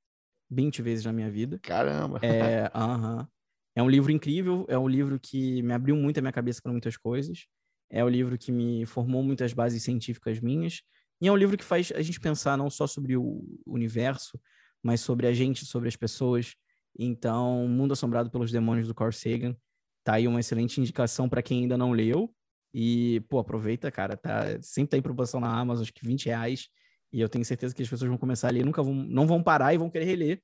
20 0.49 0.81
vezes 0.81 1.05
na 1.05 1.13
minha 1.13 1.29
vida. 1.29 1.59
Caramba! 1.61 2.19
É, 2.21 2.65
uh 2.73 2.79
-huh. 2.79 3.27
é 3.75 3.83
um 3.83 3.89
livro 3.89 4.11
incrível, 4.11 4.65
é 4.69 4.77
um 4.77 4.87
livro 4.87 5.19
que 5.19 5.61
me 5.61 5.73
abriu 5.73 5.95
muito 5.95 6.17
a 6.17 6.21
minha 6.21 6.31
cabeça 6.31 6.61
para 6.61 6.71
muitas 6.71 6.95
coisas. 6.95 7.47
É 7.91 8.03
um 8.03 8.09
livro 8.09 8.37
que 8.37 8.51
me 8.51 8.85
formou 8.85 9.23
muitas 9.23 9.51
bases 9.51 9.83
científicas 9.83 10.39
minhas. 10.39 10.81
E 11.21 11.27
é 11.27 11.31
um 11.31 11.35
livro 11.35 11.57
que 11.57 11.63
faz 11.63 11.91
a 11.93 12.01
gente 12.01 12.19
pensar 12.19 12.57
não 12.57 12.69
só 12.69 12.87
sobre 12.87 13.17
o 13.17 13.43
universo, 13.65 14.39
mas 14.81 15.01
sobre 15.01 15.27
a 15.27 15.33
gente, 15.33 15.65
sobre 15.65 15.89
as 15.89 15.95
pessoas. 15.95 16.55
Então, 16.97 17.67
Mundo 17.67 17.93
Assombrado 17.93 18.29
pelos 18.29 18.51
Demônios 18.51 18.87
do 18.87 18.95
Carl 18.95 19.11
Sagan 19.11 19.55
tá 20.03 20.13
aí 20.13 20.27
uma 20.27 20.39
excelente 20.39 20.79
indicação 20.79 21.29
para 21.29 21.41
quem 21.41 21.61
ainda 21.61 21.77
não 21.77 21.91
leu. 21.91 22.33
E, 22.73 23.21
pô, 23.29 23.39
aproveita, 23.39 23.91
cara. 23.91 24.15
Tá, 24.15 24.61
sempre 24.61 24.91
tá 24.91 24.97
em 24.97 25.01
promoção 25.01 25.39
na 25.39 25.49
Amazon, 25.49 25.83
acho 25.83 25.93
que 25.93 26.05
20 26.05 26.25
reais. 26.27 26.69
E 27.11 27.19
eu 27.19 27.29
tenho 27.29 27.43
certeza 27.43 27.73
que 27.73 27.81
as 27.81 27.89
pessoas 27.89 28.09
vão 28.09 28.17
começar 28.17 28.47
a 28.47 28.51
ler, 28.51 28.65
nunca 28.65 28.83
vão, 28.83 28.93
não 28.93 29.25
vão 29.25 29.41
parar 29.41 29.73
e 29.73 29.77
vão 29.77 29.89
querer 29.89 30.05
reler. 30.05 30.41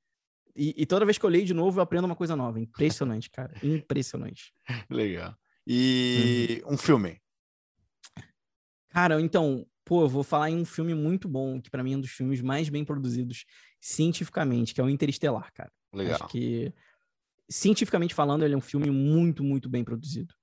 E, 0.54 0.74
e 0.76 0.86
toda 0.86 1.04
vez 1.04 1.18
que 1.18 1.24
eu 1.24 1.30
leio 1.30 1.44
de 1.44 1.54
novo, 1.54 1.78
eu 1.78 1.82
aprendo 1.82 2.06
uma 2.06 2.16
coisa 2.16 2.34
nova. 2.34 2.58
Impressionante, 2.58 3.30
cara. 3.30 3.54
Impressionante. 3.62 4.52
Legal. 4.90 5.36
E 5.66 6.62
uhum. 6.64 6.74
um 6.74 6.78
filme? 6.78 7.20
Cara, 8.88 9.20
então, 9.20 9.66
pô, 9.84 10.02
eu 10.02 10.08
vou 10.08 10.22
falar 10.22 10.50
em 10.50 10.56
um 10.56 10.64
filme 10.64 10.94
muito 10.94 11.28
bom, 11.28 11.60
que 11.60 11.70
para 11.70 11.84
mim 11.84 11.92
é 11.92 11.96
um 11.96 12.00
dos 12.00 12.10
filmes 12.10 12.40
mais 12.40 12.68
bem 12.68 12.84
produzidos 12.84 13.44
cientificamente, 13.80 14.74
que 14.74 14.80
é 14.80 14.84
o 14.84 14.88
Interestelar, 14.88 15.52
cara. 15.52 15.70
Legal. 15.96 16.14
Acho 16.16 16.28
que, 16.28 16.72
cientificamente 17.48 18.14
falando, 18.14 18.44
ele 18.44 18.54
é 18.54 18.56
um 18.56 18.60
filme 18.60 18.90
muito, 18.90 19.42
muito 19.42 19.68
bem 19.68 19.82
produzido. 19.82 20.34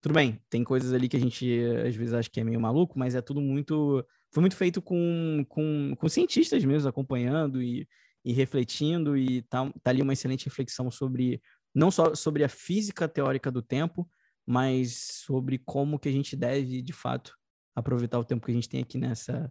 Tudo 0.00 0.14
bem, 0.14 0.38
tem 0.50 0.62
coisas 0.62 0.92
ali 0.92 1.08
que 1.08 1.16
a 1.16 1.20
gente 1.20 1.48
às 1.86 1.96
vezes 1.96 2.12
acha 2.12 2.30
que 2.30 2.38
é 2.38 2.44
meio 2.44 2.60
maluco, 2.60 2.98
mas 2.98 3.14
é 3.14 3.22
tudo 3.22 3.40
muito. 3.40 4.04
Foi 4.32 4.42
muito 4.42 4.56
feito 4.56 4.82
com, 4.82 5.44
com, 5.48 5.94
com 5.96 6.08
cientistas 6.08 6.62
mesmo 6.64 6.88
acompanhando 6.88 7.62
e, 7.62 7.88
e 8.22 8.32
refletindo, 8.32 9.16
e 9.16 9.42
tá, 9.42 9.72
tá 9.82 9.90
ali 9.90 10.02
uma 10.02 10.12
excelente 10.12 10.44
reflexão 10.44 10.90
sobre 10.90 11.40
não 11.74 11.90
só 11.90 12.14
sobre 12.14 12.44
a 12.44 12.48
física 12.48 13.08
teórica 13.08 13.50
do 13.50 13.62
tempo, 13.62 14.08
mas 14.46 15.22
sobre 15.24 15.58
como 15.58 15.98
que 15.98 16.08
a 16.08 16.12
gente 16.12 16.36
deve, 16.36 16.82
de 16.82 16.92
fato, 16.92 17.34
aproveitar 17.74 18.18
o 18.18 18.24
tempo 18.24 18.44
que 18.44 18.52
a 18.52 18.54
gente 18.54 18.68
tem 18.68 18.82
aqui 18.82 18.98
nessa 18.98 19.50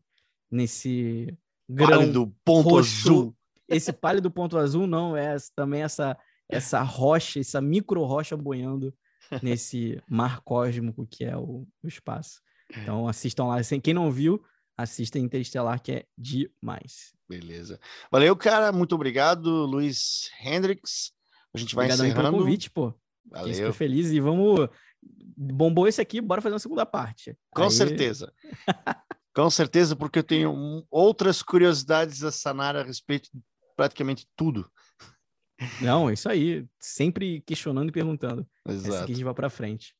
nesse 0.51 1.35
grão 1.67 2.11
do 2.11 2.27
ponto 2.45 2.69
roxo. 2.69 3.09
azul. 3.09 3.37
Esse 3.67 3.93
pálido 3.93 4.29
ponto 4.29 4.57
azul 4.57 4.87
não 4.87 5.15
é 5.15 5.35
também 5.55 5.81
essa 5.81 6.17
essa 6.49 6.81
rocha, 6.81 7.39
essa 7.39 7.61
micro 7.61 8.03
rocha 8.03 8.35
boiando 8.35 8.93
nesse 9.41 10.01
mar 10.07 10.41
cósmico 10.41 11.07
que 11.09 11.23
é 11.23 11.35
o, 11.35 11.65
o 11.81 11.87
espaço. 11.87 12.41
Então 12.75 13.07
assistam 13.07 13.45
lá, 13.45 13.57
quem 13.81 13.93
não 13.93 14.11
viu, 14.11 14.43
assista 14.77 15.19
Interestelar 15.19 15.81
que 15.81 15.91
é 15.91 16.05
demais. 16.17 17.13
Beleza. 17.27 17.79
Valeu, 18.11 18.35
cara, 18.35 18.71
muito 18.71 18.93
obrigado, 18.93 19.65
Luiz 19.65 20.29
Hendrix. 20.43 21.11
A 21.53 21.57
gente 21.57 21.75
vai 21.75 21.85
Obrigadão 21.85 22.05
encerrando. 22.07 22.29
pelo 22.31 22.43
convite, 22.43 22.69
pô. 22.69 22.93
Valeu. 23.29 23.53
Fiquei 23.53 23.71
feliz 23.71 24.11
e 24.11 24.19
vamos 24.19 24.69
bombou 25.35 25.87
esse 25.87 25.99
aqui, 25.99 26.21
bora 26.21 26.41
fazer 26.41 26.53
uma 26.53 26.59
segunda 26.59 26.85
parte. 26.85 27.35
Com 27.51 27.63
Aí... 27.63 27.71
certeza. 27.71 28.33
Com 29.35 29.49
certeza, 29.49 29.95
porque 29.95 30.19
eu 30.19 30.23
tenho 30.23 30.85
outras 30.91 31.41
curiosidades 31.41 32.23
a 32.23 32.31
sanar 32.31 32.75
a 32.75 32.83
respeito 32.83 33.29
de 33.33 33.41
praticamente 33.75 34.27
tudo. 34.35 34.69
Não, 35.81 36.09
é 36.09 36.13
isso 36.13 36.29
aí. 36.29 36.65
Sempre 36.79 37.41
questionando 37.41 37.89
e 37.89 37.91
perguntando. 37.91 38.47
Exato. 38.67 38.87
Essa 38.87 39.03
aqui 39.03 39.11
a 39.11 39.15
gente 39.15 39.25
vai 39.25 39.33
para 39.33 39.49
frente. 39.49 39.95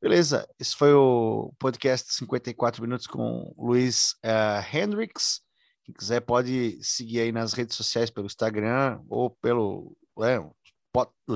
Beleza, 0.00 0.46
esse 0.58 0.76
foi 0.76 0.92
o 0.92 1.52
podcast 1.58 2.12
54 2.12 2.82
minutos 2.82 3.06
com 3.06 3.52
o 3.56 3.66
Luiz 3.68 4.12
uh, 4.24 4.76
Hendricks. 4.76 5.40
Quem 5.84 5.94
quiser 5.94 6.20
pode 6.20 6.78
seguir 6.82 7.20
aí 7.20 7.32
nas 7.32 7.52
redes 7.52 7.76
sociais 7.76 8.10
pelo 8.10 8.26
Instagram 8.26 9.00
ou 9.08 9.30
pelo 9.30 9.96
é, 10.22 10.38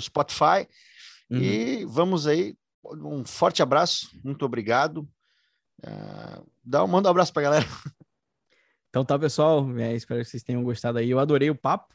Spotify. 0.00 0.68
Uhum. 1.30 1.38
E 1.38 1.84
vamos 1.86 2.26
aí 2.26 2.54
um 2.84 3.24
forte 3.24 3.62
abraço, 3.62 4.08
muito 4.24 4.44
obrigado. 4.44 5.08
Uh, 5.82 6.46
dá 6.62 6.84
um, 6.84 6.86
manda 6.86 7.08
um 7.08 7.10
abraço 7.10 7.32
para 7.32 7.42
galera. 7.42 7.66
Então 8.90 9.04
tá, 9.04 9.18
pessoal. 9.18 9.66
É, 9.78 9.94
espero 9.94 10.20
que 10.20 10.28
vocês 10.28 10.42
tenham 10.42 10.62
gostado 10.62 10.98
aí. 10.98 11.08
Eu 11.08 11.18
adorei 11.18 11.48
o 11.48 11.54
papo 11.54 11.94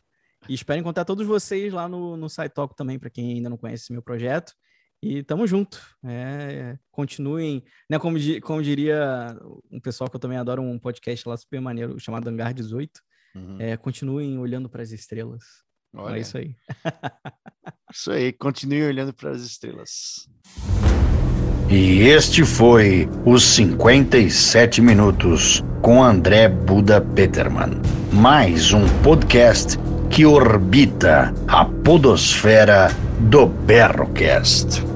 e 0.50 0.54
espero 0.54 0.80
encontrar 0.80 1.06
todos 1.06 1.28
vocês 1.28 1.72
lá 1.72 1.88
no, 1.88 2.16
no 2.18 2.30
SciTalk 2.30 2.76
também, 2.76 2.98
para 2.98 3.10
quem 3.10 3.34
ainda 3.34 3.50
não 3.50 3.58
conhece 3.58 3.92
meu 3.92 4.02
projeto. 4.02 4.54
E 5.04 5.22
tamo 5.22 5.46
junto. 5.46 5.80
É, 6.04 6.78
continuem, 6.90 7.64
né? 7.90 8.00
Como, 8.00 8.18
como 8.42 8.64
diria 8.64 9.38
um 9.70 9.80
pessoal 9.80 10.10
que 10.10 10.16
eu 10.16 10.20
também 10.20 10.38
adoro, 10.38 10.62
um 10.62 10.80
podcast 10.80 11.28
lá 11.28 11.38
super 11.38 11.60
maneiro 11.62 12.00
chamado 12.00 12.28
Hangar 12.30 12.54
18. 12.54 13.02
Uhum. 13.36 13.58
É, 13.60 13.76
continuem 13.76 14.40
olhando 14.40 14.70
para 14.70 14.82
as 14.82 14.92
estrelas. 14.92 15.44
Olha. 15.94 16.18
É 16.18 16.22
isso 16.22 16.38
aí. 16.38 16.56
isso 17.92 18.12
aí, 18.12 18.34
continue 18.34 18.84
olhando 18.84 19.14
para 19.14 19.32
as 19.32 19.42
estrelas. 19.42 20.28
E 21.68 22.04
este 22.10 22.46
foi 22.46 23.10
os 23.26 23.44
57 23.44 24.82
minutos 24.82 25.64
com 25.82 26.04
André 26.04 26.48
Buda 26.48 27.02
Peterman. 27.02 27.82
Mais 28.14 28.72
um 28.72 28.88
podcast 29.02 29.80
que 30.12 30.28
orbita 30.28 31.34
a 31.48 31.66
podosfera 31.66 32.92
do 33.20 33.48
Berrocast. 33.48 34.95